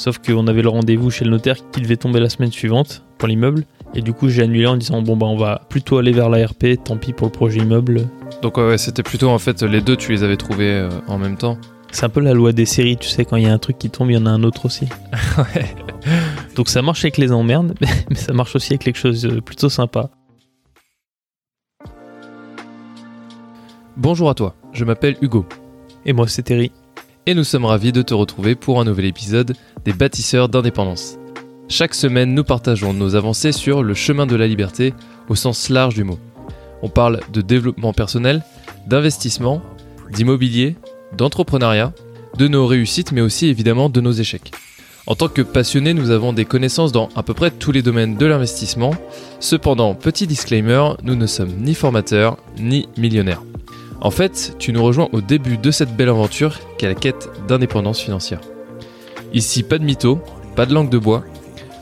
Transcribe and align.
Sauf 0.00 0.16
qu'on 0.16 0.46
avait 0.46 0.62
le 0.62 0.70
rendez-vous 0.70 1.10
chez 1.10 1.26
le 1.26 1.30
notaire 1.30 1.58
qui 1.72 1.82
devait 1.82 1.98
tomber 1.98 2.20
la 2.20 2.30
semaine 2.30 2.50
suivante 2.50 3.02
pour 3.18 3.28
l'immeuble. 3.28 3.66
Et 3.94 4.00
du 4.00 4.14
coup, 4.14 4.30
j'ai 4.30 4.40
annulé 4.40 4.66
en 4.66 4.78
disant 4.78 5.02
bon 5.02 5.14
bah 5.14 5.26
on 5.26 5.36
va 5.36 5.60
plutôt 5.68 5.98
aller 5.98 6.12
vers 6.12 6.30
l'ARP, 6.30 6.82
tant 6.82 6.96
pis 6.96 7.12
pour 7.12 7.26
le 7.26 7.32
projet 7.32 7.60
immeuble. 7.60 8.08
Donc 8.40 8.56
ouais, 8.56 8.66
ouais, 8.66 8.78
c'était 8.78 9.02
plutôt 9.02 9.28
en 9.28 9.38
fait 9.38 9.62
les 9.62 9.82
deux, 9.82 9.96
tu 9.96 10.12
les 10.12 10.22
avais 10.22 10.38
trouvés 10.38 10.70
euh, 10.70 10.88
en 11.06 11.18
même 11.18 11.36
temps. 11.36 11.58
C'est 11.92 12.06
un 12.06 12.08
peu 12.08 12.20
la 12.20 12.32
loi 12.32 12.52
des 12.52 12.64
séries, 12.64 12.96
tu 12.96 13.10
sais, 13.10 13.26
quand 13.26 13.36
il 13.36 13.42
y 13.42 13.46
a 13.46 13.52
un 13.52 13.58
truc 13.58 13.76
qui 13.76 13.90
tombe, 13.90 14.10
il 14.10 14.14
y 14.14 14.16
en 14.16 14.24
a 14.24 14.30
un 14.30 14.42
autre 14.42 14.64
aussi. 14.64 14.88
ouais. 15.36 15.74
Donc 16.56 16.70
ça 16.70 16.80
marche 16.80 17.04
avec 17.04 17.18
les 17.18 17.30
emmerdes, 17.30 17.74
mais 18.08 18.16
ça 18.16 18.32
marche 18.32 18.56
aussi 18.56 18.72
avec 18.72 18.80
quelque 18.80 18.98
chose 18.98 19.20
de 19.20 19.38
plutôt 19.40 19.68
sympa. 19.68 20.08
Bonjour 23.98 24.30
à 24.30 24.34
toi, 24.34 24.54
je 24.72 24.86
m'appelle 24.86 25.18
Hugo. 25.20 25.44
Et 26.06 26.14
moi, 26.14 26.26
c'est 26.26 26.44
Terry. 26.44 26.72
Et 27.26 27.34
nous 27.34 27.44
sommes 27.44 27.66
ravis 27.66 27.92
de 27.92 28.02
te 28.02 28.14
retrouver 28.14 28.54
pour 28.54 28.80
un 28.80 28.84
nouvel 28.84 29.04
épisode 29.04 29.54
des 29.84 29.92
bâtisseurs 29.92 30.48
d'indépendance. 30.48 31.18
Chaque 31.68 31.94
semaine, 31.94 32.34
nous 32.34 32.44
partageons 32.44 32.94
nos 32.94 33.14
avancées 33.14 33.52
sur 33.52 33.82
le 33.82 33.94
chemin 33.94 34.26
de 34.26 34.36
la 34.36 34.46
liberté 34.46 34.94
au 35.28 35.34
sens 35.34 35.68
large 35.68 35.94
du 35.94 36.02
mot. 36.02 36.18
On 36.82 36.88
parle 36.88 37.20
de 37.32 37.42
développement 37.42 37.92
personnel, 37.92 38.42
d'investissement, 38.86 39.62
d'immobilier, 40.10 40.76
d'entrepreneuriat, 41.16 41.92
de 42.38 42.48
nos 42.48 42.66
réussites 42.66 43.12
mais 43.12 43.20
aussi 43.20 43.46
évidemment 43.46 43.90
de 43.90 44.00
nos 44.00 44.12
échecs. 44.12 44.52
En 45.06 45.14
tant 45.14 45.28
que 45.28 45.42
passionnés, 45.42 45.94
nous 45.94 46.10
avons 46.10 46.32
des 46.32 46.44
connaissances 46.44 46.92
dans 46.92 47.10
à 47.16 47.22
peu 47.22 47.34
près 47.34 47.50
tous 47.50 47.72
les 47.72 47.82
domaines 47.82 48.16
de 48.16 48.26
l'investissement. 48.26 48.94
Cependant, 49.40 49.94
petit 49.94 50.26
disclaimer, 50.26 50.90
nous 51.02 51.16
ne 51.16 51.26
sommes 51.26 51.52
ni 51.58 51.74
formateurs 51.74 52.38
ni 52.58 52.88
millionnaires. 52.96 53.42
En 54.02 54.10
fait, 54.10 54.56
tu 54.58 54.72
nous 54.72 54.82
rejoins 54.82 55.10
au 55.12 55.20
début 55.20 55.58
de 55.58 55.70
cette 55.70 55.94
belle 55.94 56.08
aventure 56.08 56.58
qu'est 56.78 56.86
la 56.86 56.94
quête 56.94 57.28
d'indépendance 57.46 58.00
financière. 58.00 58.40
Ici, 59.34 59.62
pas 59.62 59.78
de 59.78 59.84
mytho, 59.84 60.22
pas 60.56 60.64
de 60.64 60.72
langue 60.72 60.88
de 60.88 60.96
bois. 60.96 61.22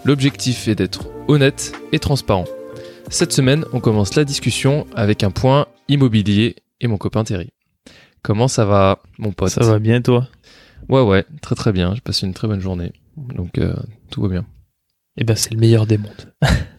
L'objectif 0.04 0.66
est 0.66 0.74
d'être 0.74 1.08
honnête 1.28 1.72
et 1.92 2.00
transparent. 2.00 2.46
Cette 3.08 3.32
semaine, 3.32 3.64
on 3.72 3.78
commence 3.78 4.16
la 4.16 4.24
discussion 4.24 4.84
avec 4.96 5.22
un 5.22 5.30
point 5.30 5.66
immobilier 5.86 6.56
et 6.80 6.88
mon 6.88 6.98
copain 6.98 7.22
Terry. 7.22 7.52
Comment 8.22 8.48
ça 8.48 8.64
va, 8.64 8.98
mon 9.18 9.30
pote 9.30 9.50
Ça 9.50 9.60
va 9.60 9.78
bien, 9.78 10.02
toi? 10.02 10.26
Ouais, 10.88 11.02
ouais, 11.02 11.24
très 11.40 11.54
très 11.54 11.70
bien. 11.70 11.94
J'ai 11.94 12.00
passé 12.00 12.26
une 12.26 12.34
très 12.34 12.48
bonne 12.48 12.60
journée. 12.60 12.92
Donc, 13.16 13.58
euh, 13.58 13.74
tout 14.10 14.22
va 14.22 14.28
bien. 14.28 14.44
Eh 15.18 15.24
ben, 15.24 15.36
c'est 15.36 15.52
le 15.52 15.60
meilleur 15.60 15.86
des 15.86 15.98
mondes. 15.98 16.32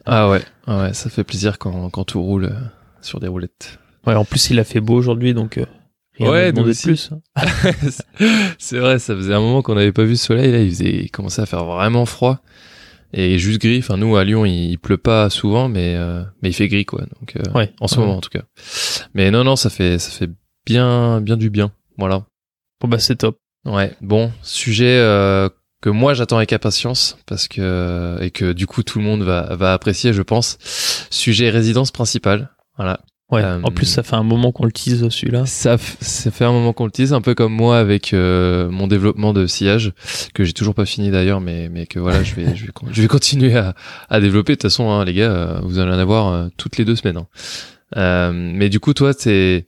ah 0.06 0.30
ouais, 0.30 0.42
ah 0.68 0.82
ouais, 0.82 0.94
ça 0.94 1.10
fait 1.10 1.24
plaisir 1.24 1.58
quand, 1.60 1.90
quand 1.92 2.04
tout 2.04 2.22
roule 2.22 2.46
euh, 2.46 2.60
sur 3.02 3.22
des 3.22 3.28
roulettes. 3.28 3.80
Ouais, 4.08 4.16
en 4.16 4.26
plus, 4.26 4.50
il 4.50 4.60
a 4.60 4.64
fait 4.64 4.80
beau 4.80 4.96
aujourd'hui, 4.96 5.34
donc 5.34 5.58
euh, 5.58 5.66
rien 6.20 6.30
Ouais, 6.32 6.60
aussi. 6.60 6.84
plus. 6.84 7.12
hein. 7.12 7.22
c'est 8.58 8.80
vrai, 8.80 9.00
ça 9.00 9.16
faisait 9.16 9.34
un 9.34 9.40
moment 9.40 9.62
qu'on 9.62 9.76
n'avait 9.76 9.92
pas 9.92 10.04
vu 10.04 10.16
ce 10.16 10.26
soleil. 10.28 10.52
Là, 10.52 10.60
il, 10.62 10.70
faisait, 10.70 10.96
il 11.04 11.12
commençait 11.12 11.42
à 11.42 11.46
faire 11.46 11.66
vraiment 11.66 12.06
froid 12.06 12.40
et 13.14 13.40
juste 13.40 13.60
gris. 13.62 13.80
Enfin, 13.80 13.98
nous 13.98 14.16
à 14.16 14.24
Lyon, 14.24 14.46
il, 14.46 14.72
il 14.72 14.78
pleut 14.78 14.98
pas 14.98 15.30
souvent, 15.30 15.68
mais 15.70 15.96
euh, 15.96 16.24
mais 16.42 16.50
il 16.50 16.54
fait 16.54 16.68
gris 16.68 16.86
quoi. 16.86 17.02
Donc 17.20 17.36
euh, 17.36 17.52
Ouais, 17.58 17.72
en 17.80 17.88
ce 17.88 17.96
ouais. 17.96 18.02
moment 18.02 18.18
en 18.18 18.22
tout 18.22 18.30
cas. 18.30 18.44
Mais 19.14 19.32
non, 19.32 19.44
non, 19.44 19.56
ça 19.56 19.70
fait 19.70 20.00
ça 20.00 20.12
fait 20.12 20.30
bien 20.66 21.20
bien 21.22 21.38
du 21.38 21.50
bien. 21.50 21.72
Voilà. 21.98 22.26
Bon, 22.82 22.88
bah, 22.88 23.00
c'est 23.00 23.16
top. 23.18 23.38
Ouais. 23.66 23.94
Bon, 24.02 24.32
sujet 24.42 24.98
euh, 25.00 25.50
que 25.82 25.90
moi 25.90 26.14
j'attends 26.14 26.38
avec 26.38 26.54
impatience 26.54 27.18
parce 27.26 27.48
que 27.48 28.18
et 28.22 28.32
que 28.32 28.54
du 28.54 28.68
coup 28.68 28.84
tout 28.84 29.00
le 29.00 29.06
monde 29.06 29.24
va 29.24 29.56
va 29.56 29.74
apprécier, 29.74 30.14
je 30.14 30.22
pense. 30.22 30.58
Sujet 31.10 31.50
résidence 31.50 31.92
principale. 31.92 32.50
Voilà. 32.78 33.02
Ouais. 33.32 33.44
Euh, 33.44 33.60
En 33.64 33.70
plus, 33.72 33.86
ça 33.86 34.02
fait 34.02 34.16
un 34.16 34.24
moment 34.24 34.52
qu'on 34.52 34.66
le 34.66 34.72
tease 34.72 35.08
celui-là. 35.10 35.46
Ça, 35.46 35.78
ça 35.78 36.32
fait 36.32 36.46
un 36.46 36.52
moment 36.52 36.74
qu'on 36.74 36.86
le 36.86 36.92
tease, 36.92 37.14
un 37.14 37.22
peu 37.22 37.36
comme 37.36 37.54
moi 37.54 37.78
avec 37.78 38.12
euh, 38.14 38.70
mon 38.72 38.88
développement 38.88 39.34
de 39.34 39.46
sillage, 39.46 39.94
que 40.34 40.44
j'ai 40.44 40.54
toujours 40.54 40.74
pas 40.74 40.86
fini 40.86 41.12
d'ailleurs, 41.12 41.40
mais, 41.40 41.70
mais 41.70 41.86
que 41.86 42.00
voilà, 42.00 42.24
je 42.24 42.34
vais, 42.34 42.56
je 42.56 42.66
vais, 42.66 42.72
je 42.92 43.02
vais 43.04 43.08
continuer 43.08 43.56
à, 43.56 43.76
à 44.10 44.20
développer. 44.20 44.54
De 44.54 44.56
toute 44.56 44.64
façon, 44.64 44.90
hein, 44.90 45.06
les 45.06 45.14
gars, 45.14 45.32
euh, 45.32 45.60
vous 45.62 45.78
allez 45.78 45.92
en 45.92 46.00
avoir 46.00 46.28
euh, 46.34 46.48
toutes 46.58 46.78
les 46.78 46.86
deux 46.86 46.96
semaines. 46.96 47.18
hein. 47.18 47.28
Euh, 47.98 48.32
mais 48.34 48.70
du 48.70 48.80
coup, 48.80 48.94
toi, 48.96 49.14
t'es, 49.14 49.66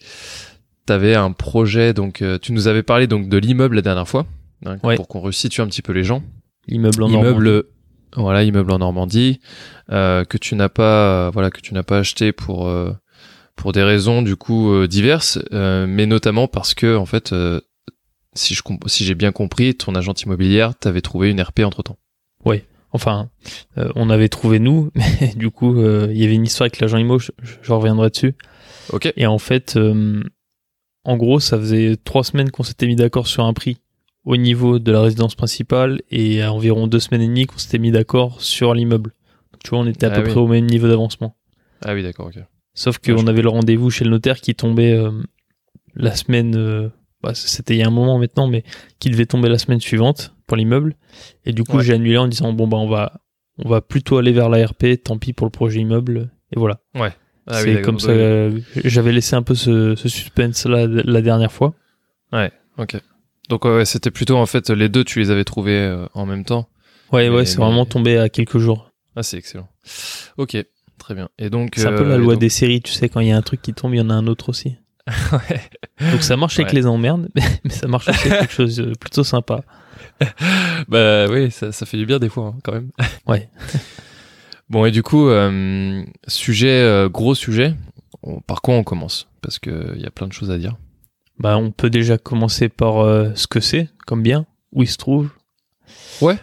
t'avais 0.85 1.15
un 1.15 1.31
projet, 1.31 1.93
donc 1.93 2.21
euh, 2.21 2.37
tu 2.41 2.53
nous 2.53 2.67
avais 2.67 2.83
parlé 2.83 3.05
donc 3.07 3.29
de 3.29 3.37
l'immeuble 3.37 3.75
la 3.75 3.81
dernière 3.83 4.07
fois, 4.07 4.25
hein, 4.65 4.77
Ouais. 4.83 4.95
pour 4.95 5.07
qu'on 5.07 5.19
resitue 5.21 5.61
un 5.61 5.67
petit 5.67 5.81
peu 5.83 5.93
les 5.93 6.03
gens. 6.03 6.23
L'immeuble 6.67 7.03
en 7.03 7.09
immeuble, 7.09 7.43
Normandie. 7.45 7.67
voilà, 8.15 8.43
immeuble 8.43 8.71
en 8.71 8.79
Normandie, 8.79 9.39
euh, 9.91 10.23
que 10.25 10.37
tu 10.37 10.55
n'as 10.55 10.69
pas, 10.69 11.27
euh, 11.27 11.29
voilà, 11.31 11.49
que 11.51 11.61
tu 11.61 11.73
n'as 11.75 11.83
pas 11.83 11.97
acheté 11.99 12.31
pour 12.31 12.67
euh, 12.67 12.91
pour 13.55 13.71
des 13.71 13.83
raisons 13.83 14.21
du 14.21 14.35
coup 14.35 14.71
euh, 14.71 14.87
diverses, 14.87 15.39
euh, 15.53 15.85
mais 15.87 16.05
notamment 16.05 16.47
parce 16.47 16.73
que 16.73 16.95
en 16.95 17.05
fait, 17.05 17.33
euh, 17.33 17.61
si 18.33 18.53
je 18.53 18.61
si 18.87 19.05
j'ai 19.05 19.15
bien 19.15 19.31
compris, 19.31 19.75
ton 19.75 19.95
agente 19.95 20.21
immobilière 20.23 20.75
t'avait 20.75 21.01
trouvé 21.01 21.29
une 21.29 21.41
RP 21.41 21.61
entre 21.61 21.83
temps. 21.83 21.97
Enfin, 22.93 23.29
euh, 23.77 23.89
on 23.95 24.09
avait 24.09 24.29
trouvé 24.29 24.59
nous, 24.59 24.91
mais 24.95 25.33
du 25.35 25.49
coup, 25.49 25.79
euh, 25.79 26.07
il 26.11 26.17
y 26.17 26.25
avait 26.25 26.35
une 26.35 26.43
histoire 26.43 26.65
avec 26.65 26.79
l'agent 26.79 26.97
IMO, 26.97 27.19
je, 27.19 27.31
reviendrai 27.71 28.09
dessus. 28.09 28.35
Ok. 28.91 29.11
Et 29.15 29.25
en 29.25 29.37
fait, 29.37 29.77
euh, 29.77 30.21
en 31.03 31.17
gros, 31.17 31.39
ça 31.39 31.57
faisait 31.57 31.95
trois 32.03 32.23
semaines 32.23 32.51
qu'on 32.51 32.63
s'était 32.63 32.87
mis 32.87 32.95
d'accord 32.95 33.27
sur 33.27 33.45
un 33.45 33.53
prix 33.53 33.77
au 34.25 34.37
niveau 34.37 34.77
de 34.77 34.91
la 34.91 35.01
résidence 35.01 35.35
principale 35.35 36.01
et 36.11 36.43
à 36.43 36.53
environ 36.53 36.85
deux 36.87 36.99
semaines 36.99 37.21
et 37.21 37.27
demie 37.27 37.47
qu'on 37.47 37.57
s'était 37.57 37.79
mis 37.79 37.91
d'accord 37.91 38.41
sur 38.41 38.73
l'immeuble. 38.73 39.13
Tu 39.63 39.69
vois, 39.69 39.79
on 39.79 39.87
était 39.87 40.05
à 40.05 40.11
Ah 40.11 40.15
peu 40.15 40.23
oui. 40.25 40.31
près 40.31 40.39
au 40.39 40.47
même 40.47 40.65
niveau 40.65 40.87
d'avancement. 40.87 41.35
Ah 41.83 41.93
oui, 41.93 42.03
d'accord. 42.03 42.27
Ok. 42.27 42.43
Sauf 42.73 42.97
Ouais, 43.05 43.13
qu'on 43.13 43.21
je- 43.21 43.27
avait 43.27 43.41
le 43.41 43.49
rendez-vous 43.49 43.89
chez 43.89 44.03
le 44.05 44.11
notaire 44.11 44.39
qui 44.41 44.55
tombait 44.55 44.93
euh, 44.93 45.11
la 45.95 46.15
semaine, 46.15 46.55
euh, 46.55 46.89
bah, 47.21 47.33
c'était 47.33 47.75
il 47.75 47.79
y 47.79 47.83
a 47.83 47.87
un 47.87 47.91
moment 47.91 48.17
maintenant, 48.17 48.47
mais 48.47 48.63
qui 48.99 49.09
devait 49.09 49.25
tomber 49.25 49.49
la 49.49 49.57
semaine 49.57 49.81
suivante 49.81 50.33
pour 50.47 50.57
l'immeuble. 50.57 50.95
Et 51.45 51.53
du 51.53 51.63
coup, 51.63 51.77
Ouais. 51.77 51.83
j'ai 51.83 51.93
annulé 51.93 52.17
en 52.17 52.27
disant 52.27 52.53
bon 52.53 52.67
bah 52.67 52.77
on 52.77 52.87
va, 52.87 53.21
on 53.57 53.67
va 53.69 53.81
plutôt 53.81 54.17
aller 54.17 54.31
vers 54.31 54.49
l'ARP, 54.49 54.85
tant 55.03 55.17
pis 55.17 55.33
pour 55.33 55.45
le 55.45 55.51
projet 55.51 55.79
immeuble. 55.81 56.31
Et 56.55 56.59
voilà. 56.59 56.79
Ah 57.47 57.59
oui, 57.63 57.73
C'est 57.75 57.81
comme 57.81 57.99
ça. 57.99 58.09
euh, 58.11 58.59
J'avais 58.85 59.11
laissé 59.11 59.35
un 59.35 59.41
peu 59.43 59.55
ce, 59.55 59.95
ce 59.95 60.07
suspense 60.09 60.65
là 60.65 60.85
la 60.87 61.21
dernière 61.21 61.51
fois. 61.51 61.73
Ok. 62.77 62.95
Donc 63.49 63.65
ouais, 63.65 63.75
ouais, 63.75 63.85
c'était 63.85 64.11
plutôt 64.11 64.37
en 64.37 64.45
fait 64.45 64.69
les 64.69 64.87
deux, 64.87 65.03
tu 65.03 65.19
les 65.19 65.29
avais 65.31 65.43
trouvés 65.43 66.05
en 66.13 66.25
même 66.25 66.45
temps. 66.45 66.69
Ouais, 67.11 67.29
Mais- 67.29 67.35
ouais, 67.35 67.45
c'est 67.45 67.57
vraiment 67.57 67.85
tombé 67.85 68.17
à 68.17 68.29
quelques 68.29 68.57
jours. 68.59 68.91
Ah, 69.15 69.23
c'est 69.23 69.37
excellent. 69.37 69.67
Ok, 70.37 70.55
très 71.01 71.15
bien. 71.15 71.29
Et 71.37 71.49
donc 71.49 71.73
C'est 71.75 71.87
un 71.87 71.91
peu 71.91 72.03
euh, 72.05 72.09
la 72.09 72.17
loi 72.17 72.33
donc- 72.35 72.41
des 72.41 72.49
séries, 72.49 72.81
tu 72.81 72.91
sais, 72.93 73.09
quand 73.09 73.19
il 73.19 73.27
y 73.27 73.31
a 73.31 73.37
un 73.37 73.41
truc 73.41 73.61
qui 73.61 73.73
tombe, 73.73 73.93
il 73.93 73.97
y 73.97 74.01
en 74.01 74.09
a 74.09 74.13
un 74.13 74.27
autre 74.27 74.49
aussi. 74.49 74.75
Ouais. 75.33 75.61
Donc 76.11 76.21
ça 76.23 76.37
marche 76.37 76.59
avec 76.59 76.71
Ouais. 76.73 76.79
les 76.79 76.85
emmerdes, 76.87 77.27
mais 77.63 77.69
ça 77.71 77.87
marche 77.87 78.07
aussi 78.07 78.27
avec 78.27 78.39
quelque 78.41 78.53
chose 78.53 78.75
de 78.77 78.93
plutôt 78.95 79.23
sympa. 79.23 79.63
Bah 80.87 81.27
oui, 81.29 81.51
ça, 81.51 81.71
ça 81.71 81.85
fait 81.85 81.97
du 81.97 82.05
bien 82.05 82.19
des 82.19 82.29
fois, 82.29 82.53
hein, 82.55 82.59
quand 82.63 82.71
même. 82.73 82.89
Ouais. 83.27 83.49
Bon, 84.69 84.85
et 84.85 84.91
du 84.91 85.03
coup, 85.03 85.27
euh, 85.27 86.03
sujet, 86.27 86.81
euh, 86.81 87.09
gros 87.09 87.35
sujet. 87.35 87.73
On- 88.23 88.39
par 88.39 88.61
quoi 88.61 88.75
on 88.75 88.83
commence? 88.83 89.27
Parce 89.41 89.57
que 89.59 89.93
il 89.95 90.01
y 90.01 90.05
a 90.05 90.11
plein 90.11 90.27
de 90.27 90.33
choses 90.33 90.51
à 90.51 90.57
dire. 90.57 90.75
Bah, 91.39 91.57
on 91.57 91.71
peut 91.71 91.89
déjà 91.89 92.17
commencer 92.17 92.69
par 92.69 92.99
euh, 92.99 93.31
ce 93.35 93.47
que 93.47 93.59
c'est, 93.59 93.89
comme 94.05 94.21
bien, 94.21 94.45
où 94.71 94.83
il 94.83 94.87
se 94.87 94.97
trouve. 94.97 95.29
Ouais. 96.21 96.37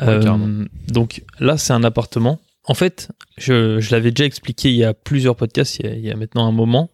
Euh, 0.00 0.64
donc 0.88 1.22
là, 1.40 1.56
c'est 1.58 1.72
un 1.72 1.82
appartement. 1.84 2.40
En 2.66 2.74
fait, 2.74 3.10
je, 3.36 3.78
je 3.78 3.90
l'avais 3.90 4.10
déjà 4.10 4.24
expliqué 4.24 4.70
il 4.70 4.76
y 4.76 4.84
a 4.84 4.94
plusieurs 4.94 5.36
podcasts, 5.36 5.78
il 5.78 5.86
y 5.86 5.88
a, 5.88 5.94
il 5.94 6.04
y 6.04 6.10
a 6.10 6.16
maintenant 6.16 6.46
un 6.46 6.52
moment. 6.52 6.90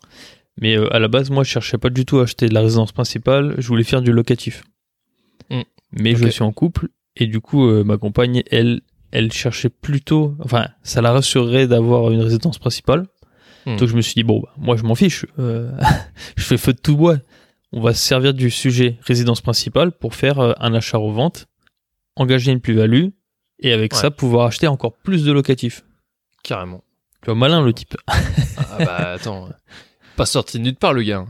Mais 0.60 0.76
euh, 0.76 0.92
à 0.94 0.98
la 0.98 1.08
base, 1.08 1.30
moi, 1.30 1.44
je 1.44 1.50
cherchais 1.50 1.78
pas 1.78 1.90
du 1.90 2.04
tout 2.04 2.18
à 2.18 2.24
acheter 2.24 2.48
de 2.48 2.54
la 2.54 2.60
résidence 2.60 2.92
principale. 2.92 3.54
Je 3.58 3.66
voulais 3.68 3.84
faire 3.84 4.02
du 4.02 4.12
locatif. 4.12 4.62
Mm. 5.50 5.62
Mais 5.92 6.14
je 6.14 6.28
suis 6.28 6.42
en 6.42 6.52
couple 6.52 6.88
et 7.16 7.26
du 7.26 7.40
coup, 7.40 7.66
euh, 7.66 7.82
ma 7.82 7.98
compagne, 7.98 8.42
elle, 8.50 8.82
elle 9.10 9.32
cherchait 9.32 9.70
plutôt. 9.70 10.36
Enfin, 10.40 10.68
ça 10.82 11.00
la 11.00 11.12
rassurerait 11.12 11.66
d'avoir 11.66 12.10
une 12.10 12.20
résidence 12.20 12.58
principale. 12.58 13.06
Mm. 13.66 13.76
Donc 13.76 13.88
je 13.88 13.96
me 13.96 14.02
suis 14.02 14.14
dit 14.14 14.24
bon, 14.24 14.40
bah, 14.40 14.52
moi, 14.58 14.76
je 14.76 14.82
m'en 14.82 14.94
fiche. 14.94 15.24
Euh, 15.38 15.72
je 16.36 16.44
fais 16.44 16.58
feu 16.58 16.72
de 16.72 16.80
tout 16.80 16.96
bois. 16.96 17.18
On 17.72 17.80
va 17.80 17.94
se 17.94 18.00
servir 18.00 18.34
du 18.34 18.50
sujet 18.50 18.98
résidence 19.02 19.40
principale 19.40 19.92
pour 19.92 20.16
faire 20.16 20.40
un 20.40 20.74
achat-revente, 20.74 21.46
engager 22.16 22.50
une 22.50 22.60
plus-value 22.60 23.10
et 23.60 23.72
avec 23.72 23.92
Ouais. 23.94 23.98
ça 23.98 24.10
pouvoir 24.10 24.46
acheter 24.46 24.66
encore 24.66 24.94
plus 24.96 25.24
de 25.24 25.32
locatifs. 25.32 25.84
Carrément. 26.42 26.82
Tu 27.22 27.26
vois, 27.26 27.34
malin 27.34 27.62
le 27.62 27.72
type. 27.72 27.96
Ah 28.06 28.18
bah 28.78 28.96
attends, 29.12 29.48
pas 30.16 30.26
sorti 30.26 30.58
de 30.58 30.64
nulle 30.64 30.76
part 30.76 30.92
le 30.94 31.02
gars. 31.02 31.26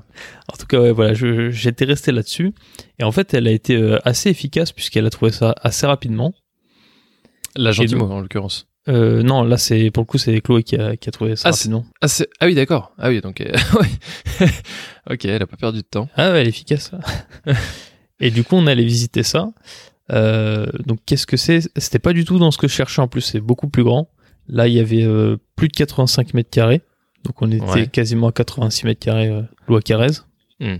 En 0.53 0.57
tout 0.57 0.67
cas, 0.67 0.81
ouais, 0.81 0.93
voilà, 0.93 1.15
j'étais 1.15 1.85
resté 1.85 2.13
là-dessus. 2.13 2.53
Et 2.99 3.05
en 3.05 3.11
fait, 3.13 3.35
elle 3.35 3.49
a 3.49 3.51
été 3.53 3.75
euh, 3.77 3.99
assez 4.05 4.31
efficace 4.31 4.73
puisqu'elle 4.73 5.07
a 5.07 5.11
trouvé 5.11 5.33
ça 5.33 5.55
assez 5.63 5.87
rapidement. 5.87 6.33
La 7.57 7.73
donc- 7.73 8.11
en 8.11 8.21
l'occurrence. 8.21 8.67
Euh, 8.89 9.23
non, 9.23 9.43
là, 9.43 9.59
c'est 9.59 9.91
pour 9.91 10.03
le 10.03 10.07
coup, 10.07 10.17
c'est 10.19 10.41
Chloé 10.41 10.63
qui 10.63 10.77
a, 10.77 10.97
qui 10.97 11.09
a 11.09 11.13
trouvé 11.13 11.37
ça 11.37 11.49
Ah, 11.51 11.53
c'est- 11.53 11.69
rapidement. 11.69 11.87
Ah, 12.01 12.09
c'est- 12.09 12.29
ah 12.41 12.47
oui, 12.47 12.55
d'accord. 12.55 12.93
Ah 12.99 13.09
oui, 13.09 13.21
donc 13.21 13.41
euh, 13.41 13.53
ok, 15.11 15.25
elle 15.25 15.43
a 15.43 15.47
pas 15.47 15.57
perdu 15.57 15.79
de 15.79 15.87
temps. 15.87 16.09
Ah 16.17 16.31
ouais, 16.33 16.41
elle 16.41 16.47
est 16.47 16.51
efficace. 16.51 16.93
et 18.21 18.31
du 18.31 18.45
coup, 18.45 18.57
on 18.57 18.67
allait 18.67 18.85
visiter 18.85 19.23
ça. 19.23 19.51
Euh, 20.11 20.67
donc, 20.87 20.99
qu'est-ce 21.07 21.27
que 21.27 21.37
c'est? 21.37 21.61
C'était 21.77 21.99
pas 21.99 22.13
du 22.13 22.25
tout 22.25 22.39
dans 22.39 22.51
ce 22.51 22.59
que 22.59 22.69
je 22.69 22.73
cherchais 22.75 23.01
en 23.03 23.09
plus, 23.09 23.21
c'est 23.21 23.41
beaucoup 23.41 23.69
plus 23.69 23.85
grand. 23.85 24.11
Là, 24.49 24.67
il 24.67 24.75
y 24.75 24.81
avait 24.81 25.05
euh, 25.05 25.37
plus 25.57 25.69
de 25.69 25.73
85 25.75 26.35
mètres 26.35 26.51
carrés. 26.51 26.83
Donc, 27.25 27.41
on 27.43 27.51
était 27.51 27.65
Ouais. 27.65 27.87
quasiment 27.87 28.29
à 28.29 28.33
86 28.33 28.87
mètres 28.87 29.01
carrés, 29.01 29.29
euh, 29.29 29.43
loi 29.69 29.81
Carrez. 29.83 30.13
Hmm. 30.59 30.77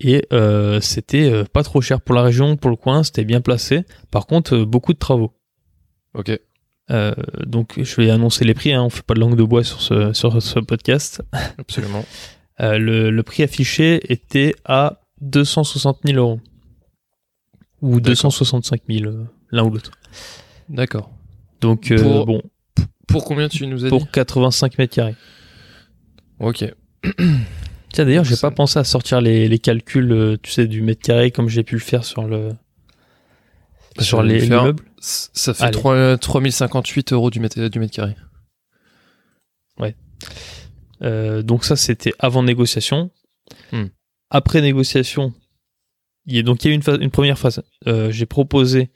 Et 0.00 0.24
euh, 0.32 0.80
c'était 0.80 1.30
euh, 1.30 1.44
pas 1.44 1.62
trop 1.62 1.80
cher 1.80 2.00
pour 2.00 2.14
la 2.14 2.22
région, 2.22 2.56
pour 2.56 2.70
le 2.70 2.76
coin, 2.76 3.02
c'était 3.04 3.24
bien 3.24 3.40
placé. 3.40 3.84
Par 4.10 4.26
contre, 4.26 4.54
euh, 4.56 4.64
beaucoup 4.64 4.92
de 4.92 4.98
travaux. 4.98 5.32
Ok. 6.14 6.38
Donc 7.46 7.82
je 7.82 7.96
vais 7.96 8.10
annoncer 8.10 8.44
les 8.44 8.52
prix, 8.52 8.74
hein, 8.74 8.82
on 8.82 8.90
fait 8.90 9.02
pas 9.02 9.14
de 9.14 9.20
langue 9.20 9.36
de 9.36 9.42
bois 9.44 9.64
sur 9.64 9.80
ce, 9.80 10.12
sur 10.12 10.42
ce 10.42 10.58
podcast. 10.60 11.22
Absolument. 11.58 12.04
Le, 12.58 13.10
le 13.10 13.22
prix 13.22 13.42
affiché 13.44 14.00
était 14.12 14.54
à 14.66 15.00
260 15.22 16.00
000 16.04 16.18
euros. 16.18 16.38
Ou 17.82 18.00
265 18.00 18.80
000, 18.88 19.04
euh, 19.10 19.24
l'un 19.50 19.64
ou 19.64 19.70
l'autre. 19.70 19.90
D'accord. 20.68 21.10
Donc 21.60 21.90
euh, 21.90 22.00
Pour- 22.00 22.26
bon, 22.26 22.42
Pour 23.08 23.24
combien 23.24 23.48
tu 23.48 23.66
nous 23.66 23.80
as 23.84 23.88
dit 23.88 23.90
pour 23.90 24.10
85 24.10 24.78
mètres 24.78 24.94
carrés. 24.94 25.16
Ok. 26.40 26.64
Tiens 27.92 28.04
d'ailleurs, 28.06 28.24
j'ai 28.24 28.36
pas 28.36 28.50
pensé 28.50 28.78
à 28.78 28.84
sortir 28.84 29.20
les, 29.20 29.48
les 29.48 29.58
calculs, 29.58 30.10
euh, 30.12 30.36
tu 30.42 30.50
sais, 30.50 30.66
du 30.66 30.80
mètre 30.80 31.02
carré 31.02 31.30
comme 31.30 31.48
j'ai 31.48 31.62
pu 31.62 31.74
le 31.74 31.80
faire 31.80 32.04
sur 32.04 32.22
le 32.26 32.50
sur 33.98 34.22
les. 34.22 34.40
C- 35.00 35.28
Ça 35.34 35.52
fait 35.52 35.64
Allez. 35.64 35.72
3, 35.72 36.16
3058 36.16 37.12
euros 37.12 37.28
du 37.30 37.40
mètre, 37.40 37.60
du 37.68 37.78
mètre 37.80 37.92
carré. 37.94 38.14
Euh, 41.02 41.42
donc 41.42 41.64
ça, 41.64 41.74
c'était 41.74 42.12
avant 42.20 42.42
négociation. 42.44 43.10
Hmm. 43.72 43.86
Après 44.30 44.60
négociation, 44.60 45.34
il 46.26 46.36
y 46.36 46.38
a 46.38 46.42
donc 46.42 46.64
il 46.64 46.68
y 46.68 46.70
a 46.70 46.72
eu 46.72 46.76
une, 46.76 46.82
phase- 46.82 46.98
une 47.00 47.10
première 47.10 47.38
phase. 47.38 47.62
Euh, 47.86 48.10
j'ai 48.10 48.26
proposé 48.26 48.90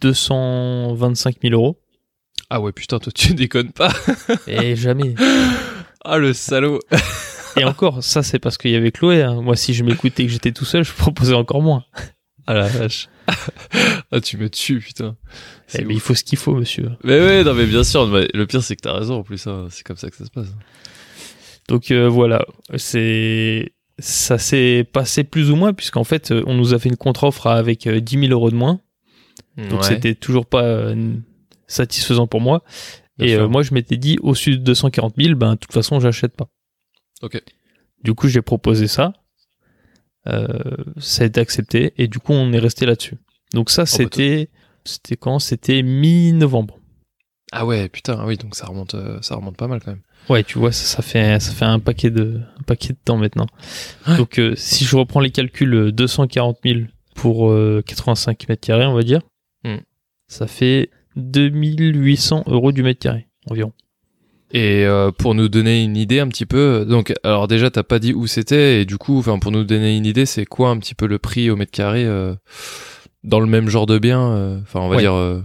225 0.00 1.36
000 1.42 1.54
euros 1.54 1.80
Ah 2.50 2.60
ouais, 2.60 2.72
putain, 2.72 2.98
toi 2.98 3.12
tu 3.14 3.34
déconnes 3.34 3.72
pas. 3.72 3.92
et 4.46 4.76
jamais. 4.76 5.14
Ah 6.04 6.18
le 6.18 6.32
salaud. 6.32 6.80
Et 7.56 7.62
encore, 7.64 8.02
ça 8.02 8.24
c'est 8.24 8.40
parce 8.40 8.58
qu'il 8.58 8.72
y 8.72 8.74
avait 8.76 8.90
Chloé. 8.90 9.22
hein. 9.22 9.40
Moi, 9.40 9.54
si 9.54 9.72
je 9.72 9.84
m'écoutais 9.84 10.24
et 10.24 10.26
que 10.26 10.32
j'étais 10.32 10.50
tout 10.50 10.64
seul, 10.64 10.82
je 10.84 10.92
proposais 10.92 11.34
encore 11.34 11.62
moins. 11.62 11.84
Ah 12.48 12.54
la 12.54 12.66
vache. 12.66 13.08
ah 14.10 14.20
tu 14.20 14.36
me 14.36 14.50
tues, 14.50 14.80
putain. 14.80 15.16
Eh, 15.78 15.84
mais 15.84 15.94
il 15.94 16.00
faut 16.00 16.14
ce 16.16 16.24
qu'il 16.24 16.38
faut, 16.38 16.56
monsieur. 16.56 16.90
Mais 17.04 17.20
ouais, 17.20 17.44
non 17.44 17.54
mais 17.54 17.66
bien 17.66 17.84
sûr, 17.84 18.06
le 18.06 18.44
pire 18.46 18.64
c'est 18.64 18.74
que 18.74 18.80
t'as 18.80 18.94
raison 18.98 19.18
en 19.18 19.22
plus, 19.22 19.46
hein. 19.46 19.68
c'est 19.70 19.84
comme 19.84 19.96
ça 19.96 20.10
que 20.10 20.16
ça 20.16 20.24
se 20.24 20.30
passe. 20.30 20.48
Donc 21.68 21.92
euh, 21.92 22.08
voilà, 22.08 22.44
c'est 22.76 23.72
ça 23.98 24.38
s'est 24.38 24.88
passé 24.90 25.24
plus 25.24 25.50
ou 25.50 25.56
moins 25.56 25.72
puisqu'en 25.72 26.04
fait, 26.04 26.30
euh, 26.30 26.42
on 26.46 26.54
nous 26.54 26.74
a 26.74 26.78
fait 26.78 26.88
une 26.88 26.96
contre-offre 26.96 27.46
avec 27.46 27.86
euh, 27.86 28.00
10 28.00 28.20
000 28.20 28.32
euros 28.32 28.50
de 28.50 28.56
moins. 28.56 28.80
Donc 29.56 29.82
Ouais, 29.82 29.88
c'était 29.88 30.14
toujours 30.14 30.46
pas 30.46 30.62
euh, 30.62 31.14
satisfaisant 31.66 32.26
pour 32.26 32.40
moi. 32.40 32.62
bien 33.18 33.26
Et 33.26 33.34
euh, 33.34 33.48
moi, 33.48 33.62
je 33.62 33.74
m'étais 33.74 33.96
dit, 33.96 34.18
au-dessus 34.22 34.52
de 34.58 34.62
240 34.64 35.14
000, 35.18 35.34
ben, 35.34 35.52
de 35.52 35.58
toute 35.58 35.72
façon, 35.72 36.00
j'achète 36.00 36.34
pas. 36.36 36.48
Ok. 37.22 37.42
Du 38.02 38.14
coup, 38.14 38.28
j'ai 38.28 38.42
proposé 38.42 38.88
ça. 38.88 39.12
Euh, 40.28 40.46
ça 40.98 41.24
a 41.24 41.26
été 41.26 41.40
accepté. 41.40 41.92
Et 41.98 42.08
du 42.08 42.18
coup, 42.18 42.32
on 42.32 42.52
est 42.52 42.58
resté 42.58 42.86
là-dessus. 42.86 43.18
Donc 43.52 43.70
ça, 43.70 43.82
bah, 43.82 43.86
c'était, 43.86 44.48
c'était 44.84 45.16
quand? 45.16 45.38
C'était 45.38 45.82
mi-novembre. 45.82 46.78
Ah 47.52 47.66
ouais, 47.66 47.88
putain, 47.90 48.16
ah 48.18 48.24
oui, 48.26 48.38
donc 48.38 48.56
ça 48.56 48.66
remonte, 48.66 48.94
euh, 48.94 49.20
ça 49.20 49.34
remonte 49.36 49.58
pas 49.58 49.68
mal 49.68 49.80
quand 49.84 49.90
même. 49.90 50.02
Ouais, 50.28 50.44
tu 50.44 50.58
vois, 50.58 50.72
ça, 50.72 50.84
ça 50.96 51.02
fait, 51.02 51.40
ça 51.40 51.52
fait 51.52 51.64
un 51.64 51.78
paquet 51.78 52.10
de, 52.10 52.40
un 52.58 52.62
paquet 52.62 52.90
de 52.92 52.98
temps 53.04 53.16
maintenant. 53.16 53.46
Ouais. 54.06 54.16
Donc, 54.16 54.38
euh, 54.38 54.54
si 54.56 54.84
je 54.84 54.96
reprends 54.96 55.20
les 55.20 55.30
calculs, 55.30 55.74
euh, 55.74 55.92
240 55.92 56.58
000 56.64 56.80
pour 57.14 57.50
euh, 57.50 57.82
85 57.86 58.48
mètres 58.48 58.66
carrés, 58.66 58.86
on 58.86 58.94
va 58.94 59.02
dire, 59.02 59.20
Hmm. 59.64 59.76
ça 60.28 60.46
fait 60.46 60.90
2800 61.16 62.44
euros 62.46 62.72
du 62.72 62.82
mètre 62.82 63.00
carré, 63.00 63.26
environ. 63.50 63.72
Et 64.54 64.84
euh, 64.84 65.10
pour 65.12 65.34
nous 65.34 65.48
donner 65.48 65.82
une 65.82 65.96
idée 65.96 66.20
un 66.20 66.28
petit 66.28 66.44
peu, 66.46 66.84
donc 66.86 67.14
alors 67.22 67.48
déjà 67.48 67.70
t'as 67.70 67.82
pas 67.82 67.98
dit 67.98 68.12
où 68.12 68.26
c'était 68.26 68.82
et 68.82 68.84
du 68.84 68.98
coup, 68.98 69.18
enfin 69.18 69.38
pour 69.38 69.50
nous 69.50 69.64
donner 69.64 69.96
une 69.96 70.04
idée, 70.04 70.26
c'est 70.26 70.44
quoi 70.44 70.68
un 70.68 70.78
petit 70.78 70.94
peu 70.94 71.06
le 71.06 71.18
prix 71.18 71.48
au 71.48 71.56
mètre 71.56 71.70
carré 71.72 72.04
euh, 72.04 72.34
dans 73.24 73.40
le 73.40 73.46
même 73.46 73.68
genre 73.70 73.86
de 73.86 73.98
bien, 73.98 74.20
euh, 74.20 74.60
enfin 74.60 74.80
on 74.80 74.88
va 74.88 74.96
Ouais. 74.96 75.02
dire. 75.02 75.14
euh, 75.14 75.40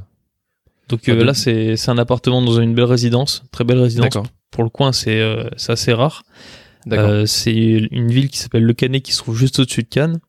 Donc 0.90 1.08
euh, 1.08 1.24
là, 1.24 1.34
c'est 1.34 1.78
c'est 1.78 1.90
un 1.92 1.98
appartement 1.98 2.42
dans 2.42 2.60
une 2.60 2.74
belle 2.76 2.84
résidence, 2.86 3.44
très 3.52 3.64
belle 3.64 3.80
résidence. 3.80 4.18
Pour 4.52 4.64
le 4.64 4.70
coin, 4.70 4.92
c'est 4.92 5.20
euh, 5.20 5.50
assez 5.68 5.94
rare. 5.94 6.24
Euh, 6.92 7.26
c'est 7.26 7.54
une 7.54 8.10
ville 8.10 8.30
qui 8.30 8.38
s'appelle 8.38 8.64
Le 8.64 8.74
Canet 8.74 9.04
qui 9.04 9.12
se 9.12 9.18
trouve 9.20 9.38
juste 9.38 9.60
au-dessus 9.60 9.84
de 9.84 9.88
Cannes. 9.90 10.20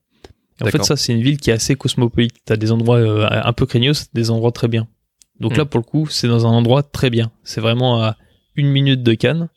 Et 0.59 0.63
en 0.63 0.67
fait, 0.67 0.83
ça, 0.83 0.97
c'est 0.97 1.13
une 1.13 1.21
ville 1.21 1.37
qui 1.37 1.51
est 1.51 1.53
assez 1.53 1.75
cosmopolite. 1.75 2.35
T'as 2.43 2.57
des 2.57 2.71
endroits 2.73 2.97
euh, 2.97 3.27
un 3.31 3.53
peu 3.53 3.65
craignos, 3.65 4.09
des 4.13 4.29
endroits 4.29 4.51
très 4.51 4.67
bien. 4.67 4.87
Donc 5.39 5.53
Hmm. 5.53 5.59
là, 5.59 5.65
pour 5.65 5.79
le 5.79 5.85
coup, 5.85 6.07
c'est 6.09 6.27
dans 6.27 6.45
un 6.45 6.49
endroit 6.49 6.83
très 6.83 7.09
bien. 7.09 7.31
C'est 7.43 7.61
vraiment 7.61 8.03
à 8.03 8.17
une 8.55 8.67
minute 8.67 9.03
de 9.03 9.13
Cannes. 9.13 9.47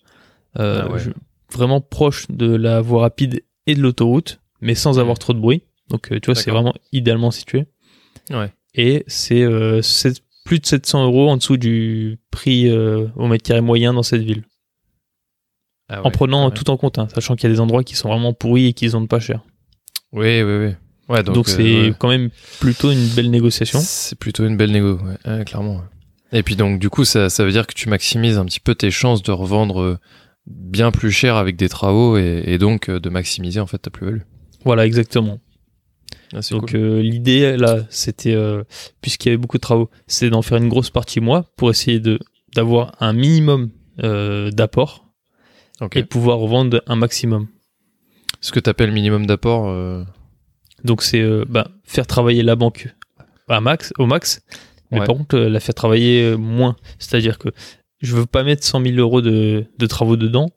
Euh, 0.60 0.82
Ah 0.86 0.92
ouais. 0.92 1.00
je- 1.00 1.10
vraiment 1.52 1.80
proche 1.80 2.26
de 2.30 2.54
la 2.54 2.80
voie 2.80 3.02
rapide 3.02 3.42
et 3.66 3.74
de 3.74 3.80
l'autoroute, 3.82 4.40
mais 4.60 4.74
sans 4.76 4.98
avoir 5.00 5.18
trop 5.18 5.32
de 5.32 5.40
bruit. 5.40 5.64
Donc, 5.88 6.08
tu 6.08 6.26
vois, 6.26 6.34
c'est 6.36 6.50
Hmm. 6.50 6.54
Vraiment 6.54 6.74
idéalement 6.92 7.32
situé. 7.32 7.66
Ouais. 8.30 8.52
Et 8.76 9.02
c'est 9.08 9.42
euh, 9.42 9.80
plus 10.44 10.60
de 10.60 10.66
700 10.66 11.04
euros 11.04 11.28
en 11.28 11.36
dessous 11.36 11.56
du 11.56 12.18
prix 12.30 12.68
euh, 12.70 13.08
au 13.16 13.26
mètre 13.26 13.42
carré 13.44 13.60
moyen 13.60 13.92
dans 13.92 14.02
cette 14.04 14.22
ville. 14.22 14.44
Ah 15.88 16.00
en 16.04 16.10
prenant 16.10 16.50
tout 16.50 16.70
en 16.70 16.76
compte, 16.76 16.98
hein, 16.98 17.08
sachant 17.14 17.36
qu'il 17.36 17.48
y 17.48 17.52
a 17.52 17.54
des 17.54 17.60
endroits 17.60 17.84
qui 17.84 17.96
sont 17.96 18.08
vraiment 18.08 18.32
pourris 18.32 18.66
et 18.68 18.72
qui 18.72 18.86
vendent 18.88 19.08
pas 19.08 19.20
cher. 19.20 19.40
Oui, 20.12 20.42
oui, 20.42 20.66
oui. 20.66 20.74
Ouais, 21.08 21.22
donc 21.22 21.48
euh, 21.48 21.52
c'est 21.52 21.94
quand 21.98 22.08
même 22.08 22.30
plutôt 22.60 22.90
une 22.90 23.06
belle 23.08 23.30
négociation. 23.30 23.80
C'est 23.82 24.18
plutôt 24.18 24.46
une 24.46 24.56
belle 24.56 24.70
négo, 24.72 24.98
ouais, 25.26 25.44
clairement. 25.44 25.82
Et 26.32 26.42
puis 26.42 26.56
donc 26.56 26.78
du 26.78 26.88
coup, 26.88 27.04
ça, 27.04 27.28
ça 27.28 27.44
veut 27.44 27.50
dire 27.52 27.66
que 27.66 27.74
tu 27.74 27.88
maximises 27.88 28.38
un 28.38 28.44
petit 28.46 28.60
peu 28.60 28.74
tes 28.74 28.90
chances 28.90 29.22
de 29.22 29.32
revendre 29.32 29.82
euh, 29.82 29.98
bien 30.46 30.90
plus 30.90 31.10
cher 31.10 31.36
avec 31.36 31.56
des 31.56 31.68
travaux 31.68 32.16
et, 32.16 32.42
et 32.46 32.58
donc 32.58 32.88
euh, 32.88 33.00
de 33.00 33.10
maximiser 33.10 33.60
en 33.60 33.66
fait 33.66 33.78
ta 33.78 33.90
plus-value. 33.90 34.22
Voilà, 34.64 34.86
exactement. 34.86 35.38
Ah, 36.34 36.40
c'est 36.40 36.54
Donc 36.54 36.70
cool. 36.70 36.80
euh, 36.80 37.02
l'idée 37.02 37.56
là, 37.58 37.80
c'était 37.90 38.34
euh, 38.34 38.62
puisqu'il 39.02 39.28
y 39.28 39.30
avait 39.32 39.36
beaucoup 39.36 39.58
de 39.58 39.62
travaux, 39.62 39.90
c'était 40.06 40.30
d'en 40.30 40.40
faire 40.42 40.56
une 40.58 40.68
grosse 40.70 40.88
partie 40.90 41.20
moi 41.20 41.44
pour 41.56 41.68
essayer 41.70 42.00
de 42.00 42.18
d'avoir 42.54 42.94
un 43.00 43.12
minimum 43.12 43.70
euh, 44.02 44.50
d'apport 44.50 45.11
Et 45.94 46.02
de 46.02 46.06
pouvoir 46.06 46.38
revendre 46.38 46.82
un 46.86 46.96
maximum. 46.96 47.46
Ce 48.40 48.52
que 48.52 48.60
tu 48.60 48.68
appelles 48.70 48.92
minimum 48.92 49.26
d'apport, 49.26 49.68
euh, 49.68 50.04
Donc 50.84 51.02
c'est 51.02 51.20
euh, 51.20 51.44
bah, 51.48 51.68
faire 51.84 52.06
travailler 52.06 52.42
la 52.42 52.56
banque 52.56 52.94
à 53.48 53.60
max, 53.60 53.92
au 53.98 54.06
max, 54.06 54.42
mais 54.90 55.00
Ouais. 55.00 55.06
par 55.06 55.16
contre 55.16 55.36
euh, 55.36 55.48
la 55.48 55.60
faire 55.60 55.74
travailler 55.74 56.36
moins. 56.36 56.76
C'est-à-dire 56.98 57.38
que 57.38 57.48
je 58.00 58.16
veux 58.16 58.26
pas 58.26 58.42
mettre 58.42 58.64
100 58.64 58.82
000 58.82 58.96
euros 58.96 59.20
de, 59.20 59.64
de 59.78 59.86
travaux 59.86 60.16
dedans, 60.16 60.50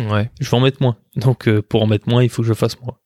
ouais. 0.00 0.30
je 0.40 0.50
vais 0.50 0.56
en 0.56 0.60
mettre 0.60 0.82
moins. 0.82 0.96
Donc 1.16 1.48
euh, 1.48 1.62
pour 1.62 1.82
en 1.82 1.86
mettre 1.86 2.08
moins, 2.08 2.22
il 2.22 2.28
faut 2.28 2.42
que 2.42 2.48
je 2.48 2.54
fasse 2.54 2.80
moi. 2.80 3.00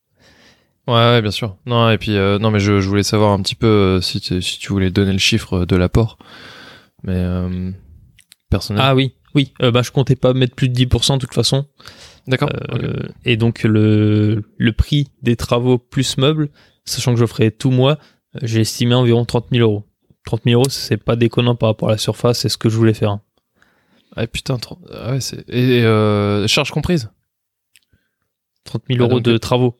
Ouais, 0.87 0.95
ouais, 0.95 1.23
bien 1.23 1.31
sûr. 1.31 1.57
Non, 1.67 1.91
et 1.91 1.99
puis 1.99 2.17
euh, 2.17 2.39
non, 2.39 2.51
mais 2.51 2.61
je, 2.61 2.81
je 2.81 2.89
voulais 2.89 3.03
savoir 3.03 3.33
un 3.33 3.43
petit 3.43 3.55
peu 3.55 3.67
euh, 3.67 4.01
si, 4.01 4.21
tu- 4.21 4.41
si 4.41 4.59
tu 4.59 4.69
voulais 4.73 4.91
donner 4.91 5.13
le 5.13 5.19
chiffre 5.19 5.67
de 5.67 5.77
l'apport, 5.77 6.17
mais 7.03 7.13
euh, 7.15 7.71
personnellement. 8.51 8.89
Ah 8.91 8.95
oui, 8.95 9.15
oui. 9.39 9.53
Euh, 9.63 9.71
bah 9.71 9.83
je 9.83 9.91
comptais 9.93 10.17
pas 10.17 10.35
mettre 10.35 10.55
plus 10.55 10.69
de 10.69 10.75
10% 10.75 11.15
de 11.15 11.19
toute 11.21 11.35
façon. 11.35 11.67
d'accord. 12.27 12.51
Euh. 12.75 13.09
Et 13.25 13.37
donc 13.37 13.63
le, 13.63 14.43
le 14.57 14.73
prix 14.73 15.09
des 15.23 15.37
travaux 15.37 15.79
plus 15.79 16.19
meubles, 16.19 16.49
sachant 16.85 17.15
que 17.15 17.21
je 17.21 17.27
ferai 17.27 17.51
tout 17.51 17.71
moi, 17.71 17.99
euh, 18.35 18.41
j'ai 18.43 18.61
estimé 18.63 18.95
environ 18.95 19.25
30 19.25 19.47
000 19.53 19.63
euros. 19.69 19.85
30 20.27 20.43
000 20.45 20.61
euros, 20.61 20.69
c'est 20.69 20.97
pas 21.03 21.17
déconnant 21.17 21.55
par 21.55 21.69
rapport 21.71 21.89
à 21.89 21.93
la 21.93 21.99
surface, 21.99 22.41
c'est 22.41 22.49
ce 22.51 22.59
que 22.59 22.69
je 22.69 22.77
voulais 22.77 22.95
faire. 22.95 23.11
hein. 23.13 23.23
Ah 24.17 24.27
putain, 24.27 24.57
ah 24.93 25.13
ouais, 25.13 25.21
c'est 25.21 25.49
et 25.49 25.83
euh, 25.85 26.47
charge 26.49 26.71
comprise? 26.71 27.11
30 28.65 28.83
000 28.91 28.99
Ah, 29.01 29.05
euros 29.05 29.21
donc, 29.21 29.23
de 29.23 29.39
travaux. 29.39 29.79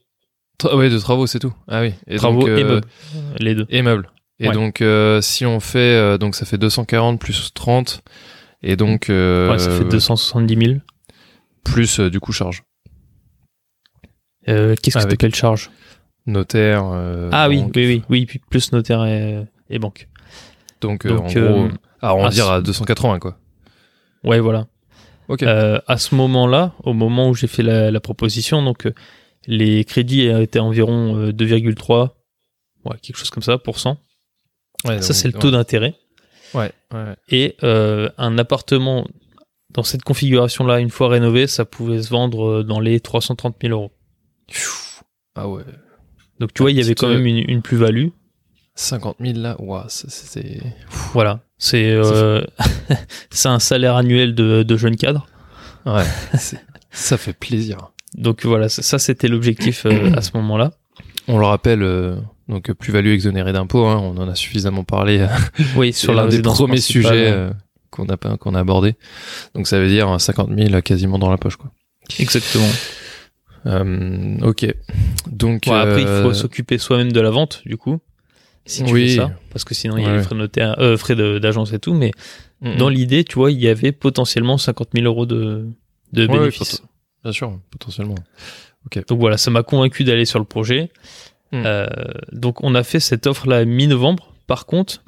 Tra- 0.61 0.77
ouais, 0.77 0.89
de 0.91 0.99
travaux, 0.99 1.27
c'est 1.27 1.39
tout. 1.39 1.53
Ah 1.67 1.81
oui. 1.83 1.93
Et 2.07 2.17
travaux 2.17 2.41
donc, 2.41 2.49
et 2.59 2.65
meubles. 2.65 2.87
Les 3.41 3.55
deux. 3.55 3.67
Et 3.71 3.83
meubles. 3.83 4.11
Et 4.41 4.49
Ouais. 4.49 4.55
donc, 4.55 4.83
si 5.23 5.45
on 5.47 5.59
fait, 5.61 6.19
donc 6.19 6.35
ça 6.37 6.47
fait 6.47 6.59
240 6.59 7.19
plus 7.21 7.53
30, 7.55 8.03
et 8.63 8.77
donc 8.77 9.11
euh, 9.11 9.51
Ouais, 9.51 9.59
ça 9.59 9.71
fait 9.71 9.85
270 9.85 10.57
000. 10.67 10.79
plus 11.65 12.01
euh, 12.01 12.11
du 12.11 12.21
coup 12.21 12.33
charge. 12.33 12.63
Euh, 14.49 14.75
Qu'est-ce 14.83 14.95
que 14.97 15.03
Avec- 15.03 15.19
t'appelles 15.19 15.35
charge? 15.35 15.71
Notaire. 16.27 16.85
euh, 16.93 17.31
Ah 17.33 17.49
oui, 17.49 17.63
banque. 17.63 17.73
oui, 17.77 17.87
oui, 17.87 18.03
oui, 18.11 18.27
puis 18.27 18.41
plus 18.51 18.73
notaire 18.73 19.05
et, 19.05 19.45
et 19.71 19.79
banque. 19.79 20.09
Donc, 20.81 21.07
euh, 21.07 21.11
Donc, 21.17 21.37
en 21.37 21.41
gros, 21.41 21.69
arrondir 22.01 22.49
ah, 22.49 22.57
à 22.57 22.61
280 22.61 23.19
quoi. 23.19 23.39
Ouais, 24.25 24.41
voilà. 24.41 24.67
Ok. 25.29 25.43
Euh, 25.43 25.81
à 25.87 25.97
ce 25.99 26.15
moment-là, 26.15 26.75
au 26.85 26.93
moment 26.93 27.29
où 27.29 27.35
j'ai 27.35 27.47
fait 27.47 27.63
la, 27.63 27.91
la 27.91 28.01
proposition, 28.01 28.63
donc 28.63 28.87
euh, 28.87 28.93
les 29.47 29.85
crédits 29.85 30.23
étaient 30.27 30.59
environ 30.59 31.17
euh, 31.17 31.33
2,3, 31.33 32.11
ouais, 32.85 32.97
quelque 33.03 33.17
chose 33.17 33.31
comme 33.31 33.43
ça, 33.43 33.59
pour 33.59 33.79
cent. 33.79 33.99
Ouais, 34.87 35.03
Ça, 35.03 35.13
c'est 35.15 35.29
le 35.29 35.35
taux 35.35 35.51
d'intérêt. 35.51 35.95
Ouais. 36.55 36.73
ouais. 36.93 37.17
Et 37.29 37.57
euh, 37.63 38.09
un 38.19 38.39
appartement 38.39 39.07
dans 39.71 39.83
cette 39.83 40.03
configuration-là, 40.03 40.81
une 40.81 40.91
fois 40.91 41.09
rénové, 41.09 41.47
ça 41.47 41.65
pouvait 41.65 42.03
se 42.03 42.11
vendre 42.11 42.49
euh, 42.49 42.65
dans 42.65 42.81
les 42.81 43.01
330 43.01 43.57
000 43.63 43.73
euros. 43.75 43.93
Ah 45.35 45.49
ouais. 45.49 45.63
Donc 46.41 46.55
tu 46.55 46.63
vois, 46.63 46.71
il 46.71 46.77
y 46.77 46.81
avait 46.81 46.95
quand 46.95 47.09
même 47.09 47.27
une, 47.27 47.49
une 47.49 47.63
plus-value. 47.63 48.09
50 48.75 49.17
000 49.21 49.39
là, 49.39 49.57
ça, 49.89 50.07
c'est. 50.09 50.63
Voilà, 51.13 51.41
c'est 51.59 51.91
euh, 51.91 52.43
un 53.45 53.59
salaire 53.59 53.97
annuel 53.97 54.35
de, 54.35 54.63
de 54.63 54.77
jeune 54.77 54.97
cadre. 54.97 55.27
Ouais. 55.85 56.05
ça 56.93 57.19
fait 57.19 57.33
plaisir. 57.33 57.91
Donc 58.15 58.47
voilà, 58.47 58.69
ça, 58.69 58.83
ça, 58.83 58.99
c'était 58.99 59.29
l'objectif 59.29 59.85
euh, 59.85 60.13
à 60.15 60.23
ce 60.23 60.31
moment-là. 60.37 60.73
on 61.27 61.39
le 61.39 61.47
rappelle, 61.47 61.83
euh, 61.83 62.17
donc 62.49 62.73
plus-value 62.73 63.09
exonérée 63.09 63.53
d'impôts, 63.53 63.85
hein, 63.87 63.99
on 64.03 64.17
en 64.19 64.29
a 64.29 64.35
suffisamment 64.35 64.85
parlé 64.85 65.27
Oui, 65.77 65.93
sur 65.93 66.15
l'un 66.15 66.27
des 66.27 66.41
premiers 66.43 66.81
sujets 66.81 67.31
euh, 67.31 67.51
qu'on 67.91 68.07
a, 68.09 68.17
qu'on 68.17 68.55
a 68.55 68.61
abordé. 68.61 68.95
Donc 69.55 69.67
ça 69.67 69.79
veut 69.79 69.89
dire 69.89 70.21
50 70.21 70.51
000 70.57 70.81
quasiment 70.83 71.19
dans 71.19 71.31
la 71.31 71.37
poche. 71.39 71.57
Quoi. 71.57 71.71
Exactement. 72.19 72.69
Euh, 73.67 74.39
ok. 74.43 74.67
Donc 75.27 75.65
Ouais, 75.67 75.75
après, 75.75 76.03
il 76.03 76.09
euh, 76.09 76.23
faut 76.23 76.33
s'occuper 76.33 76.79
soi-même 76.79 77.13
de 77.13 77.21
la 77.21 77.31
vente, 77.31 77.63
du 77.67 77.77
coup. 77.77 77.99
Si 78.65 78.85
tu 78.85 78.93
Oui. 78.93 79.09
fais 79.11 79.17
ça. 79.17 79.33
Parce 79.51 79.65
que 79.65 79.75
sinon, 79.75 79.97
il 79.97 80.05
y 80.05 80.07
a 80.07 80.11
Ouais. 80.11 80.17
les 80.19 80.23
frais, 80.23 80.35
de 80.35 80.41
notaire, 80.41 80.77
euh, 80.79 80.97
frais 80.97 81.17
d'agence 81.17 81.73
et 81.73 81.79
tout. 81.79 81.95
Mais 81.95 82.13
dans 82.79 82.89
l'idée, 82.89 83.25
tu 83.25 83.35
vois, 83.37 83.51
il 83.51 83.59
y 83.61 83.69
avait 83.69 83.93
potentiellement 83.93 84.59
50 84.59 84.89
000 84.95 85.07
euros 85.07 85.27
de, 85.27 85.67
de 86.13 86.27
Ouais, 86.27 86.39
bénéfices. 86.39 86.83
bien 87.23 87.33
sûr, 87.33 87.59
potentiellement. 87.71 88.15
Donc 89.09 89.19
voilà, 89.21 89.37
ça 89.37 89.51
m'a 89.51 89.63
convaincu 89.63 90.05
d'aller 90.05 90.25
sur 90.25 90.39
le 90.39 90.45
projet. 90.45 90.91
Hmm. 91.53 91.63
Euh, 91.65 91.87
donc 92.33 92.63
on 92.63 92.75
a 92.75 92.83
fait 92.83 93.01
cette 93.01 93.27
offre-là 93.27 93.65
mi-novembre. 93.65 94.35
Par 94.47 94.67
contre, 94.67 95.03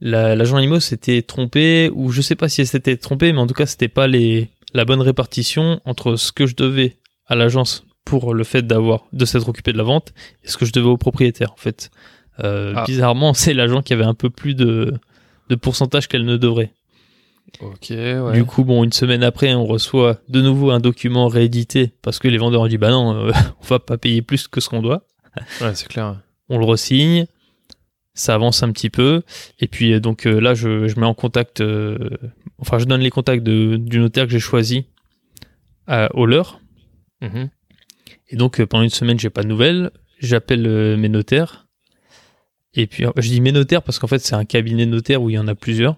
la- 0.00 0.36
l'agent 0.36 0.58
IMO 0.58 0.80
s'était 0.80 1.22
trompé, 1.22 1.90
ou 1.94 2.10
je 2.12 2.20
sais 2.22 2.34
pas 2.36 2.48
si 2.48 2.60
elle 2.60 2.66
s'était 2.66 2.96
trompée, 2.96 3.32
mais 3.32 3.40
en 3.40 3.46
tout 3.46 3.54
cas, 3.54 3.66
c'était 3.66 3.88
pas 3.88 4.06
les, 4.06 4.48
la 4.74 4.84
bonne 4.84 5.00
répartition 5.00 5.80
entre 5.84 6.16
ce 6.16 6.32
que 6.32 6.46
je 6.46 6.54
devais 6.54 6.96
à 7.26 7.34
l'agence 7.34 7.84
pour 8.04 8.32
le 8.34 8.44
fait 8.44 8.66
d'avoir 8.66 9.04
de 9.12 9.24
s'être 9.24 9.48
occupé 9.48 9.72
de 9.72 9.78
la 9.78 9.84
vente 9.84 10.12
et 10.44 10.48
ce 10.48 10.56
que 10.56 10.64
je 10.64 10.72
devais 10.72 10.86
au 10.88 10.96
propriétaire. 10.96 11.52
En 11.52 11.56
fait, 11.58 11.90
Euh, 12.44 12.72
Ah. 12.76 12.84
bizarrement, 12.86 13.34
c'est 13.34 13.52
l'agent 13.52 13.82
qui 13.82 13.92
avait 13.92 14.04
un 14.04 14.14
peu 14.14 14.30
plus 14.30 14.54
de, 14.54 14.94
de 15.48 15.54
pourcentage 15.56 16.06
qu'elle 16.06 16.24
ne 16.24 16.36
devrait. 16.36 16.70
Ok, 17.60 17.86
ouais. 17.90 18.32
Du 18.32 18.44
coup, 18.44 18.62
bon, 18.62 18.84
une 18.84 18.92
semaine 18.92 19.24
après, 19.24 19.52
on 19.54 19.64
reçoit 19.66 20.18
de 20.28 20.40
nouveau 20.40 20.70
un 20.70 20.78
document 20.78 21.26
réédité 21.26 21.90
parce 22.00 22.20
que 22.20 22.28
les 22.28 22.38
vendeurs 22.38 22.60
ont 22.60 22.68
dit 22.68 22.78
bah 22.78 22.90
non, 22.90 23.12
euh, 23.16 23.32
on 23.60 23.66
va 23.66 23.80
pas 23.80 23.98
payer 23.98 24.22
plus 24.22 24.46
que 24.46 24.60
ce 24.60 24.68
qu'on 24.68 24.82
doit. 24.82 25.02
Ouais, 25.60 25.74
c'est 25.74 25.88
clair. 25.88 26.20
On 26.48 26.58
le 26.58 26.64
resigne, 26.64 27.26
ça 28.14 28.34
avance 28.34 28.62
un 28.62 28.72
petit 28.72 28.90
peu, 28.90 29.22
et 29.60 29.68
puis 29.68 29.92
euh, 29.92 30.00
donc 30.00 30.26
euh, 30.26 30.40
là, 30.40 30.54
je, 30.54 30.88
je 30.88 30.98
mets 30.98 31.06
en 31.06 31.14
contact, 31.14 31.60
euh, 31.60 31.98
enfin, 32.58 32.78
je 32.78 32.84
donne 32.84 33.00
les 33.00 33.10
contacts 33.10 33.42
de, 33.42 33.76
du 33.76 33.98
notaire 33.98 34.26
que 34.26 34.32
j'ai 34.32 34.40
choisi 34.40 34.86
à, 35.86 36.14
au 36.14 36.26
leur. 36.26 36.60
Mhm. 37.20 37.50
Et 38.28 38.36
donc 38.36 38.62
pendant 38.64 38.84
une 38.84 38.90
semaine, 38.90 39.18
j'ai 39.18 39.30
pas 39.30 39.42
de 39.42 39.48
nouvelles. 39.48 39.90
J'appelle 40.18 40.96
mes 40.96 41.08
notaires. 41.08 41.66
Et 42.74 42.86
puis 42.86 43.04
je 43.16 43.28
dis 43.28 43.40
mes 43.40 43.52
notaires 43.52 43.82
parce 43.82 43.98
qu'en 43.98 44.06
fait 44.06 44.18
c'est 44.18 44.34
un 44.34 44.44
cabinet 44.44 44.84
de 44.84 44.90
notaires 44.90 45.22
où 45.22 45.30
il 45.30 45.34
y 45.34 45.38
en 45.38 45.48
a 45.48 45.54
plusieurs. 45.54 45.96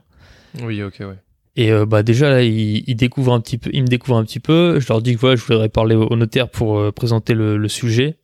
Oui, 0.63 0.83
ok, 0.83 0.99
ouais. 1.01 1.19
Et 1.57 1.73
euh, 1.73 1.85
bah 1.85 2.03
déjà 2.03 2.31
là, 2.31 2.43
ils, 2.43 2.85
ils 2.87 2.95
découvrent 2.95 3.33
un 3.33 3.41
petit 3.41 3.59
peu, 3.59 3.71
ils 3.73 3.83
me 3.83 3.89
découvrent 3.89 4.17
un 4.17 4.25
petit 4.25 4.41
peu. 4.41 4.79
Je 4.79 4.89
leur 4.89 5.03
dis 5.03 5.15
que 5.15 5.21
voilà, 5.21 5.37
je 5.37 5.45
voudrais 5.45 5.69
parler 5.69 5.95
au, 5.95 6.17
notaire 6.17 6.49
pour 6.49 6.79
euh, 6.79 6.93
présenter 6.93 7.35
le, 7.35 7.57
le 7.57 7.69
sujet, 7.69 8.17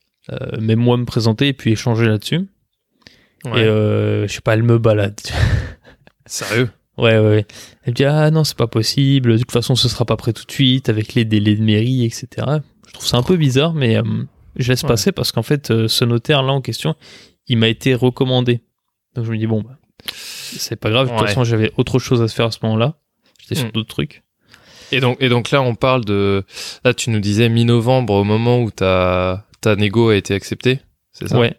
même 0.59 0.79
moi 0.81 0.97
me 0.97 1.05
présenter 1.05 1.49
et 1.49 1.53
puis 1.53 1.73
échanger 1.73 2.07
là-dessus. 2.07 2.49
Ouais. 3.45 3.61
Et 3.61 3.65
euh, 3.65 4.27
je 4.27 4.33
sais 4.33 4.41
pas, 4.41 4.55
elle 4.55 4.63
me 4.63 4.79
balade. 4.79 5.21
Sérieux? 6.27 6.71
Ouais, 6.99 7.19
ouais, 7.19 7.29
ouais. 7.29 7.47
Elle 7.85 7.91
me 7.93 7.95
dit 7.95 8.05
ah 8.05 8.31
non 8.31 8.43
c'est 8.45 8.57
pas 8.57 8.67
possible. 8.67 9.33
De 9.35 9.39
toute 9.39 9.53
façon 9.53 9.75
ce 9.77 9.89
sera 9.89 10.05
pas 10.05 10.17
prêt 10.17 10.33
tout 10.33 10.45
de 10.47 10.51
suite 10.53 10.89
avec 10.89 11.15
les 11.15 11.25
délais 11.25 11.55
de 11.55 11.63
mairie, 11.63 12.05
etc. 12.05 12.27
Je 12.89 12.93
trouve 12.93 13.07
ça 13.07 13.19
un 13.19 13.23
peu 13.23 13.37
bizarre, 13.37 13.75
mais 13.75 13.97
euh, 13.99 14.03
je 14.57 14.71
laisse 14.73 14.83
Ouais. 14.83 14.89
passer 14.89 15.13
parce 15.13 15.31
qu'en 15.31 15.43
fait 15.43 15.71
euh, 15.71 15.89
ce 15.89 16.05
notaire 16.07 16.43
là 16.43 16.53
en 16.55 16.61
question, 16.63 16.95
il 17.49 17.59
m'a 17.59 17.69
été 17.69 17.95
recommandé. 17.95 18.63
Donc 19.15 19.27
je 19.27 19.31
me 19.31 19.37
dis 19.37 19.47
bon 19.47 19.61
bah 19.63 19.77
c'est 20.13 20.77
pas 20.77 20.89
grave. 20.91 21.09
De 21.13 21.17
toute 21.17 21.27
façon 21.27 21.45
j'avais 21.45 21.71
autre 21.77 21.99
chose 21.99 22.23
à 22.23 22.29
se 22.29 22.35
faire 22.35 22.47
à 22.47 22.51
ce 22.51 22.59
moment-là. 22.63 22.97
J'étais 23.41 23.57
sur 23.57 23.69
Mm. 23.69 23.73
d'autres 23.73 23.89
trucs. 23.89 24.23
Et 24.93 25.01
donc, 25.01 25.17
et 25.21 25.29
donc 25.29 25.51
là, 25.51 25.61
on 25.63 25.75
parle 25.75 26.05
de. 26.05 26.45
Là, 26.85 26.95
tu 26.95 27.11
nous 27.11 27.19
disais 27.19 27.49
mi-novembre, 27.49 28.13
au 28.15 28.23
moment 28.23 28.61
où 28.63 28.71
ta, 28.71 29.45
ta 29.61 29.77
négo 29.77 30.09
a 30.11 30.17
été 30.17 30.35
acceptée. 30.35 30.81
C'est 31.13 31.29
ça? 31.29 31.39
Ouais, 31.39 31.59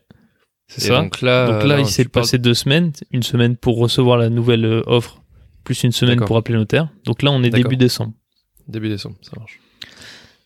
c'est 0.67 0.81
ça. 0.81 1.01
Donc 1.01 1.21
là, 1.21 1.47
Donc 1.47 1.63
là, 1.63 1.75
là, 1.75 1.79
il 1.79 1.87
s'est 1.87 2.05
parles- 2.05 2.23
passé 2.25 2.37
deux 2.37 2.53
semaines, 2.53 2.91
une 3.11 3.23
semaine 3.23 3.55
pour 3.57 3.77
recevoir 3.77 4.17
la 4.17 4.29
nouvelle 4.29 4.65
euh, 4.65 4.81
offre, 4.85 5.21
plus 5.63 5.83
une 5.83 5.91
semaine 5.91 6.19
pour 6.25 6.37
appeler 6.37 6.53
le 6.53 6.59
notaire. 6.59 6.89
Donc 7.05 7.21
là, 7.23 7.31
on 7.31 7.41
est 7.43 7.49
début 7.49 7.77
décembre. 7.77 8.13
Début 8.67 8.89
décembre, 8.89 9.15
ça 9.21 9.31
marche. 9.37 9.59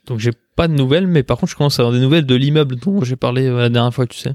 Donc 0.08 0.20
j'ai 0.20 0.32
pas 0.56 0.68
de 0.68 0.74
nouvelles, 0.74 1.08
mais 1.08 1.24
par 1.24 1.38
contre, 1.38 1.52
je 1.52 1.58
commence 1.58 1.80
à 1.80 1.84
avoir 1.84 1.94
des 1.94 2.02
nouvelles 2.02 2.26
de 2.26 2.36
l'immeuble 2.36 2.76
dont 2.76 3.04
j'ai 3.04 3.16
parlé 3.16 3.46
euh, 3.48 3.58
la 3.60 3.70
dernière 3.70 3.94
fois, 3.94 4.08
tu 4.08 4.18
sais. 4.18 4.34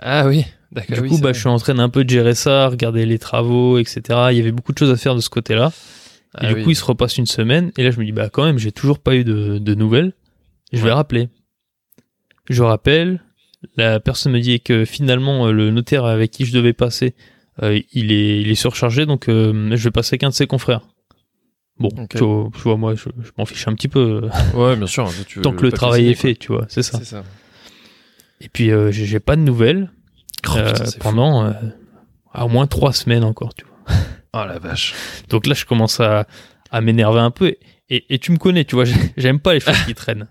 Ah 0.00 0.26
oui, 0.26 0.44
d'accord. 0.72 0.94
Du 0.96 1.02
oui, 1.02 1.08
coup, 1.08 1.18
bah, 1.18 1.32
je 1.32 1.40
suis 1.40 1.48
en 1.48 1.58
train 1.58 1.74
d'un 1.74 1.88
peu 1.88 2.04
de 2.04 2.10
gérer 2.10 2.34
ça, 2.34 2.68
regarder 2.68 3.04
les 3.06 3.18
travaux, 3.18 3.78
etc. 3.78 4.02
Il 4.30 4.36
y 4.36 4.40
avait 4.40 4.52
beaucoup 4.52 4.72
de 4.72 4.78
choses 4.78 4.90
à 4.90 4.96
faire 4.96 5.14
de 5.14 5.20
ce 5.20 5.28
côté-là. 5.30 5.72
Et 6.36 6.38
Ah 6.44 6.46
du 6.48 6.54
oui. 6.54 6.62
coup, 6.64 6.70
il 6.70 6.76
se 6.76 6.84
repasse 6.84 7.18
une 7.18 7.26
semaine, 7.26 7.72
et 7.76 7.82
là, 7.82 7.90
je 7.90 7.98
me 7.98 8.04
dis, 8.04 8.12
bah 8.12 8.28
quand 8.30 8.44
même, 8.44 8.58
j'ai 8.58 8.70
toujours 8.72 8.98
pas 8.98 9.14
eu 9.16 9.24
de, 9.24 9.58
de 9.58 9.74
nouvelles. 9.74 10.12
Je 10.72 10.82
vais 10.84 10.92
rappeler. 10.92 11.28
Je 12.48 12.62
rappelle, 12.62 13.22
la 13.76 14.00
personne 14.00 14.32
me 14.32 14.40
dit 14.40 14.60
que 14.60 14.84
finalement, 14.84 15.46
euh, 15.46 15.52
le 15.52 15.70
notaire 15.70 16.04
avec 16.04 16.30
qui 16.30 16.44
je 16.44 16.52
devais 16.52 16.72
passer, 16.72 17.14
euh, 17.62 17.78
il, 17.92 18.12
est, 18.12 18.40
il 18.40 18.50
est 18.50 18.54
surchargé, 18.54 19.04
donc 19.06 19.28
euh, 19.28 19.70
je 19.76 19.84
vais 19.84 19.90
passer 19.90 20.14
avec 20.14 20.24
un 20.24 20.28
de 20.30 20.34
ses 20.34 20.46
confrères. 20.46 20.82
Bon, 21.78 21.90
tu, 22.10 22.18
vois, 22.18 22.50
tu 22.54 22.60
vois, 22.62 22.76
moi, 22.76 22.94
je, 22.96 23.04
je 23.22 23.30
m'en 23.38 23.44
fiche 23.44 23.68
un 23.68 23.74
petit 23.74 23.86
peu, 23.88 24.28
Ouais, 24.54 24.74
bien 24.76 24.86
sûr. 24.86 25.08
tu 25.28 25.40
tant 25.42 25.52
que 25.52 25.62
le 25.62 25.70
travail 25.72 26.08
est 26.08 26.14
fait, 26.14 26.34
tu 26.34 26.48
vois, 26.52 26.66
c'est 26.68 26.82
ça. 26.82 27.00
Et 28.40 28.48
puis, 28.48 28.70
euh, 28.70 28.90
j'ai 28.90 29.20
pas 29.20 29.36
de 29.36 29.42
nouvelles 29.42 29.90
Oh, 30.48 30.52
putain, 30.54 30.84
pendant 31.00 31.44
euh, 31.46 31.52
à 32.32 32.46
au 32.46 32.48
moins 32.48 32.66
trois 32.68 32.92
semaines 32.92 33.24
encore, 33.24 33.54
tu 33.54 33.64
vois. 33.64 33.96
Oh 34.34 34.44
la 34.48 34.58
vache. 34.60 34.94
Donc 35.28 35.46
là, 35.46 35.54
je 35.54 35.64
commence 35.64 35.98
à, 36.00 36.26
à 36.70 36.80
m'énerver 36.80 37.18
un 37.20 37.32
peu. 37.32 37.54
Et, 37.90 38.04
et 38.14 38.18
tu 38.20 38.30
me 38.30 38.36
connais, 38.38 38.64
tu 38.64 38.76
vois, 38.76 38.84
j'ai- 38.84 38.94
j'aime 39.16 39.40
pas 39.40 39.54
les 39.54 39.60
choses 39.60 39.80
qui 39.84 39.94
traînent. 39.94 40.28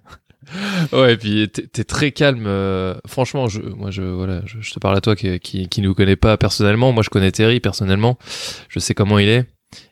Ouais, 0.94 1.14
et 1.14 1.18
puis 1.18 1.50
t'es 1.50 1.84
très 1.84 2.12
calme. 2.12 2.46
euh, 2.48 2.96
franchement, 3.06 3.48
je, 3.48 3.62
moi, 3.62 3.92
je, 3.92 4.02
voilà, 4.02 4.42
je, 4.46 4.62
je 4.62 4.72
te 4.74 4.80
parle 4.80 4.96
à 4.98 5.02
toi 5.02 5.16
qui, 5.16 5.40
qui, 5.40 5.68
qui 5.68 5.82
nous 5.82 5.94
connaît 5.94 6.16
pas 6.16 6.38
personnellement. 6.38 6.92
Moi, 6.92 7.04
je 7.04 7.10
connais 7.10 7.32
Terry 7.32 7.60
personnellement. 7.60 8.18
Je 8.70 8.80
sais 8.80 8.94
comment 8.94 9.20
il 9.20 9.28
est. 9.30 9.46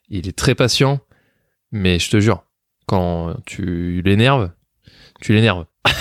Il 0.09 0.27
est 0.27 0.37
très 0.37 0.55
patient, 0.55 0.99
mais 1.71 1.99
je 1.99 2.09
te 2.09 2.19
jure, 2.19 2.43
quand 2.85 3.35
tu 3.45 4.01
l'énerves, 4.05 4.51
tu 5.21 5.33
l'énerves. 5.33 5.65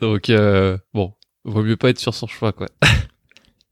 Donc, 0.00 0.30
euh, 0.30 0.76
bon, 0.94 1.14
vaut 1.44 1.62
mieux 1.62 1.76
pas 1.76 1.90
être 1.90 1.98
sur 1.98 2.14
son 2.14 2.26
choix, 2.26 2.52
quoi. 2.52 2.68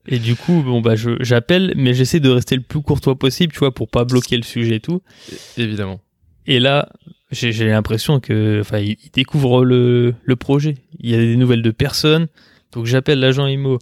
Et 0.08 0.18
du 0.18 0.34
coup, 0.34 0.62
bon, 0.62 0.80
bah, 0.80 0.94
j'appelle, 1.20 1.74
mais 1.76 1.92
j'essaie 1.94 2.20
de 2.20 2.30
rester 2.30 2.56
le 2.56 2.62
plus 2.62 2.80
courtois 2.82 3.18
possible, 3.18 3.52
tu 3.52 3.58
vois, 3.58 3.72
pour 3.72 3.88
pas 3.88 4.04
bloquer 4.04 4.36
le 4.36 4.42
sujet 4.42 4.76
et 4.76 4.80
tout. 4.80 5.02
Évidemment. 5.56 6.00
Et 6.50 6.58
là, 6.58 6.88
j'ai 7.30 7.52
l'impression 7.68 8.18
que, 8.18 8.58
enfin, 8.60 8.78
il, 8.80 8.96
il 9.04 9.10
découvre 9.12 9.64
le, 9.64 10.14
le 10.24 10.36
projet. 10.36 10.74
Il 10.98 11.08
y 11.08 11.14
a 11.14 11.18
des 11.18 11.36
nouvelles 11.36 11.62
de 11.62 11.70
personnes. 11.70 12.26
Donc 12.72 12.86
j'appelle 12.86 13.20
l'agent 13.20 13.46
IMO 13.46 13.78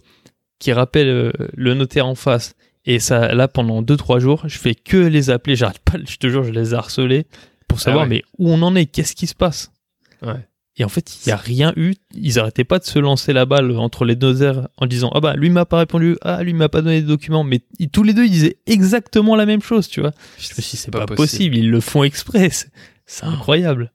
qui 0.59 0.71
rappelle 0.71 1.07
euh, 1.07 1.31
le 1.55 1.73
notaire 1.73 2.05
en 2.05 2.13
face. 2.13 2.55
Et 2.85 2.99
ça, 2.99 3.33
là, 3.33 3.47
pendant 3.47 3.81
deux 3.81 3.97
trois 3.97 4.19
jours, 4.19 4.43
je 4.45 4.59
fais 4.59 4.75
que 4.75 4.97
les 4.97 5.31
appeler. 5.31 5.55
J'arrête 5.55 5.79
pas, 5.79 5.97
je 6.07 6.17
te 6.17 6.27
jure, 6.27 6.43
je 6.43 6.51
les 6.51 6.75
ai 6.75 6.77
harcelés 6.77 7.25
pour 7.67 7.79
savoir, 7.79 8.03
ouais. 8.03 8.09
mais 8.09 8.23
où 8.37 8.51
on 8.51 8.61
en 8.61 8.75
est, 8.75 8.85
qu'est-ce 8.85 9.15
qui 9.15 9.25
se 9.25 9.35
passe? 9.35 9.71
Ouais. 10.21 10.47
Et 10.79 10.85
en 10.85 10.89
fait, 10.89 11.25
il 11.25 11.29
y 11.29 11.31
a 11.31 11.35
rien 11.35 11.73
eu. 11.75 11.93
Ils 12.15 12.39
arrêtaient 12.39 12.63
pas 12.63 12.79
de 12.79 12.85
se 12.85 12.97
lancer 12.99 13.33
la 13.33 13.45
balle 13.45 13.71
entre 13.77 14.05
les 14.05 14.15
deux 14.15 14.41
airs 14.43 14.69
en 14.77 14.85
disant 14.87 15.11
ah 15.13 15.19
bah 15.19 15.35
lui 15.35 15.49
m'a 15.49 15.65
pas 15.65 15.77
répondu, 15.79 16.15
ah 16.21 16.41
lui 16.41 16.53
m'a 16.53 16.69
pas 16.69 16.81
donné 16.81 17.01
de 17.01 17.07
documents. 17.07 17.43
Mais 17.43 17.61
ils- 17.79 17.89
tous 17.89 18.03
les 18.03 18.13
deux 18.13 18.23
ils 18.25 18.31
disaient 18.31 18.57
exactement 18.65 19.35
la 19.35 19.45
même 19.45 19.61
chose, 19.61 19.87
tu 19.89 19.99
vois. 19.99 20.11
Je 20.37 20.47
me 20.57 20.61
suis 20.61 20.77
c'est 20.77 20.89
pas, 20.89 21.05
possible. 21.05 21.57
ils 21.57 21.69
le 21.69 21.81
font 21.81 22.03
exprès, 22.03 22.49
c'est 22.49 22.71
c'est 23.05 23.25
incroyable. 23.25 23.91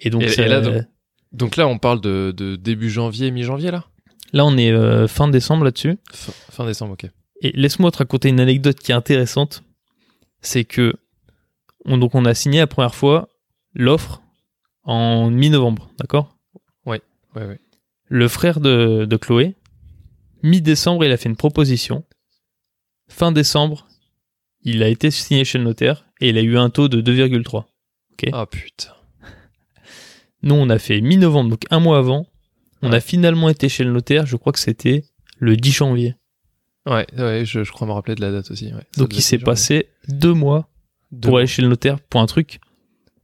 Et 0.00 0.08
donc, 0.10 0.22
Et- 0.22 0.26
et 0.26 0.30
ça- 0.30 0.46
là, 0.48 0.60
donc- 0.60 0.84
Donc 1.32 1.56
là, 1.56 1.68
on 1.68 1.78
parle 1.78 2.00
de, 2.00 2.32
de 2.34 2.56
début 2.56 2.88
janvier, 2.88 3.30
mi-janvier, 3.30 3.70
là? 3.70 3.84
Là, 4.32 4.46
on 4.46 4.56
est 4.56 4.72
euh, 4.72 5.06
fin 5.06 5.28
décembre 5.28 5.64
là-dessus. 5.64 5.98
fin, 6.12 6.32
fin 6.50 6.66
décembre, 6.66 6.94
ok. 6.94 7.10
Et 7.42 7.52
laisse-moi 7.54 7.90
te 7.90 7.98
raconter 7.98 8.30
une 8.30 8.40
anecdote 8.40 8.78
qui 8.78 8.92
est 8.92 8.94
intéressante. 8.94 9.62
C'est 10.40 10.64
que, 10.64 10.94
on, 11.84 11.98
donc, 11.98 12.14
on 12.14 12.24
a 12.24 12.32
signé 12.34 12.60
la 12.60 12.66
première 12.66 12.94
fois 12.94 13.28
l'offre 13.74 14.22
en 14.88 15.30
mi-novembre, 15.30 15.90
d'accord? 15.98 16.34
Ouais, 16.86 17.02
ouais. 17.36 17.60
Le 18.06 18.26
frère 18.26 18.58
de, 18.58 19.04
de 19.04 19.16
Chloé, 19.18 19.54
mi-décembre, 20.42 21.04
il 21.04 21.12
a 21.12 21.16
fait 21.18 21.28
une 21.28 21.36
proposition. 21.36 22.04
Fin 23.08 23.32
décembre, 23.32 23.86
il 24.62 24.82
a 24.82 24.88
été 24.88 25.10
signé 25.10 25.44
chez 25.44 25.58
le 25.58 25.64
notaire 25.64 26.06
et 26.20 26.30
il 26.30 26.38
a 26.38 26.42
eu 26.42 26.56
un 26.56 26.70
taux 26.70 26.88
de 26.88 27.02
2,3. 27.02 27.64
Ah 28.32 28.46
putain. 28.46 28.94
Nous, 30.42 30.54
on 30.54 30.70
a 30.70 30.78
fait 30.78 31.00
mi-novembre, 31.02 31.50
donc 31.50 31.62
un 31.70 31.80
mois 31.80 31.98
avant. 31.98 32.26
On 32.80 32.90
Ouais. 32.90 32.96
a 32.96 33.00
finalement 33.00 33.48
été 33.50 33.68
chez 33.68 33.84
le 33.84 33.92
notaire, 33.92 34.24
je 34.26 34.36
crois 34.36 34.52
que 34.52 34.58
c'était 34.58 35.04
le 35.38 35.56
10 35.56 35.70
janvier. 35.72 36.14
Ouais, 36.86 37.06
ouais, 37.18 37.44
je, 37.44 37.62
je 37.62 37.72
crois 37.72 37.86
me 37.86 37.92
rappeler 37.92 38.14
de 38.14 38.20
la 38.22 38.30
date 38.32 38.50
aussi. 38.50 38.72
ouais. 38.72 38.86
Donc 38.96 39.14
il 39.14 39.20
s'est 39.22 39.38
passé 39.38 39.90
deux 40.08 40.32
mois 40.32 40.68
Deux 41.12 41.28
pour 41.28 41.38
aller 41.38 41.46
chez 41.46 41.60
le 41.60 41.68
notaire 41.68 42.00
pour 42.00 42.20
un 42.22 42.26
truc. 42.26 42.60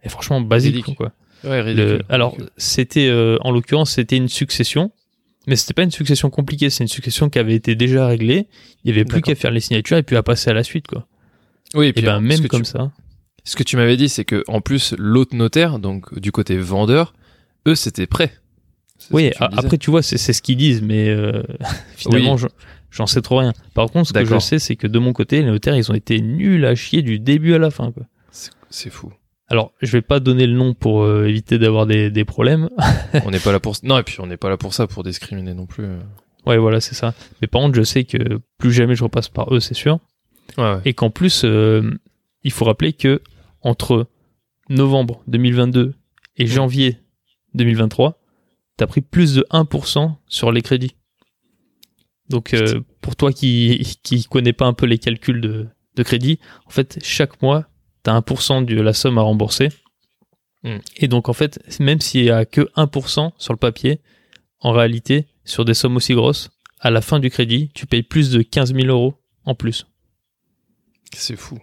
Et 0.02 0.09
franchement, 0.11 0.40
basique. 0.42 0.94
Quoi. 0.94 1.12
Ouais, 1.43 1.62
Le- 1.62 1.83
ridicule. 1.83 2.05
alors, 2.09 2.37
c'était, 2.57 3.09
euh, 3.09 3.37
en 3.41 3.50
l'occurrence, 3.50 3.93
c'était 3.93 4.17
une 4.17 4.29
succession. 4.29 4.93
Mais 5.47 5.57
c'était 5.57 5.75
pas 5.75 5.83
une 5.83 5.91
succession 5.91 6.31
compliquée, 6.31 6.71
c'est 6.71 6.85
une 6.85 6.88
succession 6.88 7.29
qui 7.29 7.38
avait 7.38 7.55
été 7.55 7.75
déjà 7.75 8.07
réglée. 8.07 8.47
Il 8.85 8.88
y 8.91 8.95
avait 8.95 9.05
plus 9.05 9.21
qu'à 9.21 9.35
faire 9.35 9.50
les 9.50 9.61
signatures 9.61 9.99
et 9.99 10.03
puis 10.03 10.17
à 10.17 10.23
passer 10.23 10.49
à 10.49 10.55
la 10.55 10.64
suite, 10.64 10.87
quoi. 10.87 11.07
oui, 11.75 11.87
et 11.87 11.88
Et 11.91 11.93
puis 11.93 12.03
ben, 12.03 12.21
même 12.21 12.49
comme 12.49 12.62
tu, 12.62 12.71
ça. 12.71 12.91
Ce 13.45 13.55
que 13.57 13.62
tu 13.62 13.76
m'avais 13.76 13.99
dit, 13.99 14.09
c'est 14.09 14.25
que 14.25 14.43
en 14.49 14.62
plus, 14.62 14.95
l'autre 14.97 15.37
notaire, 15.37 15.79
donc 15.79 16.19
du 16.19 16.33
côté 16.33 16.57
vendeur, 16.57 17.12
eux, 17.69 17.75
c'était 17.75 18.07
prêt. 18.07 18.33
Oui, 19.11 19.33
tu 19.37 19.43
après 19.43 19.76
tu 19.76 19.91
vois, 19.91 20.03
c'est 20.03 20.17
ce 20.17 20.41
qu'ils 20.41 20.57
disent, 20.57 20.81
mais 20.81 21.11
euh, 21.11 21.43
finalement, 21.97 22.35
Oui. 22.37 22.38
je- 22.38 22.47
j'en 22.91 23.07
sais 23.07 23.21
trop 23.21 23.37
rien. 23.37 23.53
Par 23.75 23.91
contre, 23.91 24.09
ce 24.09 24.12
que 24.14 24.25
je 24.25 24.38
sais, 24.38 24.59
c'est 24.59 24.76
que 24.76 24.87
de 24.87 24.99
mon 24.99 25.12
côté, 25.12 25.41
les 25.43 25.47
notaires, 25.47 25.76
ils 25.76 25.91
ont 25.91 25.95
été 25.95 26.23
nuls 26.23 26.64
à 26.64 26.75
chier 26.75 27.03
du 27.03 27.19
début 27.19 27.53
à 27.53 27.59
la 27.59 27.71
fin. 27.71 27.93
Quoi. 27.93 28.05
C'est 28.71 28.88
fou. 28.91 29.12
Alors, 29.48 29.72
je 29.82 29.92
vais 29.92 30.02
pas 30.02 30.20
donner 30.20 30.46
le 30.46 30.54
nom 30.54 30.72
pour 30.74 31.02
euh, 31.02 31.26
éviter 31.28 31.58
d'avoir 31.58 31.86
des, 31.86 32.10
des 32.10 32.24
problèmes. 32.24 32.70
on 33.24 33.30
n'est 33.30 33.38
pas 33.40 33.52
là 33.52 33.60
pour 33.60 33.74
non 33.82 33.98
et 33.98 34.02
puis 34.02 34.16
on 34.20 34.26
n'est 34.26 34.36
pas 34.38 34.48
là 34.48 34.56
pour 34.56 34.72
ça 34.74 34.86
pour 34.86 35.02
discriminer 35.04 35.52
non 35.54 35.66
plus. 35.66 35.84
euh. 35.84 35.98
ouais, 36.46 36.56
voilà, 36.56 36.80
c'est 36.80 36.94
ça. 36.94 37.14
Mais 37.42 37.46
par 37.48 37.60
contre, 37.60 37.74
je 37.76 37.82
sais 37.82 38.04
que 38.04 38.40
plus 38.58 38.72
jamais 38.72 38.94
je 38.96 39.04
repasse 39.04 39.28
par 39.28 39.52
eux, 39.54 39.60
c'est 39.60 39.74
sûr. 39.74 39.98
Ouais, 40.56 40.64
ouais. 40.64 40.80
Et 40.86 40.94
qu'en 40.94 41.10
plus, 41.10 41.42
euh, 41.44 41.82
il 42.42 42.52
faut 42.52 42.64
rappeler 42.64 42.92
que 42.94 43.20
entre 43.60 44.06
novembre 44.70 45.22
2022 45.26 45.94
et 46.36 46.46
janvier 46.46 46.98
2023, 47.54 48.18
t'as 48.78 48.86
pris 48.86 49.02
plus 49.02 49.34
de 49.34 49.44
1% 49.50 50.14
sur 50.26 50.52
les 50.52 50.62
crédits. 50.62 50.96
Donc, 52.30 52.54
euh, 52.54 52.80
pour 53.02 53.16
toi 53.16 53.30
qui 53.32 53.98
qui 54.02 54.24
connais 54.24 54.54
pas 54.54 54.64
un 54.64 54.72
peu 54.72 54.86
les 54.86 54.98
calculs 54.98 55.42
de, 55.42 55.66
de 55.96 56.02
crédit, 56.02 56.38
en 56.66 56.70
fait, 56.70 56.98
chaque 57.02 57.42
mois, 57.42 57.66
t'as 58.04 58.18
1% 58.18 58.64
de 58.64 58.80
la 58.80 58.92
somme 58.92 59.18
à 59.18 59.23
rembourser. 59.23 59.70
Hmm. 60.62 60.78
Et 60.96 61.08
donc, 61.08 61.28
en 61.28 61.32
fait, 61.32 61.61
même 61.80 62.00
s'il 62.00 62.25
y 62.25 62.30
a 62.30 62.44
que 62.44 62.62
1% 62.76 63.32
sur 63.37 63.52
le 63.52 63.58
papier, 63.58 64.00
en 64.61 64.70
réalité, 64.70 65.26
sur 65.44 65.64
des 65.64 65.75
sommes 65.75 65.96
aussi 65.96 66.14
grosses, 66.14 66.50
à 66.80 66.90
la 66.90 67.00
fin 67.00 67.18
du 67.18 67.30
crédit, 67.30 67.70
tu 67.75 67.87
payes 67.87 68.02
plus 68.02 68.30
de 68.30 68.42
15 68.42 68.75
000 68.75 68.87
euros 68.87 69.14
en 69.44 69.54
plus. 69.54 69.87
C'est 71.12 71.37
fou. 71.37 71.58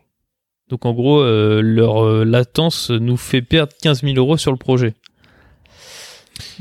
Donc 0.67 0.85
en 0.85 0.93
gros, 0.93 1.21
euh, 1.21 1.61
leur 1.61 2.05
euh, 2.05 2.23
latence 2.23 2.89
nous 2.89 3.17
fait 3.17 3.41
perdre 3.41 3.73
15 3.81 4.01
000 4.01 4.15
euros 4.15 4.37
sur 4.37 4.51
le 4.51 4.57
projet. 4.57 4.93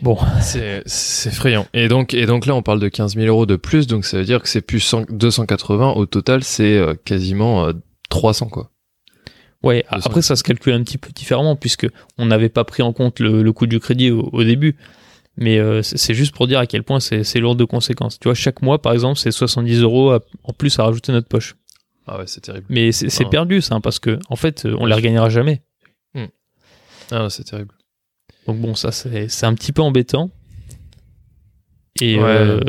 Bon, 0.02 0.18
C'est 0.40 0.82
effrayant. 1.26 1.66
Et 1.74 1.88
donc, 1.88 2.14
et 2.14 2.26
donc 2.26 2.46
là, 2.46 2.54
on 2.54 2.62
parle 2.62 2.80
de 2.80 2.88
15 2.88 3.14
000 3.14 3.26
euros 3.26 3.46
de 3.46 3.56
plus, 3.56 3.86
donc 3.86 4.04
ça 4.04 4.18
veut 4.18 4.24
dire 4.24 4.42
que 4.42 4.48
c'est 4.48 4.60
plus 4.60 4.80
100 4.80 5.06
280. 5.10 5.92
Au 5.92 6.06
total, 6.06 6.42
c'est 6.42 6.76
euh, 6.76 6.94
quasiment 7.04 7.66
euh, 7.66 7.72
300, 8.08 8.48
quoi. 8.48 8.70
Ouais. 9.62 9.84
Après, 9.88 10.22
ça 10.22 10.36
se 10.36 10.42
calcule 10.42 10.72
un 10.74 10.82
petit 10.82 10.98
peu 10.98 11.10
différemment 11.12 11.56
puisque 11.56 11.86
on 12.18 12.26
n'avait 12.26 12.48
pas 12.48 12.64
pris 12.64 12.82
en 12.82 12.92
compte 12.92 13.20
le, 13.20 13.42
le 13.42 13.52
coût 13.52 13.66
du 13.66 13.80
crédit 13.80 14.10
au, 14.10 14.28
au 14.32 14.44
début. 14.44 14.76
Mais 15.36 15.58
euh, 15.58 15.80
c'est 15.82 16.12
juste 16.14 16.34
pour 16.34 16.46
dire 16.46 16.58
à 16.58 16.66
quel 16.66 16.82
point 16.82 17.00
c'est 17.00 17.38
lourd 17.38 17.56
de 17.56 17.64
conséquences. 17.64 18.18
Tu 18.18 18.28
vois, 18.28 18.34
chaque 18.34 18.60
mois, 18.62 18.82
par 18.82 18.92
exemple, 18.92 19.18
c'est 19.18 19.30
70 19.30 19.80
euros 19.82 20.12
en 20.44 20.52
plus 20.52 20.78
à 20.78 20.84
rajouter 20.84 21.12
à 21.12 21.14
notre 21.14 21.28
poche. 21.28 21.54
Ah 22.06 22.18
ouais, 22.18 22.24
c'est 22.26 22.40
terrible. 22.40 22.66
Mais 22.68 22.92
c'est 22.92 23.24
Ah. 23.24 23.28
perdu, 23.28 23.60
ça, 23.62 23.76
hein, 23.76 23.80
parce 23.80 23.98
que 24.00 24.18
en 24.28 24.36
fait, 24.36 24.66
on 24.66 24.84
les 24.86 24.94
regagnera 24.94 25.30
jamais. 25.30 25.62
Ah, 27.12 27.28
c'est 27.28 27.44
terrible. 27.44 27.74
Donc 28.46 28.58
bon, 28.60 28.74
ça 28.76 28.92
c'est 28.92 29.28
c'est 29.28 29.44
un 29.46 29.54
petit 29.54 29.72
peu 29.72 29.82
embêtant. 29.82 30.30
Et, 32.00 32.16
Ouais. 32.16 32.22
euh, 32.24 32.60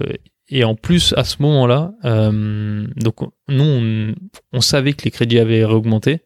et 0.49 0.63
en 0.63 0.75
plus, 0.75 1.13
à 1.15 1.23
ce 1.23 1.41
moment-là, 1.41 1.93
euh, 2.05 2.85
donc 2.97 3.17
nous, 3.47 3.63
on, 3.63 4.15
on 4.51 4.61
savait 4.61 4.93
que 4.93 5.03
les 5.05 5.11
crédits 5.11 5.39
avaient 5.39 5.63
augmenté, 5.63 6.21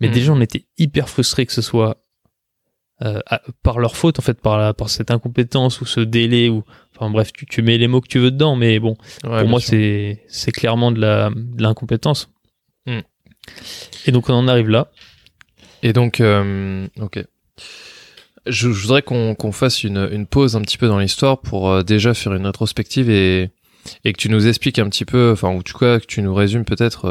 mais 0.00 0.08
Mhm. 0.08 0.14
déjà 0.14 0.32
on 0.32 0.40
était 0.40 0.64
hyper 0.78 1.08
frustrés 1.08 1.46
que 1.46 1.52
ce 1.52 1.62
soit 1.62 1.98
euh, 3.02 3.18
à- 3.26 3.40
par 3.62 3.78
leur 3.78 3.96
faute, 3.96 4.18
en 4.18 4.22
fait, 4.22 4.38
par, 4.42 4.58
la, 4.58 4.74
par 4.74 4.90
cette 4.90 5.10
incompétence 5.10 5.80
ou 5.80 5.86
ce 5.86 6.00
délai, 6.00 6.50
ou 6.50 6.64
enfin 6.94 7.08
bref, 7.08 7.32
tu, 7.32 7.46
tu 7.46 7.62
mets 7.62 7.78
les 7.78 7.88
mots 7.88 8.02
que 8.02 8.08
tu 8.08 8.18
veux 8.18 8.30
dedans, 8.30 8.56
mais 8.56 8.78
bon, 8.78 8.94
Ouais, 9.24 9.40
pour 9.40 9.48
moi 9.48 9.58
c'est 9.60 10.22
c'est 10.28 10.52
clairement 10.52 10.92
de 10.92 11.00
l'incompétence. 11.62 12.28
Mhm. 12.86 13.02
Et 14.06 14.12
donc 14.12 14.28
on 14.28 14.34
en 14.34 14.48
arrive 14.48 14.68
là. 14.68 14.90
Et 15.82 15.94
donc, 15.94 16.20
euh, 16.20 16.86
ok. 17.00 17.24
Je, 18.46 18.70
je 18.72 18.82
voudrais 18.82 19.00
qu'on 19.02 19.34
qu'on 19.34 19.52
fasse 19.52 19.82
une, 19.82 20.08
une 20.12 20.26
pause 20.26 20.54
un 20.56 20.60
petit 20.62 20.76
peu 20.78 20.86
dans 20.88 20.98
l'histoire 20.98 21.40
pour 21.40 21.70
euh, 21.70 21.82
déjà 21.82 22.12
faire 22.14 22.34
une 22.34 22.44
rétrospective 22.46 23.08
et, 23.08 23.50
et 24.04 24.12
que 24.12 24.18
tu 24.18 24.28
nous 24.28 24.46
expliques 24.46 24.78
un 24.78 24.88
petit 24.90 25.04
peu, 25.06 25.30
enfin, 25.32 25.54
ou 25.54 25.62
tu 25.62 25.72
quoi, 25.72 26.00
que 26.00 26.06
tu 26.06 26.20
nous 26.20 26.34
résumes 26.34 26.64
peut-être. 26.66 27.06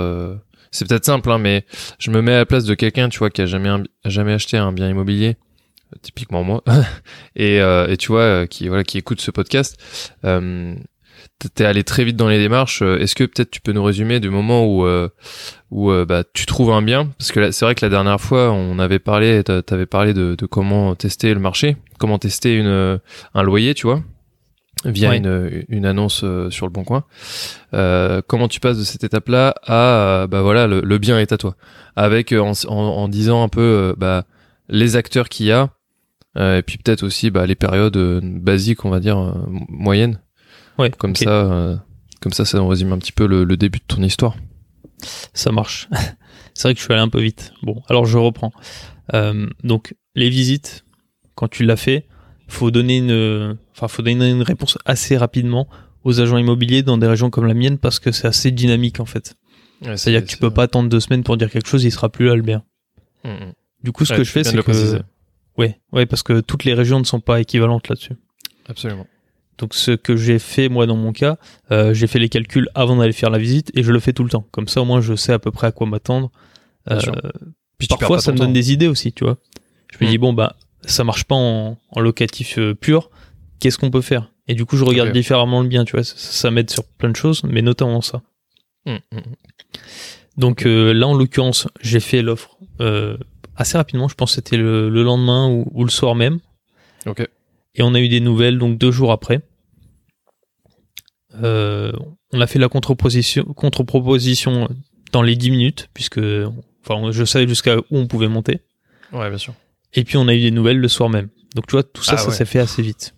C'est 0.72 0.88
peut-être 0.88 1.06
simple, 1.06 1.32
hein, 1.32 1.38
mais 1.38 1.66
je 2.00 2.12
me 2.12 2.22
mets 2.22 2.34
à 2.34 2.38
la 2.38 2.46
place 2.46 2.66
de 2.66 2.74
quelqu'un, 2.76 3.10
tu 3.10 3.20
vois, 3.20 3.30
qui 3.30 3.42
a 3.42 3.46
jamais, 3.46 3.70
jamais 4.06 4.34
acheté 4.34 4.58
un 4.58 4.72
bien 4.72 4.90
immobilier, 4.90 5.38
typiquement 6.02 6.44
moi, 6.44 6.64
et, 7.36 7.60
euh, 7.62 7.96
tu 7.96 8.10
vois, 8.10 8.22
euh, 8.22 8.46
qui 8.46 8.68
voilà, 8.68 8.84
qui 8.84 8.98
écoute 8.98 9.22
ce 9.22 9.32
podcast. 9.32 9.78
Euh, 10.26 10.76
T'es 11.56 11.64
allé 11.66 11.84
très 11.86 12.04
vite 12.04 12.18
dans 12.18 12.28
les 12.28 12.38
démarches. 12.38 12.82
euh, 12.82 12.98
Est-ce 13.00 13.16
que 13.16 13.24
peut-être 13.24 13.50
tu 13.52 13.62
peux 13.62 13.72
nous 13.72 13.84
résumer 13.84 14.20
du 14.20 14.30
moment 14.30 14.66
où 14.66 14.86
où 15.72 15.92
bah, 16.06 16.24
tu 16.34 16.46
trouves 16.46 16.72
un 16.72 16.82
bien? 16.82 17.08
Parce 17.18 17.32
que 17.32 17.52
c'est 17.52 17.64
vrai 17.66 17.76
que 17.76 17.86
la 17.86 17.90
dernière 17.90 18.20
fois, 18.20 18.52
on 18.52 18.78
avait 18.80 19.00
parlé, 19.00 19.42
t'a- 19.44 19.62
t'avais 19.62 19.86
parlé 19.86 20.14
de, 20.14 20.36
de 20.36 20.46
comment 20.46 20.96
tester 20.96 21.34
le 21.34 21.40
marché, 21.40 21.78
comment 21.98 22.20
tester 22.20 22.56
une 22.56 23.00
un 23.34 23.44
loyer, 23.44 23.74
tu 23.74 23.88
vois, 23.88 24.02
via 24.86 25.16
une, 25.16 25.66
une 25.68 25.86
annonce 25.86 26.22
euh, 26.24 26.50
sur 26.50 26.66
le 26.66 26.72
bon 26.72 26.84
coin. 26.84 27.04
Euh, 27.74 28.22
comment 28.26 28.48
tu 28.48 28.60
passes 28.60 28.78
de 28.78 28.84
cette 28.84 29.04
étape-là 29.04 29.54
à 29.64 29.74
euh, 30.24 30.28
bah 30.28 30.42
voilà 30.42 30.68
le, 30.68 30.82
le 30.82 30.98
bien 30.98 31.20
est 31.20 31.32
à 31.34 31.38
toi, 31.38 31.56
avec 31.96 32.32
euh, 32.32 32.40
en, 32.40 32.54
en, 32.68 32.74
en 32.76 33.08
disant 33.10 33.44
un 33.44 33.50
peu 33.50 33.94
bah 33.98 34.26
les 34.70 34.96
acteurs 34.96 35.28
qu'il 35.30 35.48
y 35.48 35.52
a. 35.52 35.70
euh, 36.38 36.58
et 36.60 36.62
puis 36.62 36.78
peut-être 36.78 37.04
aussi 37.04 37.30
bah, 37.32 37.46
les 37.46 37.56
périodes 37.56 37.98
basiques, 38.24 38.86
on 38.86 38.90
va 38.90 39.00
dire 39.00 39.18
moyennes. 39.68 40.20
Ouais, 40.78 40.92
Comme 40.92 41.16
ça, 41.16 41.30
euh, 41.30 41.76
comme 42.22 42.32
ça, 42.32 42.46
ça 42.46 42.64
résume 42.66 42.94
un 42.94 42.98
petit 43.00 43.12
peu 43.12 43.28
le, 43.28 43.44
le 43.44 43.58
début 43.58 43.80
de 43.80 43.84
ton 43.96 44.02
histoire. 44.02 44.36
Ça 45.34 45.52
marche. 45.52 45.90
c'est 46.54 46.68
vrai 46.70 46.74
que 46.74 46.80
je 46.80 46.86
suis 46.86 46.94
allé 46.94 47.02
un 47.02 47.10
peu 47.10 47.20
vite. 47.20 47.52
Bon, 47.64 47.82
alors 47.90 48.06
je 48.06 48.18
reprends. 48.18 48.54
Euh, 49.14 49.48
donc, 49.64 49.94
les 50.16 50.30
visites, 50.30 50.86
quand 51.36 51.50
tu 51.50 51.66
l'as 51.66 51.76
fait, 51.76 52.06
faut 52.48 52.72
donner 52.72 52.98
une, 52.98 53.58
enfin, 53.80 53.88
faut 53.88 54.02
donner 54.02 54.30
une 54.30 54.42
réponse 54.44 54.78
assez 54.86 55.18
rapidement 55.18 55.68
aux 56.04 56.20
agents 56.22 56.38
immobiliers 56.38 56.84
dans 56.84 56.98
des 56.98 57.08
régions 57.08 57.30
comme 57.30 57.46
la 57.46 57.54
mienne 57.54 57.78
parce 57.78 58.00
que 58.00 58.12
c'est 58.12 58.28
assez 58.28 58.52
dynamique 58.52 59.00
en 59.00 59.06
fait. 59.06 59.36
C'est-à-dire 59.82 60.24
que 60.24 60.28
tu 60.30 60.38
peux 60.38 60.52
pas 60.52 60.64
attendre 60.64 60.90
deux 60.90 61.00
semaines 61.00 61.24
pour 61.24 61.38
dire 61.38 61.50
quelque 61.50 61.68
chose, 61.70 61.84
il 61.86 61.92
sera 61.92 62.10
plus 62.10 62.26
là 62.28 62.36
le 62.36 62.42
bien. 62.42 62.64
Mm, 63.24 63.30
mm. 63.30 63.54
Du 63.84 63.92
coup, 63.94 64.04
ce 64.04 64.12
Ouais, 64.12 64.20
que 64.20 64.24
je 64.26 64.32
fais, 64.32 64.44
c'est 64.44 64.56
le 64.58 64.62
que, 64.62 64.72
préciser. 64.72 65.00
ouais, 65.58 65.80
ouais, 65.94 66.06
parce 66.06 66.22
que 66.22 66.42
toutes 66.42 66.66
les 66.66 66.74
régions 66.74 67.00
ne 67.00 67.06
sont 67.06 67.22
pas 67.22 67.40
équivalentes 67.40 67.88
là-dessus. 67.88 68.14
Absolument. 68.68 69.08
Donc 69.58 69.74
ce 69.74 69.92
que 69.92 70.16
j'ai 70.18 70.38
fait 70.40 70.68
moi 70.70 70.86
dans 70.86 70.96
mon 70.98 71.12
cas, 71.14 71.38
euh, 71.72 71.94
j'ai 71.94 72.08
fait 72.08 72.20
les 72.20 72.30
calculs 72.30 72.70
avant 72.76 72.96
d'aller 72.98 73.12
faire 73.14 73.30
la 73.30 73.38
visite 73.38 73.72
et 73.74 73.84
je 73.84 73.92
le 73.92 74.00
fais 74.00 74.14
tout 74.14 74.24
le 74.24 74.30
temps. 74.30 74.46
Comme 74.52 74.68
ça 74.70 74.82
au 74.82 74.86
moins 74.86 75.02
je 75.02 75.16
sais 75.16 75.34
à 75.34 75.40
peu 75.40 75.52
près 75.52 75.68
à 75.68 75.72
quoi 75.72 75.86
m'attendre. 75.88 76.32
Euh. 76.90 77.00
Puis 77.78 77.88
parfois 77.88 78.20
ça 78.22 78.32
me 78.32 78.38
donne 78.38 78.48
temps. 78.48 78.54
des 78.54 78.72
idées 78.74 78.88
aussi, 78.88 79.12
tu 79.14 79.24
vois. 79.26 79.38
Je 79.92 79.98
me 80.04 80.08
Mm. 80.08 80.12
dis 80.12 80.18
bon 80.18 80.34
bah 80.34 80.56
ça 80.86 81.04
marche 81.04 81.26
pas 81.26 81.36
en, 81.36 81.78
en 81.90 82.00
locatif 82.00 82.58
euh, 82.58 82.74
pur, 82.74 83.10
qu'est-ce 83.60 83.78
qu'on 83.78 83.92
peut 83.92 84.02
faire? 84.02 84.32
Et 84.48 84.56
du 84.56 84.66
coup 84.66 84.78
je 84.78 84.84
regarde 84.84 85.12
différemment 85.12 85.62
le 85.62 85.68
bien, 85.68 85.86
tu 85.86 85.94
vois. 85.96 86.04
Ça, 86.04 86.16
ça 86.18 86.52
m'aide 86.52 86.70
sur 86.70 86.84
plein 86.84 87.10
de 87.10 87.16
choses, 87.16 87.44
mais 87.44 87.62
notamment 87.62 88.02
ça. 88.02 88.22
Mm, 88.86 88.94
mm, 88.94 89.18
mm. 89.18 89.22
Donc 90.38 90.66
euh, 90.66 90.94
là 90.94 91.08
en 91.08 91.14
l'occurrence 91.14 91.68
j'ai 91.82 92.00
fait 92.00 92.22
l'offre 92.22 92.58
euh, 92.82 93.18
assez 93.56 93.78
rapidement, 93.78 94.08
je 94.08 94.16
pense 94.16 94.32
que 94.32 94.36
c'était 94.36 94.58
le, 94.58 94.90
le 94.90 95.04
lendemain 95.04 95.50
ou, 95.50 95.68
ou 95.74 95.84
le 95.84 95.90
soir 95.90 96.16
même. 96.16 96.40
Ok. 97.06 97.28
Et 97.76 97.84
on 97.84 97.94
a 97.94 98.00
eu 98.00 98.08
des 98.10 98.20
nouvelles 98.22 98.58
donc 98.58 98.78
deux 98.78 98.92
jours 98.92 99.12
après. 99.12 99.42
Euh, 101.44 101.92
on 102.34 102.42
a 102.42 102.48
fait 102.48 102.60
la 102.60 102.70
contre-proposition, 102.70 103.44
contre-proposition 103.44 104.68
dans 105.12 105.22
les 105.22 105.36
10 105.36 105.52
minutes, 105.52 105.90
puisque 105.94 106.20
enfin, 106.86 107.12
je 107.12 107.24
savais 107.26 107.48
jusqu'à 107.48 107.78
où 107.78 107.84
on 107.92 108.08
pouvait 108.08 108.28
monter. 108.28 108.60
Ouais, 109.12 109.30
bien 109.30 109.38
sûr. 109.38 109.54
Et 109.94 110.04
puis 110.04 110.18
on 110.18 110.28
a 110.28 110.34
eu 110.34 110.42
des 110.42 110.52
nouvelles 110.52 110.78
le 110.80 110.88
soir 110.88 111.10
même. 111.10 111.30
Donc 111.56 111.68
tu 111.68 111.72
vois, 111.74 111.84
tout 111.84 112.04
ça, 112.04 112.14
Ah 112.14 112.18
ça 112.18 112.30
ouais. 112.30 112.36
s'est 112.36 112.46
fait 112.46 112.60
assez 112.60 112.82
vite. 112.82 113.14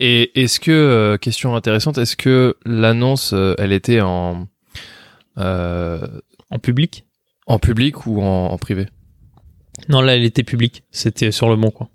Et 0.00 0.40
est-ce 0.42 0.60
que 0.60 0.70
euh, 0.70 1.16
question 1.16 1.54
intéressante, 1.56 1.98
est-ce 1.98 2.16
que 2.16 2.56
l'annonce, 2.64 3.32
euh, 3.32 3.54
elle 3.58 3.72
était 3.72 4.00
en 4.00 4.46
euh, 5.38 6.06
En 6.50 6.58
public? 6.58 7.04
en 7.46 7.58
public 7.58 8.06
ou 8.06 8.22
en, 8.22 8.46
en 8.46 8.58
privé? 8.58 8.86
Non, 9.88 10.02
là, 10.02 10.14
elle 10.16 10.24
était 10.24 10.44
publique. 10.44 10.84
C'était 10.90 11.32
sur 11.32 11.48
le 11.48 11.56
bon 11.56 11.70
coin. 11.70 11.88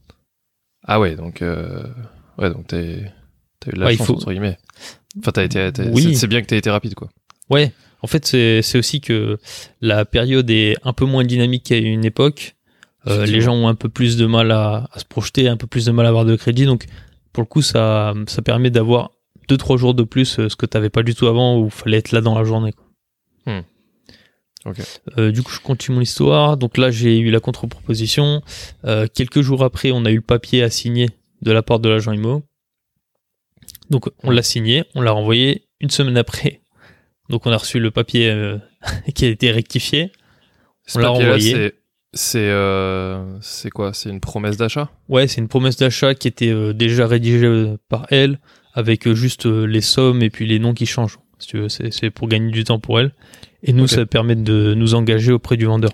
Ah 0.85 0.99
ouais, 0.99 1.15
donc 1.15 1.41
ouais, 1.41 2.49
donc 2.49 2.67
t'es- 2.67 3.11
t'as 3.59 3.71
eu 3.71 3.75
de 3.75 3.79
la 3.79 3.85
Ouais, 3.87 3.95
chance 3.95 4.07
faut- 4.07 4.13
entre 4.15 4.31
guillemets. 4.31 4.57
Enfin, 5.19 5.31
t'as 5.31 5.43
été, 5.43 5.71
t'as- 5.71 5.85
Oui. 5.89 6.15
c'est- 6.15 6.27
bien 6.27 6.41
que 6.41 6.47
t'aies 6.47 6.57
été 6.57 6.69
rapide, 6.69 6.93
quoi. 6.95 7.09
Ouais, 7.49 7.71
en 8.01 8.07
fait, 8.07 8.25
c'est 8.25 8.61
c'est 8.63 8.77
aussi 8.77 8.99
que 9.01 9.37
la 9.81 10.03
période 10.03 10.49
est 10.49 10.75
un 10.83 10.93
peu 10.93 11.05
moins 11.05 11.23
dynamique 11.23 11.63
qu'à 11.67 11.77
une 11.77 12.03
époque. 12.05 12.55
Euh, 13.07 13.25
les 13.25 13.39
gens 13.39 13.53
ont 13.53 13.67
un 13.67 13.75
peu 13.75 13.87
plus 13.87 14.17
de 14.17 14.25
mal 14.25 14.51
à, 14.51 14.89
à 14.91 14.99
se 14.99 15.05
projeter, 15.05 15.47
un 15.47 15.57
peu 15.57 15.67
plus 15.67 15.85
de 15.85 15.91
mal 15.91 16.05
à 16.07 16.09
avoir 16.09 16.25
de 16.25 16.35
crédit. 16.35 16.65
Donc, 16.65 16.85
pour 17.35 17.41
le 17.41 17.47
coup, 17.47 17.61
ça, 17.61 18.13
ça 18.27 18.41
permet 18.41 18.69
d'avoir 18.69 19.11
deux 19.49 19.57
trois 19.57 19.75
jours 19.75 19.93
de 19.93 20.03
plus, 20.03 20.39
euh, 20.39 20.47
ce 20.47 20.55
que 20.55 20.65
t'avais 20.65 20.89
pas 20.89 21.03
du 21.03 21.13
tout 21.13 21.27
avant, 21.27 21.59
où 21.59 21.65
il 21.65 21.71
fallait 21.71 21.97
être 21.97 22.13
là 22.13 22.21
dans 22.21 22.33
la 22.33 22.45
journée. 22.45 22.71
quoi. 22.71 22.85
Hmm. 23.45 23.63
Ok. 24.63 24.77
Euh, 25.17 25.33
du 25.33 25.43
coup, 25.43 25.51
je 25.51 25.59
continue 25.59 25.95
mon 25.97 26.01
histoire. 26.01 26.55
Donc 26.55 26.77
là, 26.77 26.91
j'ai 26.91 27.19
eu 27.19 27.31
la 27.31 27.41
contre-proposition. 27.41 28.41
Euh, 28.85 29.07
quelques 29.13 29.41
jours 29.41 29.65
après, 29.65 29.91
on 29.91 30.05
a 30.05 30.11
eu 30.11 30.15
le 30.15 30.21
papier 30.21 30.63
à 30.63 30.69
signer 30.69 31.09
de 31.41 31.51
la 31.51 31.61
part 31.61 31.79
de 31.79 31.89
l'agent 31.89 32.13
IMO. 32.13 32.41
Donc, 33.89 34.09
on 34.23 34.31
l'a 34.31 34.41
signé, 34.41 34.85
on 34.95 35.01
l'a 35.01 35.11
renvoyé 35.11 35.67
une 35.81 35.89
semaine 35.89 36.17
après. 36.17 36.61
Donc, 37.27 37.45
on 37.45 37.51
a 37.51 37.57
reçu 37.57 37.81
le 37.81 37.91
papier 37.91 38.31
euh, 38.31 38.57
qui 39.13 39.25
a 39.25 39.27
été 39.27 39.51
rectifié. 39.51 40.13
Ce 40.87 40.97
On 40.97 41.01
l'a 41.01 41.09
renvoyé. 41.09 41.73
C'est- 42.15 42.39
euh, 42.39 43.23
c'est 43.41 43.69
quoi? 43.69 43.93
C'est 43.93 44.09
une 44.09 44.19
promesse 44.19 44.57
d'achat? 44.57 44.89
Ouais, 45.09 45.27
c'est 45.27 45.39
une 45.41 45.47
promesse 45.47 45.77
d'achat 45.77 46.15
qui 46.15 46.27
était 46.27 46.49
euh, 46.51 46.73
déjà 46.73 47.05
rédigée 47.05 47.45
euh, 47.45 47.77
par 47.89 48.07
elle, 48.09 48.39
avec 48.73 49.07
euh, 49.07 49.13
juste 49.13 49.45
les 49.45 49.81
sommes 49.81 50.21
et 50.23 50.29
puis 50.29 50.47
les 50.47 50.57
noms 50.59 50.73
qui 50.73 50.85
changent. 50.85 51.19
Si 51.37 51.47
tu 51.47 51.57
veux, 51.59 51.69
c'est 51.69 52.09
pour 52.09 52.27
gagner 52.27 52.51
du 52.51 52.63
temps 52.63 52.79
pour 52.79 52.99
elle. 52.99 53.13
Et 53.61 53.73
nous, 53.73 53.87
ça 53.87 54.05
permet 54.05 54.35
de 54.35 54.73
nous 54.73 54.95
engager 54.95 55.31
auprès 55.31 55.57
du 55.57 55.65
vendeur. 55.65 55.91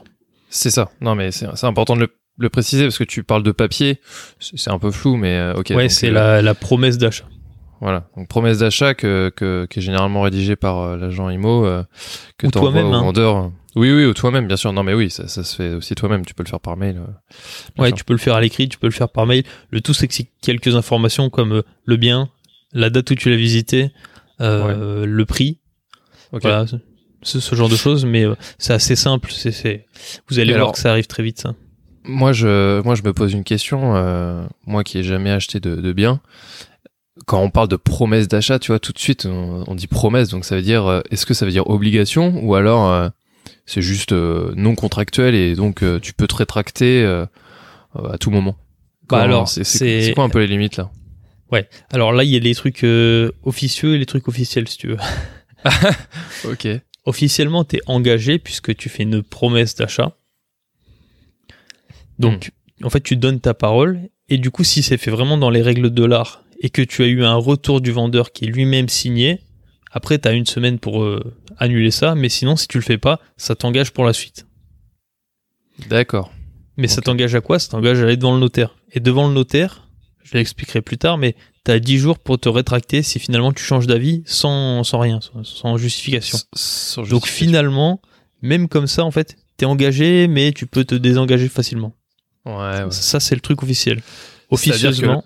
C'est 0.50 0.70
ça. 0.70 0.92
Non, 1.02 1.16
mais 1.16 1.32
c'est 1.32 1.48
important 1.64 1.96
de 1.96 2.02
le, 2.02 2.10
le 2.38 2.50
préciser 2.50 2.84
parce 2.84 2.98
que 2.98 3.04
tu 3.04 3.24
parles 3.24 3.44
de 3.44 3.52
papier. 3.52 4.00
C'est 4.40 4.70
un 4.70 4.78
peu 4.78 4.92
flou, 4.92 5.16
mais 5.16 5.52
ok. 5.56 5.72
ouais, 5.76 5.90
c'est 5.90 6.12
la, 6.12 6.42
la 6.42 6.54
promesse 6.54 6.98
d'achat. 6.98 7.26
Voilà. 7.80 8.08
Donc 8.16 8.28
promesse 8.28 8.60
d'achat 8.60 8.94
que, 8.94 9.32
que 9.36 9.66
qui 9.68 9.80
est 9.80 9.82
généralement 9.82 10.22
rédigée 10.22 10.56
par 10.56 10.96
l'agent 10.98 11.30
IMO 11.30 11.66
euh, 11.66 11.84
que 12.38 12.46
t'envoies 12.46 12.72
toi-même, 12.72 12.92
au 12.92 12.94
hein. 12.94 13.02
vendeur. 13.02 13.52
Oui, 13.76 13.92
oui, 13.92 14.06
ou 14.06 14.14
toi-même, 14.14 14.48
bien 14.48 14.58
sûr. 14.58 14.74
Non, 14.74 14.84
mais 14.84 14.94
oui, 14.94 15.10
ça, 15.10 15.28
ça 15.28 15.44
se 15.44 15.56
fait 15.56 15.74
aussi 15.74 15.96
toi-même. 15.96 16.26
Tu 16.26 16.34
peux 16.34 16.44
le 16.44 16.50
faire 16.50 16.60
par 16.60 16.76
mail. 16.78 16.98
euh, 16.98 17.06
bien 17.76 17.84
Ouais, 17.84 17.88
sûr. 17.90 17.98
tu 17.98 18.04
peux 18.04 18.14
le 18.14 18.20
faire 18.20 18.36
à 18.36 18.42
l'écrit, 18.42 18.68
tu 18.68 18.78
peux 18.78 18.88
le 18.88 18.92
faire 18.94 19.10
par 19.10 19.26
mail. 19.26 19.44
Le 19.70 19.80
tout, 19.82 19.94
c'est 19.94 20.08
que 20.08 20.14
c'est 20.14 20.30
quelques 20.42 20.76
informations 20.76 21.30
comme 21.30 21.54
euh, 21.54 21.62
le 21.86 21.96
bien, 21.98 22.30
la 22.74 22.90
date 22.90 23.10
où 23.12 23.16
tu 23.16 23.30
l'as 23.30 23.38
visité, 23.38 23.92
euh, 24.42 25.06
le 25.06 25.26
prix, 25.26 25.60
voilà, 26.32 26.66
ce, 27.24 27.40
ce 27.40 27.56
genre 27.56 27.70
de 27.70 27.76
choses. 27.78 28.04
Mais 28.06 28.26
euh, 28.26 28.36
c'est 28.58 28.74
assez 28.74 28.96
simple. 28.98 29.32
C'est. 29.32 29.86
Vous 30.30 30.40
allez 30.40 30.52
voir 30.52 30.64
alors- 30.64 30.72
que 30.74 30.80
ça 30.80 30.92
arrive 30.92 31.08
très 31.08 31.24
vite. 31.24 31.40
Ça. 31.40 31.56
Moi, 32.04 32.34
je, 32.34 32.82
moi, 32.82 32.96
je 32.96 33.04
me 33.04 33.14
pose 33.14 33.32
une 33.34 33.44
question. 33.44 33.94
moi, 34.66 34.84
qui 34.84 34.98
ai 34.98 35.04
jamais 35.04 35.32
acheté 35.32 35.60
de, 35.60 35.76
de 35.76 35.94
biens, 35.94 36.20
quand 37.28 37.40
on 37.42 37.50
parle 37.52 37.68
de 37.68 37.76
promesse 37.76 38.28
d'achat, 38.28 38.58
tu 38.60 38.72
vois, 38.72 38.80
tout 38.80 38.92
de 38.92 38.98
suite, 39.00 39.28
on, 39.28 39.64
on 39.68 39.76
dit 39.76 39.88
promesse, 39.88 40.30
donc 40.30 40.44
ça 40.44 40.56
veut 40.56 40.62
dire, 40.62 40.88
euh, 40.88 41.02
est-ce 41.12 41.26
que 41.26 41.34
ça 41.34 41.46
veut 41.46 41.52
dire 41.52 41.70
obligation 41.70 42.40
ou 42.44 42.56
alors 42.56 42.90
euh, 42.92 43.10
c'est 43.66 43.82
juste 43.82 44.12
euh, 44.12 44.52
non 44.56 44.76
contractuel 44.76 45.36
et 45.36 45.56
donc 45.56 45.84
euh, 45.84 46.00
tu 46.00 46.14
peux 46.14 46.28
te 46.28 46.36
rétracter 46.36 47.04
euh, 47.04 47.26
à 47.96 48.18
tout 48.18 48.32
moment. 48.32 48.54
Bah 48.54 48.58
Comment- 49.08 49.22
alors, 49.24 49.48
c'est, 49.50 49.64
c'est, 49.64 49.78
c'est- 49.80 50.02
c'est 50.08 50.14
quoi 50.14 50.24
un 50.24 50.30
peu 50.30 50.40
les 50.40 50.48
limites 50.48 50.78
là? 50.78 50.90
Alors 51.92 52.14
là, 52.14 52.24
il 52.24 52.30
y 52.30 52.36
a 52.38 52.40
les 52.40 52.56
trucs 52.56 52.84
euh, 52.86 53.32
officieux 53.44 53.96
et 53.96 53.98
les 53.98 54.06
trucs 54.06 54.28
officiels, 54.30 54.68
si 54.70 54.78
tu 54.78 54.88
veux. 54.88 54.98
Ok. 56.46 56.68
Officiellement, 57.06 57.64
tu 57.66 57.76
es 57.78 57.82
engagé 57.88 58.40
puisque 58.40 58.76
tu 58.76 58.88
fais 58.90 59.04
une 59.04 59.22
promesse 59.22 59.76
d'achat. 59.76 60.16
Donc, 62.20 62.52
en 62.84 62.90
fait, 62.90 63.02
tu 63.02 63.16
donnes 63.16 63.40
ta 63.40 63.54
parole. 63.54 64.00
Et 64.30 64.38
du 64.38 64.50
coup, 64.52 64.64
si 64.64 64.82
c'est 64.84 64.98
fait 64.98 65.12
vraiment 65.12 65.38
dans 65.38 65.50
les 65.50 65.62
règles 65.62 65.90
de 65.94 66.06
l'art 66.06 66.44
et 66.62 66.70
que 66.70 66.82
tu 66.82 67.04
as 67.04 67.08
eu 67.08 67.24
un 67.24 67.36
retour 67.36 67.82
du 67.82 67.92
vendeur 67.92 68.32
qui 68.32 68.46
est 68.46 68.48
lui-même 68.48 68.88
signé, 68.88 69.42
après, 69.92 70.20
tu 70.20 70.28
as 70.28 70.32
une 70.32 70.46
semaine 70.46 70.80
pour 70.80 71.04
euh, 71.04 71.34
annuler 71.58 71.92
ça. 71.92 72.16
Mais 72.16 72.30
sinon, 72.30 72.56
si 72.56 72.68
tu 72.68 72.78
le 72.78 72.84
fais 72.84 72.98
pas, 72.98 73.20
ça 73.38 73.56
t'engage 73.56 73.92
pour 73.92 74.06
la 74.06 74.14
suite. 74.14 74.48
D'accord. 75.90 76.32
Mais 76.78 76.88
ça 76.88 77.02
t'engage 77.02 77.36
à 77.36 77.42
quoi? 77.42 77.60
Ça 77.60 77.70
t'engage 77.70 78.00
à 78.00 78.04
aller 78.04 78.18
devant 78.18 78.34
le 78.34 78.40
notaire. 78.40 78.76
Et 78.94 79.00
devant 79.00 79.28
le 79.28 79.34
notaire, 79.34 79.88
je 80.24 80.34
l'expliquerai 80.38 80.82
plus 80.82 80.98
tard, 80.98 81.18
mais 81.18 81.36
tu 81.66 81.72
as 81.72 81.80
10 81.80 81.98
jours 81.98 82.20
pour 82.20 82.40
te 82.40 82.50
rétracter 82.50 83.04
si 83.04 83.20
finalement 83.20 83.52
tu 83.52 83.64
changes 83.64 83.88
d'avis 83.88 84.24
sans, 84.26 84.84
sans 84.84 85.00
rien, 85.00 85.20
sans, 85.22 85.44
sans 85.44 85.78
justification. 85.78 86.38
Donc 87.10 87.28
finalement, 87.28 88.02
même 88.42 88.68
comme 88.68 88.88
ça, 88.88 89.04
en 89.04 89.12
fait, 89.12 89.38
t'es 89.58 89.66
engagé, 89.66 90.28
mais 90.28 90.54
tu 90.54 90.66
peux 90.66 90.86
te 90.86 90.96
désengager 90.96 91.50
facilement. 91.50 91.94
Ouais, 92.46 92.54
ouais. 92.84 92.92
Ça, 92.92 93.20
c'est 93.20 93.36
le 93.36 93.42
truc 93.42 93.62
officiel. 93.62 94.02
Officieusement. 94.50 95.24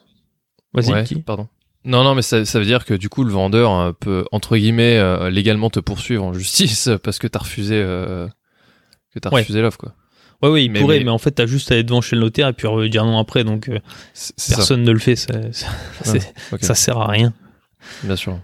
Vas-y, 0.73 0.91
Ouais, 0.91 1.21
pardon. 1.25 1.47
Non, 1.85 2.03
non, 2.03 2.15
mais 2.15 2.21
ça, 2.23 2.43
ça 2.45 2.59
veut 2.59 2.65
dire 2.65 2.83
que 2.85 2.93
du 2.93 3.09
coup, 3.09 3.23
le 3.23 3.31
vendeur 3.31 3.71
euh, 3.71 3.91
peut, 3.91 4.25
entre 4.31 4.57
guillemets, 4.57 4.97
euh, 4.97 5.29
légalement 5.29 5.69
te 5.69 5.79
poursuivre 5.79 6.23
en 6.23 6.33
justice 6.33 6.89
parce 7.03 7.19
que 7.19 7.27
t'as 7.27 7.39
refusé, 7.39 7.75
euh, 7.75 8.27
que 9.13 9.19
t'as 9.19 9.29
Ouais. 9.29 9.41
refusé 9.41 9.61
l'offre, 9.61 9.77
quoi. 9.77 9.93
Ouais, 10.41 10.49
ouais, 10.49 10.65
il 10.65 10.71
Mais- 10.71 10.79
pourrait, 10.81 10.97
mais- 10.99 11.05
mais... 11.05 11.11
en 11.11 11.17
fait, 11.17 11.31
t'as 11.31 11.45
juste 11.45 11.71
à 11.71 11.75
aller 11.75 11.83
devant 11.83 12.01
chez 12.01 12.15
le 12.15 12.21
notaire 12.21 12.47
et 12.49 12.53
puis 12.53 12.67
dire 12.89 13.05
non 13.05 13.17
après, 13.19 13.43
donc 13.43 13.69
euh, 13.69 13.79
ça. 14.13 14.55
personne 14.57 14.83
ne 14.83 14.91
le 14.91 14.99
fait. 14.99 15.15
Ça, 15.15 15.33
Ok, 16.51 16.63
ça 16.63 16.75
sert 16.75 16.97
à 16.97 17.07
rien. 17.07 17.33
bien 18.03 18.15
sûr. 18.15 18.39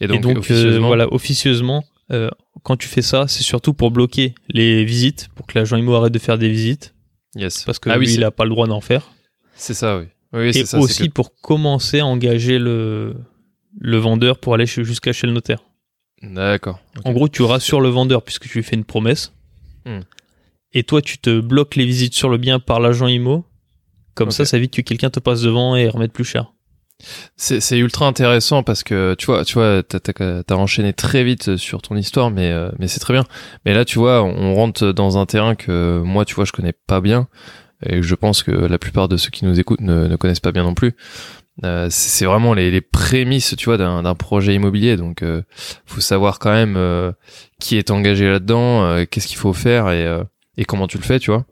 Et 0.00 0.04
Et 0.04 0.08
donc, 0.08 0.24
euh, 0.26 0.38
officieusement, 0.38 0.86
voilà, 0.88 1.12
officieusement, 1.12 1.84
euh, 2.12 2.28
quand 2.62 2.76
tu 2.76 2.88
fais 2.88 3.02
ça, 3.02 3.26
c'est 3.28 3.42
surtout 3.42 3.74
pour 3.74 3.90
bloquer 3.90 4.34
les 4.48 4.84
visites, 4.84 5.28
pour 5.36 5.46
que 5.46 5.58
l'agent 5.58 5.76
IMO 5.76 5.94
arrête 5.94 6.12
de 6.12 6.18
faire 6.18 6.36
des 6.38 6.48
visites, 6.48 6.94
yes. 7.36 7.62
parce 7.64 7.78
que 7.78 7.88
ah 7.90 7.96
lui, 7.96 8.06
oui, 8.06 8.12
il 8.12 8.18
c'est- 8.18 8.24
a 8.24 8.30
pas 8.30 8.44
le 8.44 8.50
droit 8.50 8.66
d'en 8.66 8.80
faire. 8.80 9.10
c'est 9.54 9.74
ça, 9.74 9.98
oui. 9.98 10.06
Oui, 10.32 10.48
et 10.48 10.52
c'est 10.52 10.66
ça. 10.66 10.78
aussi 10.78 11.08
que- 11.08 11.12
pour 11.12 11.34
commencer 11.40 12.00
à 12.00 12.06
engager 12.06 12.58
le, 12.58 13.16
le 13.78 13.96
vendeur 13.98 14.38
pour 14.38 14.54
aller 14.54 14.66
jusqu'à 14.66 15.12
chez 15.12 15.26
le 15.26 15.32
notaire. 15.32 15.64
D'accord. 16.22 16.80
En 17.04 17.12
gros, 17.12 17.28
tu 17.28 17.42
rassures 17.42 17.80
le 17.80 17.88
vendeur 17.88 18.22
puisque 18.22 18.46
tu 18.48 18.58
lui 18.58 18.62
fais 18.64 18.76
une 18.76 18.84
promesse. 18.84 19.32
Hmm. 19.86 20.00
Et 20.72 20.82
toi, 20.84 21.00
tu 21.02 21.18
te 21.18 21.40
bloques 21.40 21.74
les 21.76 21.86
visites 21.86 22.14
sur 22.14 22.28
le 22.28 22.36
bien 22.36 22.60
par 22.60 22.78
l'agent 22.80 23.08
IMO. 23.08 23.44
Comme 24.14 24.30
ça, 24.30 24.44
ça 24.44 24.56
évite 24.58 24.74
que 24.74 24.82
quelqu'un 24.82 25.08
te 25.10 25.18
passe 25.18 25.40
devant 25.42 25.76
et 25.76 25.88
remette 25.88 26.12
plus 26.12 26.24
cher. 26.24 26.52
C'est 27.36 27.78
ultra 27.78 28.06
intéressant 28.06 28.62
parce 28.62 28.84
que 28.84 29.14
tu 29.18 29.24
vois, 29.24 29.42
tu 29.46 29.54
vois, 29.54 29.82
t'as 29.82 30.00
t'as 30.42 30.54
enchaîné 30.54 30.92
très 30.92 31.24
vite 31.24 31.56
sur 31.56 31.80
ton 31.80 31.96
histoire, 31.96 32.30
mais 32.30 32.50
euh, 32.52 32.70
mais 32.78 32.88
c'est 32.88 33.00
très 33.00 33.14
bien. 33.14 33.24
Mais 33.64 33.72
là, 33.72 33.86
tu 33.86 33.98
vois, 33.98 34.22
on 34.22 34.54
rentre 34.54 34.92
dans 34.92 35.16
un 35.16 35.24
terrain 35.24 35.54
que 35.54 36.02
moi, 36.04 36.26
tu 36.26 36.34
vois, 36.34 36.44
je 36.44 36.52
connais 36.52 36.74
pas 36.74 37.00
bien 37.00 37.26
et 37.84 38.02
je 38.02 38.14
pense 38.14 38.42
que 38.42 38.50
la 38.50 38.78
plupart 38.78 39.08
de 39.08 39.16
ceux 39.16 39.30
qui 39.30 39.44
nous 39.44 39.58
écoutent 39.58 39.80
ne, 39.80 40.06
ne 40.06 40.16
connaissent 40.16 40.40
pas 40.40 40.52
bien 40.52 40.64
non 40.64 40.74
plus. 40.74 40.94
Euh, 41.64 41.88
c'est 41.90 42.24
vraiment 42.24 42.54
les, 42.54 42.70
les 42.70 42.80
prémices, 42.80 43.54
tu 43.56 43.66
vois, 43.66 43.76
d'un 43.76 44.14
projet 44.14 44.54
immobilier. 44.54 44.96
Donc, 44.96 45.22
euh, 45.22 45.42
faut 45.84 46.00
savoir 46.00 46.38
quand 46.38 46.52
même 46.52 46.76
euh, 46.76 47.12
qui 47.58 47.76
est 47.76 47.90
engagé 47.90 48.30
là-dedans, 48.30 48.82
euh, 48.84 49.04
qu'est-ce 49.04 49.26
qu'il 49.26 49.36
faut 49.36 49.52
faire 49.52 49.90
et 49.90 50.06
euh, 50.06 50.24
et 50.56 50.64
comment 50.64 50.86
tu 50.86 50.96
le 50.98 51.02
fais, 51.02 51.18
tu 51.18 51.30
vois. 51.30 51.44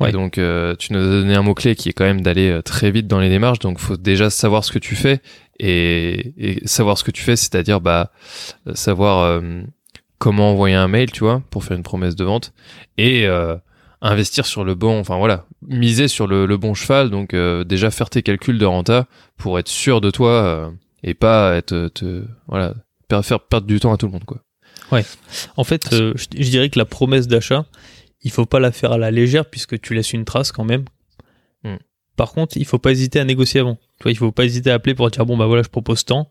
Ouais. 0.00 0.10
Et 0.10 0.12
donc, 0.12 0.38
euh, 0.38 0.74
tu 0.76 0.92
nous 0.92 0.98
as 0.98 1.10
donné 1.10 1.34
un 1.34 1.42
mot-clé 1.42 1.74
qui 1.74 1.88
est 1.88 1.92
quand 1.92 2.04
même 2.04 2.20
d'aller 2.20 2.60
très 2.64 2.90
vite 2.90 3.06
dans 3.06 3.20
les 3.20 3.28
démarches. 3.28 3.60
Donc, 3.60 3.78
faut 3.78 3.96
déjà 3.96 4.30
savoir 4.30 4.64
ce 4.64 4.72
que 4.72 4.78
tu 4.78 4.94
fais 4.94 5.20
et, 5.58 6.32
et 6.36 6.66
savoir 6.66 6.98
ce 6.98 7.04
que 7.04 7.10
tu 7.10 7.22
fais, 7.22 7.36
c'est-à-dire 7.36 7.80
bah 7.80 8.10
savoir 8.74 9.20
euh, 9.20 9.62
comment 10.18 10.50
envoyer 10.50 10.74
un 10.74 10.88
mail, 10.88 11.12
tu 11.12 11.20
vois, 11.20 11.42
pour 11.50 11.64
faire 11.64 11.76
une 11.76 11.82
promesse 11.82 12.16
de 12.16 12.24
vente 12.24 12.52
et 12.98 13.26
euh, 13.26 13.56
investir 14.06 14.46
sur 14.46 14.64
le 14.64 14.74
bon, 14.74 15.00
enfin 15.00 15.16
voilà, 15.18 15.46
miser 15.66 16.08
sur 16.08 16.26
le, 16.26 16.46
le 16.46 16.56
bon 16.56 16.74
cheval. 16.74 17.10
Donc, 17.10 17.34
euh, 17.34 17.64
déjà 17.64 17.90
faire 17.90 18.10
tes 18.10 18.22
calculs 18.22 18.58
de 18.58 18.64
renta 18.66 19.06
pour 19.36 19.58
être 19.58 19.68
sûr 19.68 20.00
de 20.00 20.10
toi 20.10 20.30
euh, 20.30 20.70
et 21.02 21.14
pas 21.14 21.54
être 21.56 21.88
te, 21.88 22.24
voilà 22.48 22.74
per- 23.08 23.22
faire 23.22 23.40
perdre 23.40 23.66
du 23.66 23.80
temps 23.80 23.92
à 23.92 23.96
tout 23.96 24.06
le 24.06 24.12
monde, 24.12 24.24
quoi. 24.24 24.38
En 25.56 25.64
fait, 25.64 25.92
euh, 25.92 26.12
je, 26.16 26.26
je 26.38 26.50
dirais 26.50 26.70
que 26.70 26.78
la 26.78 26.84
promesse 26.84 27.26
d'achat, 27.26 27.66
il 28.22 28.30
faut 28.30 28.46
pas 28.46 28.60
la 28.60 28.72
faire 28.72 28.92
à 28.92 28.98
la 28.98 29.10
légère 29.10 29.46
puisque 29.46 29.80
tu 29.80 29.94
laisses 29.94 30.12
une 30.12 30.24
trace 30.24 30.52
quand 30.52 30.64
même. 30.64 30.84
Hmm. 31.64 31.76
Par 32.16 32.32
contre, 32.32 32.56
il 32.56 32.64
faut 32.64 32.78
pas 32.78 32.92
hésiter 32.92 33.18
à 33.20 33.24
négocier 33.24 33.60
avant. 33.60 33.76
Tu 33.98 34.04
vois, 34.04 34.12
il 34.12 34.16
faut 34.16 34.32
pas 34.32 34.44
hésiter 34.44 34.70
à 34.70 34.74
appeler 34.74 34.94
pour 34.94 35.10
dire 35.10 35.26
bon 35.26 35.36
bah 35.36 35.46
voilà, 35.46 35.62
je 35.62 35.68
propose 35.68 36.04
tant. 36.04 36.30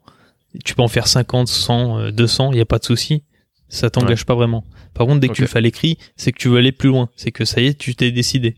Tu 0.64 0.74
peux 0.74 0.82
en 0.82 0.88
faire 0.88 1.08
50, 1.08 1.48
100, 1.48 2.00
euh, 2.00 2.12
200, 2.12 2.54
il 2.54 2.58
y 2.58 2.62
a 2.62 2.66
pas 2.66 2.80
de 2.80 2.86
souci. 2.86 3.24
Ça 3.68 3.90
t'engage 3.90 4.26
pas 4.26 4.36
vraiment. 4.36 4.64
Par 4.94 5.08
contre, 5.08 5.20
dès 5.20 5.28
que 5.28 5.34
tu 5.34 5.48
fais 5.48 5.62
l'écrit, 5.62 5.98
c'est 6.16 6.32
que 6.32 6.38
tu 6.38 6.50
veux 6.50 6.58
aller 6.58 6.72
plus 6.72 6.90
loin. 6.90 7.10
C'est 7.16 7.32
que 7.32 7.46
ça 7.46 7.62
y 7.62 7.68
est, 7.68 7.78
tu 7.78 7.96
t'es 7.96 8.12
décidé. 8.12 8.56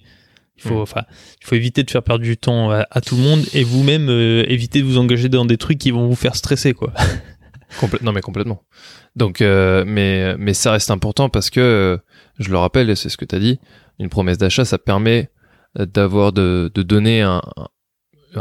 Il 0.58 0.64
faut, 0.64 0.76
Hmm. 0.80 0.82
enfin, 0.82 1.04
il 1.42 1.46
faut 1.48 1.56
éviter 1.56 1.84
de 1.84 1.92
faire 1.92 2.02
perdre 2.04 2.24
du 2.24 2.36
temps 2.38 2.72
à, 2.72 2.86
à 2.90 3.00
tout 3.02 3.16
le 3.16 3.22
monde 3.22 3.44
et 3.54 3.64
vous-même 3.64 4.10
euh, 4.10 4.44
éviter 4.48 4.80
de 4.82 4.86
vous 4.86 4.98
engager 4.98 5.30
dans 5.30 5.46
des 5.46 5.58
trucs 5.58 5.78
qui 5.78 5.92
vont 5.92 6.08
vous 6.08 6.16
faire 6.16 6.36
stresser, 6.36 6.74
quoi. 6.74 6.94
Non 8.02 8.12
mais 8.14 8.22
complètement. 8.22 8.64
Donc 9.18 9.42
euh, 9.42 9.84
mais 9.86 10.36
mais 10.38 10.54
ça 10.54 10.72
reste 10.72 10.90
important 10.90 11.28
parce 11.30 11.50
que 11.50 11.60
euh, 11.60 11.98
je 12.40 12.50
le 12.50 12.58
rappelle 12.58 12.90
et 12.90 12.96
c'est 12.96 13.10
ce 13.10 13.18
que 13.18 13.26
tu 13.26 13.36
as 13.36 13.40
dit, 13.40 13.60
une 14.00 14.08
promesse 14.10 14.38
d'achat 14.38 14.64
ça 14.64 14.78
permet 14.78 15.30
d'avoir 15.76 16.32
de, 16.32 16.72
de 16.74 16.82
donner 16.82 17.22
un, 17.22 17.42
un- 17.58 17.68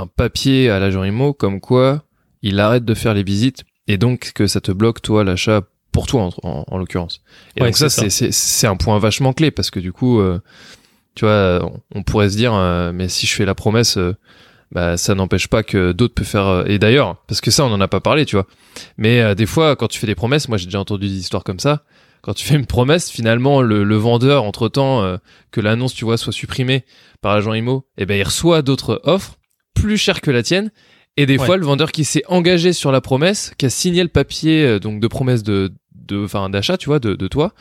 un 0.01 0.07
papier 0.07 0.71
à 0.71 0.79
l'agent 0.79 1.03
IMO 1.03 1.33
comme 1.35 1.61
quoi 1.61 2.05
il 2.43 2.61
arrête 2.61 2.85
de 2.85 2.95
faire 2.95 3.15
les 3.15 3.25
visites 3.25 3.65
et 3.89 3.99
donc 3.99 4.31
que 4.33 4.47
ça 4.47 4.61
te 4.61 4.71
bloque 4.71 5.03
toi 5.03 5.25
l'achat 5.25 5.63
pour 5.97 6.07
toi 6.07 6.23
en, 6.43 6.49
en, 6.49 6.65
en 6.69 6.79
l'occurrence. 6.79 7.23
Et 7.57 7.63
Ouais, 7.63 7.69
donc 7.69 7.77
ça 7.77 7.89
c'est 7.89 8.67
un 8.67 8.77
point 8.77 8.99
vachement 8.99 9.33
clé 9.33 9.51
parce 9.51 9.71
que 9.71 9.81
du 9.81 9.93
coup 9.93 10.21
euh, 10.21 10.39
tu 11.15 11.25
vois 11.25 11.61
on, 11.65 11.81
on 11.99 12.03
pourrait 12.03 12.29
se 12.31 12.37
dire 12.37 12.53
euh, 12.55 12.93
mais 12.93 13.09
si 13.09 13.27
je 13.27 13.35
fais 13.35 13.45
la 13.47 13.55
promesse 13.55 13.97
euh, 13.97 14.15
bah 14.73 14.97
ça 14.97 15.15
n'empêche 15.15 15.49
pas 15.49 15.63
que 15.63 15.93
d'autres 15.93 16.13
peuvent 16.15 16.27
faire 16.27 16.65
et 16.69 16.79
d'ailleurs 16.79 17.17
parce 17.29 17.41
que 17.41 17.51
ça 17.51 17.65
on 17.65 17.73
en 17.73 17.81
a 17.81 17.89
pas 17.89 18.01
parlé 18.01 18.27
tu 18.27 18.37
vois 18.37 18.47
mais 18.99 19.35
des 19.35 19.47
fois, 19.47 19.75
quand 19.75 19.89
tu 19.89 19.99
fais 19.99 20.07
des 20.07 20.15
promesses, 20.15 20.49
moi 20.51 20.59
j'ai 20.59 20.67
déjà 20.67 20.81
entendu 20.81 21.09
des 21.09 21.19
histoires 21.19 21.45
comme 21.45 21.59
ça. 21.61 21.83
Quand 22.21 22.35
tu 22.35 22.45
fais 22.45 22.57
une 22.57 22.67
promesse, 22.67 23.09
finalement, 23.11 23.63
le, 23.63 23.85
le 23.85 23.97
vendeur, 23.97 24.43
entre 24.45 24.69
temps 24.69 25.17
que 25.53 25.61
l'annonce, 25.63 25.95
tu 25.95 26.05
vois, 26.05 26.19
soit 26.19 26.33
supprimée 26.33 26.85
par 27.23 27.35
l'agent 27.35 27.55
IMO, 27.55 27.87
eh 27.97 28.05
ben 28.05 28.19
il 28.19 28.23
reçoit 28.25 28.61
d'autres 28.61 29.01
offres 29.05 29.39
plus 29.75 29.97
chères 29.97 30.21
que 30.21 30.31
la 30.31 30.43
tienne. 30.43 30.71
Et 31.17 31.25
des 31.25 31.39
Ouais. 31.39 31.47
fois, 31.47 31.57
le 31.57 31.65
vendeur 31.65 31.91
qui 31.93 32.05
s'est 32.05 32.25
engagé 32.29 32.73
sur 32.75 32.93
la 32.93 33.01
promesse, 33.01 33.55
qui 33.57 33.65
a 33.65 33.71
signé 33.71 34.03
le 34.03 34.11
papier 34.11 34.79
donc 34.81 35.01
de 35.01 35.07
promesse 35.09 35.43
de, 35.43 35.73
de, 36.07 36.25
enfin 36.25 36.49
d'achat, 36.51 36.77
tu 36.77 36.87
vois, 36.87 36.99
de, 36.99 37.15
de 37.15 37.29
toi, 37.29 37.53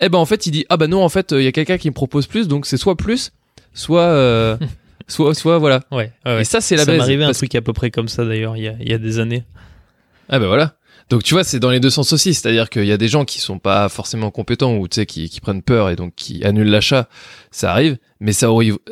eh 0.00 0.08
ben 0.08 0.18
en 0.18 0.24
fait 0.26 0.46
il 0.46 0.50
dit 0.52 0.64
ah 0.68 0.76
bah 0.76 0.86
non 0.86 1.02
en 1.02 1.08
fait 1.08 1.32
il 1.32 1.42
y 1.42 1.46
a 1.46 1.52
quelqu'un 1.52 1.78
qui 1.78 1.88
me 1.88 1.94
propose 1.94 2.26
plus, 2.26 2.48
donc 2.48 2.66
c'est 2.66 2.76
soit 2.76 2.96
plus, 2.96 3.32
soit 3.74 4.02
euh, 4.02 4.56
soit 5.08 5.34
soit 5.34 5.58
voilà. 5.58 5.82
Ouais. 5.90 6.12
ouais, 6.24 6.34
ouais. 6.34 6.40
Et 6.42 6.44
ça 6.44 6.60
c'est 6.60 6.76
la 6.76 6.84
ça 6.84 6.90
baise. 6.92 6.98
m'arrivait 7.00 7.24
un 7.24 7.28
parce 7.28 7.38
truc 7.38 7.54
à 7.54 7.62
peu 7.62 7.72
près 7.72 7.90
comme 7.90 8.08
ça 8.08 8.24
d'ailleurs 8.24 8.56
il 8.56 8.62
y 8.64 8.68
a, 8.68 8.74
il 8.80 8.88
y 8.88 8.94
a 8.94 8.98
des 8.98 9.18
années. 9.18 9.44
Ah 10.28 10.38
ben 10.38 10.46
voilà. 10.46 10.74
Donc 11.08 11.22
tu 11.22 11.34
vois, 11.34 11.42
c'est 11.42 11.58
dans 11.58 11.70
les 11.70 11.80
deux 11.80 11.90
sens 11.90 12.12
aussi, 12.12 12.34
c'est-à-dire 12.34 12.68
qu'il 12.68 12.84
y 12.84 12.92
a 12.92 12.98
des 12.98 13.08
gens 13.08 13.24
qui 13.24 13.40
sont 13.40 13.58
pas 13.58 13.88
forcément 13.88 14.30
compétents 14.30 14.76
ou 14.76 14.88
tu 14.88 14.96
sais 14.96 15.06
qui, 15.06 15.40
prennent 15.40 15.62
peur 15.62 15.88
et 15.88 15.96
donc 15.96 16.14
qui 16.14 16.44
annulent 16.44 16.68
l'achat, 16.68 17.08
ça 17.50 17.72
arrive, 17.72 17.96
mais 18.20 18.32
ça 18.32 18.48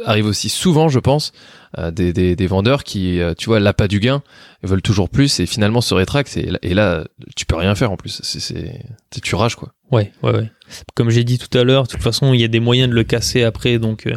arrive, 0.07 0.27
aussi 0.27 0.49
souvent, 0.49 0.89
je 0.89 0.99
pense, 0.99 1.33
euh, 1.77 1.91
des, 1.91 2.13
des, 2.13 2.47
vendeurs 2.47 2.85
qui, 2.85 3.21
euh, 3.21 3.35
tu 3.37 3.47
vois, 3.47 3.61
l'appât 3.61 3.89
du 3.89 4.01
gain, 4.01 4.23
veulent 4.63 4.83
toujours 4.83 5.11
plus 5.11 5.41
et 5.41 5.47
finalement 5.47 5.83
se 5.83 5.93
rétractent 5.93 6.37
et, 6.39 6.75
là- 6.75 7.05
tu 7.37 7.45
peux 7.45 7.57
rien 7.57 7.75
faire 7.75 7.93
en 7.93 7.97
plus. 7.97 8.21
C'est, 8.23 8.81
tu 9.23 9.35
rages 9.35 9.57
quoi. 9.57 9.75
Ouais, 9.91 10.13
ouais, 10.23 10.33
ouais. 10.33 10.51
Comme 10.95 11.11
j'ai 11.11 11.23
dit 11.23 11.39
tout 11.39 11.57
à 11.57 11.65
l'heure, 11.65 11.85
de 11.85 11.89
toute 11.89 12.03
façon, 12.03 12.33
il 12.33 12.41
y 12.41 12.45
a 12.45 12.49
des 12.49 12.61
moyens 12.61 12.89
de 12.89 12.95
le 12.95 13.05
casser 13.05 13.43
après, 13.43 13.79
donc 13.79 14.07
euh, 14.07 14.15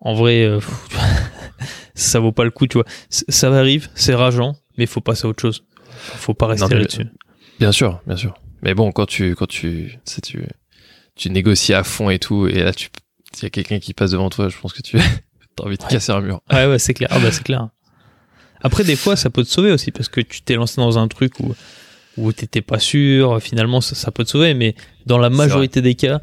en 0.00 0.14
vrai, 0.14 0.42
euh, 0.44 0.60
ça 1.94 2.18
vaut 2.18 2.32
pas 2.32 2.44
le 2.44 2.50
coup, 2.50 2.66
tu 2.66 2.78
vois. 2.78 2.86
Ça 3.10 3.52
arrive, 3.54 3.88
c'est 3.94 4.14
rageant, 4.14 4.56
mais 4.78 4.86
faut 4.86 5.00
passer 5.00 5.26
à 5.26 5.28
autre 5.28 5.42
chose. 5.42 5.64
Faut 5.94 6.34
pas 6.34 6.46
rester 6.46 6.74
là-dessus. 6.74 7.06
Bien 7.60 7.72
sûr, 7.72 8.00
bien 8.06 8.16
sûr. 8.16 8.34
Mais 8.62 8.74
bon, 8.74 8.92
quand 8.92 9.06
tu, 9.06 9.34
quand 9.34 9.46
tu, 9.46 9.92
tu 9.92 9.98
sais, 10.04 10.20
tu, 10.20 10.44
tu 11.16 11.30
négocies 11.30 11.74
à 11.74 11.84
fond 11.84 12.10
et 12.10 12.18
tout, 12.18 12.46
et 12.48 12.62
là, 12.64 12.72
tu, 12.72 12.88
s'il 13.32 13.44
y 13.44 13.46
a 13.46 13.50
quelqu'un 13.50 13.78
qui 13.78 13.94
passe 13.94 14.10
devant 14.12 14.30
toi, 14.30 14.48
je 14.48 14.56
pense 14.58 14.72
que 14.72 14.82
tu 14.82 14.98
as 14.98 15.02
envie 15.62 15.76
de 15.76 15.82
Ouais. 15.84 15.88
casser 15.90 16.12
un 16.12 16.20
mur. 16.20 16.40
Ouais, 16.52 16.66
ouais, 16.66 16.78
c'est 16.78 16.94
clair. 16.94 17.08
Ah 17.12 17.18
bah 17.18 17.30
c'est 17.30 17.44
clair. 17.44 17.68
Après, 18.62 18.82
des 18.84 18.96
fois, 18.96 19.14
ça 19.16 19.28
peut 19.30 19.44
te 19.44 19.48
sauver 19.48 19.70
aussi 19.70 19.90
parce 19.90 20.08
que 20.08 20.20
tu 20.20 20.40
t'es 20.42 20.54
lancé 20.54 20.76
dans 20.80 20.98
un 20.98 21.08
truc 21.08 21.38
où 21.40 21.54
où 22.16 22.32
t'étais 22.32 22.62
pas 22.62 22.78
sûr. 22.78 23.40
Finalement, 23.42 23.80
ça, 23.80 23.94
ça 23.94 24.10
peut 24.10 24.24
te 24.24 24.30
sauver, 24.30 24.54
mais 24.54 24.74
dans 25.04 25.18
la 25.18 25.30
majorité 25.30 25.82
des 25.82 25.94
cas, 25.96 26.20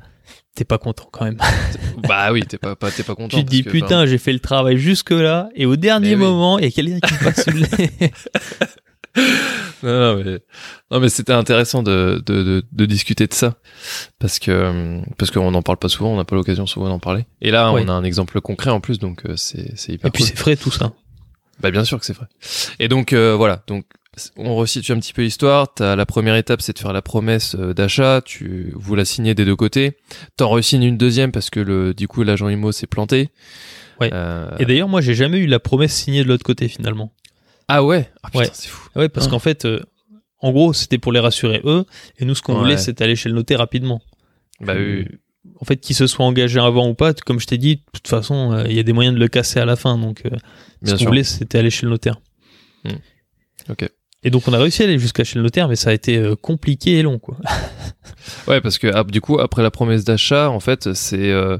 t'es 0.55 0.63
pas 0.63 0.77
content 0.77 1.07
quand 1.11 1.25
même. 1.25 1.37
bah 2.07 2.31
oui, 2.31 2.41
t'es 2.47 2.57
pas, 2.57 2.75
pas, 2.75 2.89
pas 2.89 3.15
content. 3.15 3.37
tu 3.37 3.43
te 3.45 3.49
dis 3.49 3.63
que, 3.63 3.69
putain, 3.69 4.05
j'ai 4.05 4.17
fait 4.17 4.33
le 4.33 4.39
travail 4.39 4.77
jusque 4.77 5.11
là, 5.11 5.49
et 5.55 5.65
au 5.65 5.75
dernier 5.75 6.11
Mais 6.11 6.25
moment, 6.25 6.57
il 6.59 6.65
y 6.65 6.67
a 6.67 6.71
quelqu'un 6.71 6.99
qui 6.99 7.13
passe 7.23 7.43
sous 7.43 7.51
le. 7.51 7.65
Non, 9.83 9.99
non, 10.15 10.23
mais, 10.23 10.39
non, 10.91 10.99
mais 10.99 11.09
c'était 11.09 11.33
intéressant 11.33 11.81
de, 11.81 12.21
de, 12.23 12.43
de, 12.43 12.63
de 12.71 12.85
discuter 12.85 13.25
de 13.25 13.33
ça. 13.33 13.55
Parce 14.19 14.37
que, 14.37 15.01
parce 15.17 15.31
qu'on 15.31 15.49
n'en 15.49 15.63
parle 15.63 15.79
pas 15.79 15.89
souvent, 15.89 16.13
on 16.13 16.17
n'a 16.17 16.23
pas 16.23 16.35
l'occasion 16.35 16.67
souvent 16.67 16.87
d'en 16.87 16.99
parler. 16.99 17.25
Et 17.41 17.49
là, 17.49 17.73
Ouais. 17.73 17.83
on 17.83 17.89
a 17.89 17.93
un 17.93 18.03
exemple 18.03 18.39
concret 18.41 18.69
en 18.69 18.79
plus, 18.79 18.99
donc 18.99 19.25
euh, 19.25 19.35
c'est, 19.37 19.75
c'est 19.75 19.93
hyper 19.93 20.09
Et 20.09 20.11
puis 20.11 20.21
cool. 20.23 20.29
c'est 20.29 20.37
frais 20.37 20.55
tout 20.55 20.69
ça. 20.69 20.93
Bah, 21.61 21.71
bien 21.71 21.83
sûr 21.83 21.99
que 21.99 22.05
c'est 22.05 22.13
vrai. 22.13 22.27
Et 22.79 22.89
donc, 22.89 23.11
euh, 23.13 23.33
voilà. 23.35 23.63
Donc, 23.65 23.85
on 24.37 24.55
resitue 24.55 24.91
un 24.91 24.99
petit 24.99 25.13
peu 25.13 25.23
l'histoire. 25.23 25.73
T'as 25.73 25.95
la 25.95 26.05
première 26.05 26.35
étape, 26.35 26.61
c'est 26.61 26.73
de 26.73 26.79
faire 26.79 26.93
la 26.93 27.01
promesse 27.01 27.55
euh, 27.55 27.73
d'achat. 27.73 28.21
Tu, 28.23 28.71
vous 28.75 28.93
la 28.93 29.03
signez 29.05 29.33
des 29.33 29.45
deux 29.45 29.55
côtés. 29.55 29.97
T'en 30.37 30.49
resignes 30.49 30.83
une 30.83 30.97
deuxième 30.97 31.31
parce 31.31 31.49
que 31.49 31.59
le, 31.59 31.95
du 31.95 32.07
coup, 32.07 32.21
l'agent 32.21 32.49
IMO 32.49 32.71
s'est 32.71 32.85
planté. 32.87 33.29
Ouais. 33.99 34.11
Euh, 34.13 34.47
Et 34.59 34.65
d'ailleurs, 34.65 34.87
moi, 34.89 35.01
j'ai 35.01 35.15
jamais 35.15 35.39
eu 35.39 35.47
la 35.47 35.59
promesse 35.59 35.93
signée 35.95 36.23
de 36.23 36.27
l'autre 36.29 36.43
côté 36.43 36.67
finalement. 36.67 37.11
Ah 37.73 37.83
ouais? 37.83 38.09
Ah 38.23 38.27
putain, 38.29 38.39
Ouais. 38.39 38.49
c'est 38.53 38.67
fou. 38.67 38.89
Ouais, 38.95 39.07
parce 39.09 39.27
Ah. 39.27 39.29
qu'en 39.29 39.39
fait, 39.39 39.65
euh, 39.65 39.79
en 40.39 40.51
gros, 40.51 40.73
c'était 40.73 40.97
pour 40.97 41.11
les 41.11 41.19
rassurer 41.19 41.61
eux, 41.63 41.85
et 42.17 42.25
nous, 42.25 42.35
ce 42.35 42.41
qu'on 42.41 42.53
Ouais. 42.53 42.59
voulait, 42.59 42.77
c'était 42.77 43.03
aller 43.03 43.15
chez 43.15 43.29
le 43.29 43.35
notaire 43.35 43.59
rapidement. 43.59 44.01
Bah 44.59 44.73
oui. 44.77 45.07
En 45.59 45.65
fait, 45.65 45.77
qu'il 45.77 45.95
se 45.95 46.05
soit 46.07 46.25
engagé 46.25 46.59
avant 46.59 46.87
ou 46.89 46.93
pas, 46.95 47.13
comme 47.13 47.39
je 47.39 47.47
t'ai 47.47 47.57
dit, 47.57 47.77
de 47.77 47.81
toute 47.93 48.07
façon, 48.07 48.51
euh, 48.51 48.63
il 48.67 48.73
y 48.75 48.79
a 48.79 48.83
des 48.83 48.93
moyens 48.93 49.15
de 49.15 49.19
le 49.19 49.27
casser 49.27 49.59
à 49.59 49.65
la 49.65 49.75
fin. 49.75 49.97
Donc, 49.97 50.21
euh, 50.25 50.29
Bien 50.81 50.95
ce 50.97 51.03
qu'on 51.03 51.09
voulait, 51.09 51.23
c'était 51.23 51.57
aller 51.59 51.69
chez 51.69 51.85
le 51.85 51.91
notaire. 51.91 52.19
Hmm. 52.83 52.89
Ok. 53.69 53.89
Et 54.23 54.29
donc, 54.29 54.47
on 54.47 54.53
a 54.53 54.59
réussi 54.59 54.81
à 54.83 54.85
aller 54.85 54.99
jusqu'à 54.99 55.23
chez 55.23 55.39
le 55.39 55.43
notaire, 55.43 55.67
mais 55.67 55.75
ça 55.75 55.89
a 55.91 55.93
été 55.93 56.17
euh, 56.17 56.35
compliqué 56.35 56.97
et 56.99 57.01
long, 57.03 57.17
quoi. 57.19 57.37
Ouais, 58.47 58.61
parce 58.61 58.77
que 58.77 58.87
ah, 58.93 59.03
du 59.03 59.19
coup, 59.21 59.39
après 59.39 59.63
la 59.63 59.71
promesse 59.71 60.03
d'achat, 60.03 60.49
en 60.49 60.59
fait, 60.59 60.93
c'est 60.93 61.31
euh, 61.31 61.57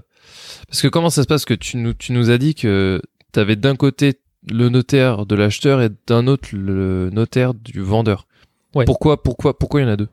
parce 0.67 0.81
que 0.81 0.87
comment 0.87 1.09
ça 1.09 1.23
se 1.23 1.27
passe 1.27 1.45
que 1.45 1.53
tu 1.55 1.77
nous 1.77 1.93
tu 1.93 2.11
nous 2.11 2.29
as 2.29 2.37
dit 2.37 2.53
que 2.53 3.01
t'avais 3.31 3.55
d'un 3.55 3.75
côté 3.75 4.19
le 4.49 4.69
notaire 4.69 5.25
de 5.25 5.35
l'acheteur 5.35 5.81
et 5.81 5.89
d'un 6.07 6.27
autre 6.27 6.49
le 6.53 7.09
notaire 7.11 7.53
du 7.53 7.81
vendeur. 7.81 8.27
Ouais. 8.73 8.85
Pourquoi 8.85 9.21
pourquoi 9.21 9.57
pourquoi 9.57 9.81
il 9.81 9.83
y 9.83 9.87
en 9.87 9.91
a 9.91 9.97
deux? 9.97 10.07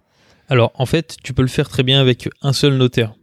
Alors, 0.48 0.72
en 0.74 0.86
fait, 0.86 1.16
tu 1.22 1.34
peux 1.34 1.42
le 1.42 1.48
faire 1.48 1.68
très 1.68 1.82
bien 1.82 2.00
avec 2.00 2.28
un 2.42 2.52
seul 2.52 2.76
notaire. 2.76 3.14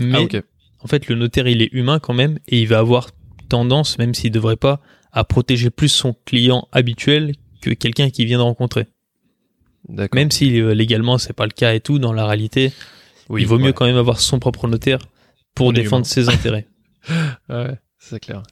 Mais 0.00 0.18
Ah 0.18 0.22
ok. 0.22 0.42
en 0.80 0.86
fait, 0.88 1.08
le 1.08 1.14
notaire, 1.14 1.46
il 1.46 1.62
est 1.62 1.72
humain 1.72 2.00
quand 2.00 2.14
même, 2.14 2.38
et 2.48 2.60
il 2.60 2.66
va 2.66 2.78
avoir 2.80 3.10
tendance, 3.48 3.96
même 3.98 4.12
s'il 4.14 4.32
devrait 4.32 4.56
pas, 4.56 4.80
à 5.12 5.22
protéger 5.22 5.70
plus 5.70 5.88
son 5.88 6.14
client 6.24 6.66
habituel 6.72 7.34
que 7.60 7.70
quelqu'un 7.70 8.10
qui 8.10 8.24
vient 8.24 8.38
de 8.38 8.42
rencontrer. 8.42 8.86
D'accord. 9.88 10.16
Même 10.18 10.30
si 10.32 10.60
euh, 10.60 10.74
légalement, 10.74 11.16
c'est 11.18 11.32
pas 11.32 11.44
le 11.46 11.52
cas 11.52 11.74
et 11.74 11.80
tout, 11.80 11.98
dans 12.00 12.12
la 12.12 12.26
réalité, 12.26 12.72
Oui, 13.28 13.42
il 13.42 13.46
vaut 13.46 13.58
mieux 13.58 13.72
quand 13.72 13.86
même 13.86 13.96
avoir 13.96 14.18
son 14.20 14.40
propre 14.40 14.66
notaire 14.66 14.98
pour 15.54 15.68
On 15.68 15.72
défendre 15.72 16.06
ses 16.06 16.28
intérêts. 16.28 16.66
Ouais, 17.50 17.78
c'est 17.98 18.18
clair. 18.18 18.42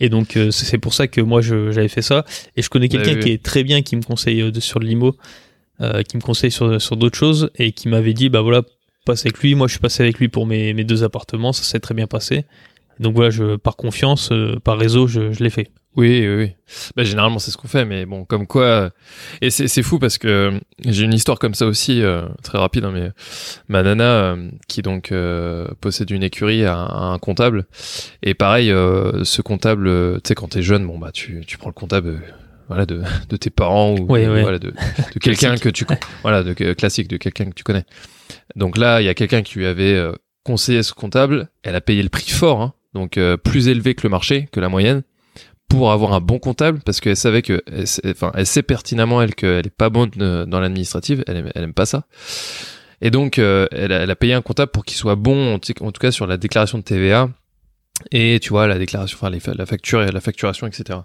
Et 0.00 0.08
donc, 0.08 0.36
euh, 0.36 0.50
c'est 0.50 0.78
pour 0.78 0.94
ça 0.94 1.06
que 1.08 1.20
moi, 1.20 1.40
j'avais 1.40 1.88
fait 1.88 2.02
ça. 2.02 2.24
Et 2.56 2.62
je 2.62 2.68
connais 2.68 2.88
quelqu'un 2.88 3.12
Bah 3.12 3.16
oui, 3.18 3.24
qui 3.24 3.30
est 3.32 3.42
très 3.42 3.64
bien, 3.64 3.82
qui 3.82 3.96
me 3.96 4.02
conseille 4.02 4.42
euh, 4.42 4.50
de- 4.50 4.60
sur 4.60 4.78
le 4.80 4.86
limo, 4.86 5.16
euh, 5.80 6.02
qui 6.02 6.16
me 6.16 6.22
conseille 6.22 6.50
sur, 6.50 6.80
sur 6.80 6.96
d'autres 6.96 7.18
choses, 7.18 7.50
et 7.56 7.72
qui 7.72 7.88
m'avait 7.88 8.14
dit, 8.14 8.28
bah 8.28 8.40
voilà, 8.42 8.62
passe 9.04 9.24
avec 9.26 9.38
lui. 9.40 9.54
Moi, 9.54 9.66
je 9.68 9.72
suis 9.72 9.80
passé 9.80 10.02
avec 10.02 10.18
lui 10.18 10.28
pour 10.28 10.46
mes, 10.46 10.74
mes 10.74 10.84
deux 10.84 11.04
appartements, 11.04 11.52
ça 11.52 11.62
s'est 11.62 11.80
très 11.80 11.94
bien 11.94 12.06
passé. 12.06 12.44
Donc 13.00 13.14
voilà, 13.14 13.30
je, 13.30 13.56
par 13.56 13.76
confiance, 13.76 14.30
euh, 14.32 14.58
par 14.62 14.78
réseau, 14.78 15.06
je, 15.06 15.32
je 15.32 15.42
l'ai 15.44 15.50
fait. 15.50 15.68
Oui, 15.96 16.26
oui, 16.28 16.34
oui. 16.36 16.52
Bah, 16.94 17.04
généralement, 17.04 17.38
c'est 17.38 17.50
ce 17.50 17.56
qu'on 17.56 17.68
fait, 17.68 17.84
mais 17.86 18.04
bon, 18.04 18.24
comme 18.26 18.46
quoi. 18.46 18.62
euh, 18.64 18.90
Et 19.40 19.48
c'est 19.50 19.66
c'est 19.66 19.82
fou 19.82 19.98
parce 19.98 20.18
que 20.18 20.28
euh, 20.28 20.50
j'ai 20.84 21.04
une 21.04 21.14
histoire 21.14 21.38
comme 21.38 21.54
ça 21.54 21.66
aussi, 21.66 22.02
très 22.42 22.58
rapide, 22.58 22.84
hein, 22.84 22.90
mais 22.92 23.10
ma 23.68 23.82
nana, 23.82 24.36
qui 24.68 24.82
donc 24.82 25.12
possède 25.80 26.10
une 26.10 26.22
écurie, 26.22 26.64
a, 26.64 26.76
un- 26.76 27.18
comptable. 27.18 27.64
Et 28.22 28.34
pareil, 28.34 28.68
ce 28.68 29.40
comptable, 29.42 29.88
tu 30.22 30.28
sais, 30.28 30.34
quand 30.34 30.48
t'es 30.48 30.62
jeune, 30.62 30.86
bon, 30.86 30.98
bah, 30.98 31.12
tu, 31.12 31.42
tu 31.46 31.56
prends 31.56 31.70
le 31.70 31.74
comptable. 31.74 32.20
voilà 32.68 32.84
de, 32.84 33.00
de 33.30 33.36
tes 33.36 33.50
parents 33.50 33.92
ou 33.94 34.06
de- 34.24 34.28
voilà 34.42 34.58
de, 34.58 34.68
de 35.14 35.18
quelqu'un 35.20 35.56
que 35.56 35.68
tu 35.70 35.86
voilà 36.22 36.42
de 36.42 36.52
classique 36.74 37.08
de 37.08 37.16
quelqu'un 37.16 37.44
que 37.46 37.54
tu 37.54 37.62
connais 37.64 37.84
donc 38.56 38.76
là 38.76 39.00
il 39.00 39.04
y 39.04 39.08
a 39.08 39.14
quelqu'un 39.14 39.42
qui 39.42 39.60
lui 39.60 39.66
avait 39.66 39.94
euh, 39.94 40.12
conseillé 40.42 40.82
ce 40.82 40.92
comptable 40.92 41.48
elle 41.62 41.76
a 41.76 41.80
payé 41.80 42.02
le 42.02 42.08
prix 42.08 42.28
fort 42.28 42.60
hein, 42.60 42.74
donc 42.96 43.18
euh, 43.18 43.36
plus 43.36 43.68
élevé 43.68 43.94
que 43.94 44.02
le 44.04 44.08
marché 44.08 44.48
que 44.50 44.58
la 44.58 44.68
moyenne 44.68 45.02
pour 45.68 45.92
avoir 45.92 46.14
un 46.14 46.20
bon 46.20 46.38
comptable 46.38 46.80
parce 46.84 47.00
qu'elle 47.00 47.16
savait 47.16 47.42
que 47.42 47.62
enfin 48.08 48.32
elle 48.34 48.46
sait 48.46 48.62
pertinemment 48.62 49.20
elle 49.20 49.34
qu'elle 49.34 49.66
est 49.66 49.76
pas 49.76 49.90
bonne 49.90 50.10
euh, 50.20 50.46
dans 50.46 50.60
l'administrative 50.60 51.22
elle 51.26 51.36
aime, 51.36 51.50
elle 51.54 51.64
aime 51.64 51.74
pas 51.74 51.86
ça. 51.86 52.06
Et 53.02 53.10
donc 53.10 53.38
euh, 53.38 53.66
elle, 53.72 53.92
a, 53.92 54.16
payé 54.16 54.32
un 54.32 54.40
comptable 54.40 54.72
pour 54.72 54.86
qu'il 54.86 54.96
soit 54.96 55.16
bon 55.16 55.54
en, 55.54 55.58
tout- 55.58 56.00
cas 56.00 56.10
sur 56.10 56.26
la 56.26 56.38
déclaration 56.38 56.78
de 56.78 56.82
TVA 56.84 57.28
et 58.10 58.38
tu 58.40 58.48
vois 58.48 58.66
la 58.66 58.78
déclaration 58.78 59.18
enfin 59.22 59.52
la 59.54 59.66
facture 59.66 60.02
et 60.02 60.10
la 60.10 60.20
facturation 60.20 60.66
etc 60.66 61.00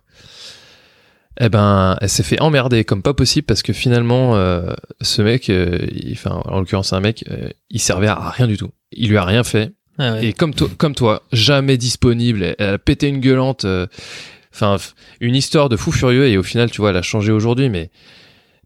eh 1.40 1.50
ben 1.50 1.98
elle 2.00 2.10
s'est 2.10 2.24
fait 2.24 2.40
emmerder 2.42 2.86
comme 2.86 3.02
pas 3.02 3.14
possible 3.14 3.46
parce 3.46 3.64
que 3.64 3.74
finalement 3.74 4.36
ce 5.02 5.22
mec 5.22 5.52
enfin 6.12 6.42
en 6.46 6.60
l'occurrence 6.60 6.94
un 6.94 7.02
mec 7.02 7.26
il 7.70 7.80
servait 7.82 8.08
à 8.08 8.30
rien 8.30 8.48
du 8.48 8.58
tout. 8.58 8.72
Il 8.92 9.10
lui 9.10 9.18
a 9.18 9.24
rien 9.26 9.44
fait 9.44 9.74
Ah 9.98 10.14
ouais. 10.14 10.26
et 10.28 10.34
comme 10.34 10.54
toi, 10.54 10.70
comme 10.78 10.96
toi, 10.96 11.24
jamais 11.32 11.78
disponible. 11.78 12.56
Elle, 12.58 12.70
a 12.76 12.78
pété 12.78 13.08
une 13.08 13.20
gueulante. 13.20 13.66
euh, 13.66 13.88
Enfin, 14.54 14.76
une 15.22 15.36
histoire 15.36 15.70
de 15.70 15.78
fou 15.78 15.92
furieux. 15.94 16.28
Et 16.28 16.38
au 16.38 16.44
final, 16.44 16.70
tu 16.70 16.82
vois, 16.82 16.90
elle 16.90 16.98
a 16.98 17.02
changé 17.02 17.32
aujourd'hui, 17.32 17.70
mais 17.70 17.90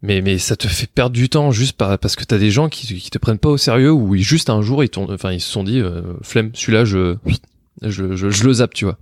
mais 0.02 0.20
mais 0.20 0.36
ça 0.38 0.56
te 0.56 0.66
fait 0.66 0.88
perdre 0.90 1.14
du 1.14 1.28
temps 1.28 1.52
juste 1.52 1.76
par, 1.76 1.96
parce 1.98 2.16
que 2.16 2.24
t'as 2.24 2.38
des 2.38 2.50
gens 2.50 2.68
qui 2.68 2.86
qui 2.98 3.08
te 3.10 3.18
prennent 3.18 3.38
pas 3.38 3.48
au 3.50 3.56
sérieux 3.56 3.92
ou 3.92 4.14
ils- 4.16 4.22
juste 4.22 4.50
un 4.50 4.62
jour 4.62 4.82
ils 4.84 4.90
enfin 4.98 5.32
ils 5.32 5.40
se 5.40 5.50
sont 5.50 5.62
dit 5.64 5.80
euh, 5.80 6.02
flemme, 6.22 6.50
celui-là 6.54 6.84
je, 6.84 7.14
je 7.82 8.14
je 8.16 8.30
je 8.30 8.44
le 8.44 8.52
zappe, 8.52 8.74
tu 8.74 8.84
vois. 8.84 8.98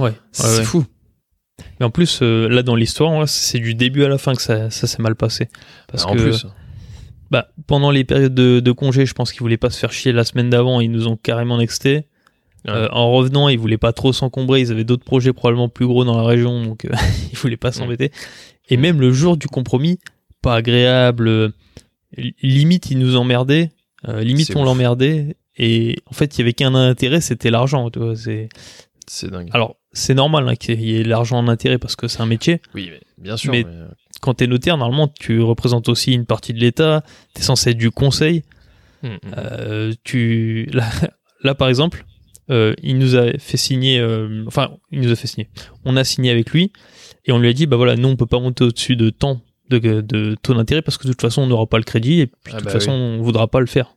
Ouais, 0.00 0.14
C'est 0.32 0.58
ouais, 0.58 0.64
fou. 0.64 0.86
Mais 1.78 1.84
en 1.86 1.90
plus, 1.90 2.20
euh, 2.22 2.48
là, 2.48 2.62
dans 2.62 2.74
l'histoire, 2.76 3.12
ouais, 3.12 3.26
c'est 3.26 3.58
du 3.58 3.74
début 3.74 4.02
à 4.04 4.08
la 4.08 4.16
fin 4.18 4.34
que 4.34 4.40
ça, 4.42 4.70
ça 4.70 4.86
s'est 4.86 5.02
mal 5.02 5.14
passé. 5.14 5.48
Parce 5.86 6.06
en 6.06 6.14
que, 6.14 6.18
plus, 6.22 6.46
bah, 7.32 7.48
pendant 7.66 7.90
les 7.90 8.04
périodes 8.04 8.34
de, 8.34 8.60
de 8.60 8.72
congé, 8.72 9.06
je 9.06 9.14
pense 9.14 9.32
qu'ils 9.32 9.40
voulaient 9.40 9.56
pas 9.56 9.70
se 9.70 9.78
faire 9.80 9.90
chier 9.92 10.12
la 10.12 10.22
semaine 10.22 10.50
d'avant, 10.50 10.80
ils 10.80 10.90
nous 10.90 11.08
ont 11.08 11.16
carrément 11.16 11.56
nexté. 11.58 12.06
Ouais. 12.64 12.70
Euh, 12.70 12.88
en 12.92 13.10
revenant, 13.10 13.48
ils 13.48 13.58
voulaient 13.58 13.78
pas 13.78 13.92
trop 13.92 14.12
s'encombrer, 14.12 14.60
ils 14.60 14.70
avaient 14.70 14.84
d'autres 14.84 15.04
projets 15.04 15.32
probablement 15.32 15.68
plus 15.68 15.86
gros 15.86 16.04
dans 16.04 16.16
la 16.16 16.22
région, 16.22 16.62
donc 16.62 16.84
euh, 16.84 16.90
ils 17.32 17.36
voulaient 17.38 17.56
pas 17.56 17.72
s'embêter. 17.72 18.12
Et 18.68 18.76
même 18.76 19.00
le 19.00 19.10
jour 19.12 19.36
du 19.36 19.48
compromis, 19.48 19.98
pas 20.42 20.54
agréable, 20.56 21.26
euh, 21.26 21.48
li- 22.16 22.36
limite 22.42 22.90
ils 22.92 22.98
nous 22.98 23.16
emmerdaient, 23.16 23.72
euh, 24.06 24.20
limite 24.22 24.54
on 24.54 24.62
l'emmerdait, 24.64 25.36
et 25.56 25.96
en 26.06 26.12
fait 26.12 26.36
il 26.36 26.38
y 26.38 26.42
avait 26.42 26.52
qu'un 26.52 26.74
intérêt, 26.76 27.20
c'était 27.20 27.50
l'argent. 27.50 27.90
tu 27.90 27.98
vois, 27.98 28.14
c'est- 28.14 28.48
c'est 29.08 29.30
dingue. 29.30 29.48
Alors 29.52 29.76
c'est 29.92 30.14
normal 30.14 30.48
hein, 30.48 30.56
qu'il 30.56 30.80
y 30.82 30.96
ait 30.96 31.02
l'argent 31.04 31.38
en 31.38 31.48
intérêt 31.48 31.78
parce 31.78 31.96
que 31.96 32.08
c'est 32.08 32.20
un 32.20 32.26
métier. 32.26 32.60
oui, 32.74 32.90
mais 32.90 33.00
bien 33.18 33.36
sûr. 33.36 33.52
mais- 33.52 33.64
mais, 33.64 33.70
euh, 33.70 33.88
Quand 34.20 34.34
t'es 34.34 34.46
notaire, 34.46 34.76
normalement 34.78 35.08
tu 35.08 35.40
représentes 35.40 35.88
aussi 35.88 36.12
une 36.12 36.26
partie 36.26 36.52
de 36.52 36.60
l'État, 36.60 37.02
t'es 37.34 37.42
censé 37.42 37.70
être 37.70 37.76
du 37.78 37.90
conseil. 37.90 38.42
hum, 39.02 39.10
hum. 39.24 39.34
Euh, 39.36 39.92
tu 40.04 40.68
là, 40.72 40.88
là, 41.42 41.54
par 41.54 41.68
exemple 41.68 42.04
euh, 42.50 42.74
il 42.82 42.98
nous 42.98 43.16
a 43.16 43.32
fait 43.38 43.56
signer 43.56 43.98
euh, 44.00 44.44
enfin 44.46 44.70
il 44.90 45.00
nous 45.00 45.10
a 45.12 45.16
fait 45.16 45.26
signer 45.28 45.48
on 45.84 45.96
a 45.96 46.02
signé 46.04 46.30
avec 46.30 46.50
lui 46.50 46.72
et 47.24 47.30
on 47.32 47.38
lui 47.38 47.48
a 47.48 47.52
dit 47.52 47.66
bah 47.66 47.76
voilà 47.76 47.94
nous 47.96 48.08
on 48.08 48.16
peut 48.16 48.26
pas 48.26 48.40
monter 48.40 48.64
au-dessus 48.64 48.96
de 48.96 49.10
tant 49.10 49.40
de, 49.70 49.78
de 50.00 50.36
taux 50.42 50.52
d'intérêt 50.54 50.82
parce 50.82 50.98
que 50.98 51.04
de 51.06 51.12
toute 51.12 51.20
façon 51.20 51.42
on 51.42 51.46
n'aura 51.46 51.66
pas 51.66 51.78
le 51.78 51.84
crédit 51.84 52.20
et 52.20 52.26
puis 52.26 52.36
Ah 52.46 52.50
de 52.52 52.56
toute 52.58 52.64
bah 52.66 52.72
façon 52.72 52.90
on 52.92 53.22
voudra 53.22 53.46
pas 53.48 53.60
le 53.60 53.66
faire 53.66 53.94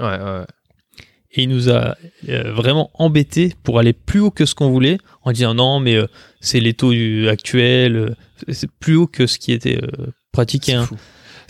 Ouais, 0.00 0.06
ouais, 0.06 0.16
ouais. 0.22 0.46
Et 1.38 1.42
il 1.44 1.48
nous 1.48 1.70
a 1.70 1.96
euh, 2.28 2.52
vraiment 2.52 2.90
embêté 2.94 3.54
pour 3.62 3.78
aller 3.78 3.92
plus 3.92 4.20
haut 4.20 4.30
que 4.30 4.44
ce 4.44 4.54
qu'on 4.54 4.70
voulait 4.70 4.98
en 5.22 5.32
disant 5.32 5.54
non 5.54 5.80
mais 5.80 5.94
euh, 5.94 6.06
c'est 6.40 6.60
les 6.60 6.74
taux 6.74 6.92
euh, 6.92 7.30
actuels 7.30 8.16
c'est 8.48 8.70
plus 8.70 8.96
haut 8.96 9.06
que 9.06 9.26
ce 9.26 9.38
qui 9.38 9.52
était 9.52 9.80
pratiqué 10.32 10.72
C'est 10.72 10.78
hein. 10.78 10.88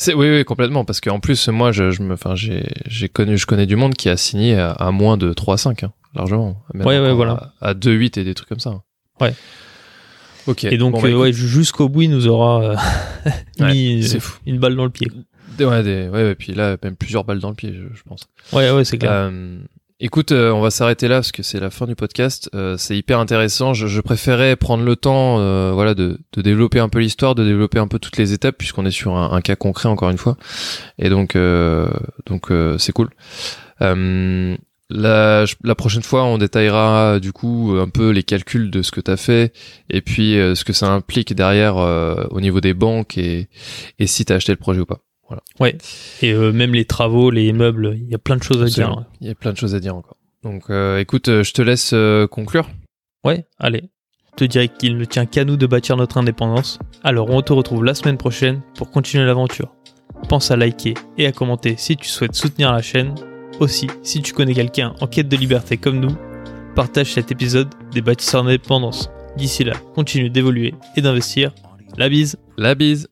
C'est 0.00 0.14
oui, 0.14 0.30
oui, 0.30 0.44
complètement, 0.44 0.84
parce 0.84 1.00
qu'en 1.00 1.18
plus, 1.18 1.48
moi, 1.48 1.72
je, 1.72 1.90
je 1.90 2.02
me, 2.02 2.14
enfin, 2.14 2.36
j'ai, 2.36 2.68
j'ai 2.86 3.08
connu, 3.08 3.36
je 3.36 3.46
connais 3.46 3.66
du 3.66 3.74
monde 3.74 3.94
qui 3.94 4.08
a 4.08 4.16
signé 4.16 4.56
à, 4.56 4.70
à 4.70 4.92
moins 4.92 5.16
de 5.16 5.32
3,5, 5.32 5.84
hein, 5.84 5.92
largement. 6.14 6.62
Ouais, 6.72 7.00
ouais, 7.00 7.12
voilà. 7.12 7.52
À, 7.60 7.70
à 7.70 7.74
2,8 7.74 8.20
et 8.20 8.22
des 8.22 8.34
trucs 8.34 8.48
comme 8.48 8.60
ça. 8.60 8.80
Ouais. 9.20 9.34
Ok. 10.46 10.64
Et 10.64 10.78
donc, 10.78 10.92
Bon, 10.92 11.02
bah, 11.02 11.08
euh, 11.08 11.16
ouais, 11.16 11.32
jusqu'au 11.32 11.88
bout, 11.88 12.02
il 12.02 12.10
nous 12.10 12.28
aura 12.28 12.62
euh, 12.62 13.30
mis 13.72 14.16
une 14.46 14.58
balle 14.58 14.76
dans 14.76 14.84
le 14.84 14.90
pied. 14.90 15.08
Ouais, 15.64 15.82
des- 15.82 16.08
ouais, 16.08 16.22
ouais, 16.24 16.34
puis 16.34 16.52
là, 16.52 16.76
même 16.82 16.96
plusieurs 16.96 17.24
balles 17.24 17.40
dans 17.40 17.50
le 17.50 17.54
pied, 17.54 17.72
je, 17.72 17.96
je 17.96 18.02
pense. 18.02 18.28
Ouais, 18.52 18.70
ouais, 18.70 18.84
c'est 18.84 18.98
clair. 18.98 19.10
Euh, 19.12 19.58
écoute, 20.00 20.30
euh, 20.32 20.50
on 20.52 20.60
va 20.60 20.70
s'arrêter 20.70 21.08
là 21.08 21.16
parce 21.16 21.32
que 21.32 21.42
c'est 21.42 21.58
la 21.60 21.70
fin 21.70 21.86
du 21.86 21.94
podcast. 21.96 22.48
Euh, 22.54 22.76
c'est 22.76 22.96
hyper 22.96 23.18
intéressant. 23.18 23.74
Je, 23.74 23.86
je 23.86 24.00
préférais 24.00 24.54
prendre 24.56 24.84
le 24.84 24.96
temps, 24.96 25.40
euh, 25.40 25.72
voilà, 25.72 25.94
de, 25.94 26.18
de 26.32 26.42
développer 26.42 26.78
un 26.78 26.88
peu 26.88 27.00
l'histoire, 27.00 27.34
de 27.34 27.44
développer 27.44 27.78
un 27.78 27.88
peu 27.88 27.98
toutes 27.98 28.16
les 28.16 28.32
étapes, 28.32 28.56
puisqu'on 28.58 28.86
est 28.86 28.90
sur 28.90 29.16
un, 29.16 29.32
un 29.32 29.40
cas 29.40 29.56
concret 29.56 29.88
encore 29.88 30.10
une 30.10 30.18
fois. 30.18 30.36
Et 30.98 31.08
donc, 31.10 31.34
euh, 31.36 31.88
donc 32.26 32.50
euh, 32.50 32.78
c'est 32.78 32.92
cool. 32.92 33.10
Euh, 33.82 34.56
la, 34.90 35.44
la 35.62 35.74
prochaine 35.74 36.02
fois, 36.02 36.24
on 36.24 36.38
détaillera 36.38 37.20
du 37.20 37.32
coup 37.32 37.76
un 37.78 37.88
peu 37.90 38.08
les 38.08 38.22
calculs 38.22 38.70
de 38.70 38.80
ce 38.80 38.90
que 38.90 39.02
tu 39.02 39.10
as 39.10 39.18
fait 39.18 39.52
et 39.90 40.00
puis 40.00 40.38
euh, 40.38 40.54
ce 40.54 40.64
que 40.64 40.72
ça 40.72 40.90
implique 40.90 41.34
derrière 41.34 41.76
euh, 41.76 42.24
au 42.30 42.40
niveau 42.40 42.62
des 42.62 42.72
banques 42.72 43.18
et, 43.18 43.48
et 43.98 44.06
si 44.06 44.24
tu 44.24 44.32
as 44.32 44.36
acheté 44.36 44.52
le 44.52 44.56
projet 44.56 44.80
ou 44.80 44.86
pas. 44.86 45.00
Et 46.22 46.32
euh, 46.32 46.52
même 46.52 46.74
les 46.74 46.84
travaux, 46.84 47.30
les 47.30 47.52
meubles, 47.52 47.94
il 47.96 48.08
y 48.08 48.14
a 48.14 48.18
plein 48.18 48.36
de 48.36 48.42
choses 48.42 48.62
à 48.62 48.66
dire. 48.66 48.86
Absolument. 48.86 49.06
Il 49.20 49.28
y 49.28 49.30
a 49.30 49.34
plein 49.34 49.52
de 49.52 49.56
choses 49.56 49.74
à 49.74 49.80
dire 49.80 49.94
encore. 49.94 50.16
Donc, 50.42 50.70
euh, 50.70 50.98
écoute, 50.98 51.28
euh, 51.28 51.42
je 51.42 51.52
te 51.52 51.62
laisse 51.62 51.94
conclure. 52.30 52.68
Ouais, 53.24 53.46
allez. 53.58 53.90
Je 54.30 54.44
te 54.44 54.44
dirais 54.44 54.68
qu'il 54.68 54.96
ne 54.96 55.04
tient 55.04 55.26
qu'à 55.26 55.44
nous 55.44 55.56
de 55.56 55.66
bâtir 55.66 55.96
notre 55.96 56.16
indépendance. 56.18 56.78
Alors 57.02 57.30
on 57.30 57.42
te 57.42 57.52
retrouve 57.52 57.84
la 57.84 57.94
semaine 57.94 58.16
prochaine 58.16 58.62
pour 58.76 58.90
continuer 58.90 59.24
l'aventure. 59.24 59.74
Pense 60.28 60.52
à 60.52 60.56
liker 60.56 60.94
et 61.16 61.26
à 61.26 61.32
commenter 61.32 61.74
si 61.76 61.96
tu 61.96 62.08
souhaites 62.08 62.36
soutenir 62.36 62.72
la 62.72 62.80
chaîne. 62.80 63.14
Aussi, 63.58 63.88
si 64.04 64.22
tu 64.22 64.32
connais 64.32 64.54
quelqu'un 64.54 64.94
en 65.00 65.08
quête 65.08 65.28
de 65.28 65.36
liberté 65.36 65.76
comme 65.76 65.98
nous, 65.98 66.16
partage 66.76 67.12
cet 67.14 67.32
épisode 67.32 67.68
des 67.92 68.00
bâtisseurs 68.00 68.44
d'indépendance. 68.44 69.10
D'ici 69.36 69.64
là, 69.64 69.74
continue 69.96 70.30
d'évoluer 70.30 70.74
et 70.94 71.00
d'investir. 71.00 71.52
La 71.96 72.08
bise 72.08 72.38
La 72.56 72.76
bise 72.76 73.08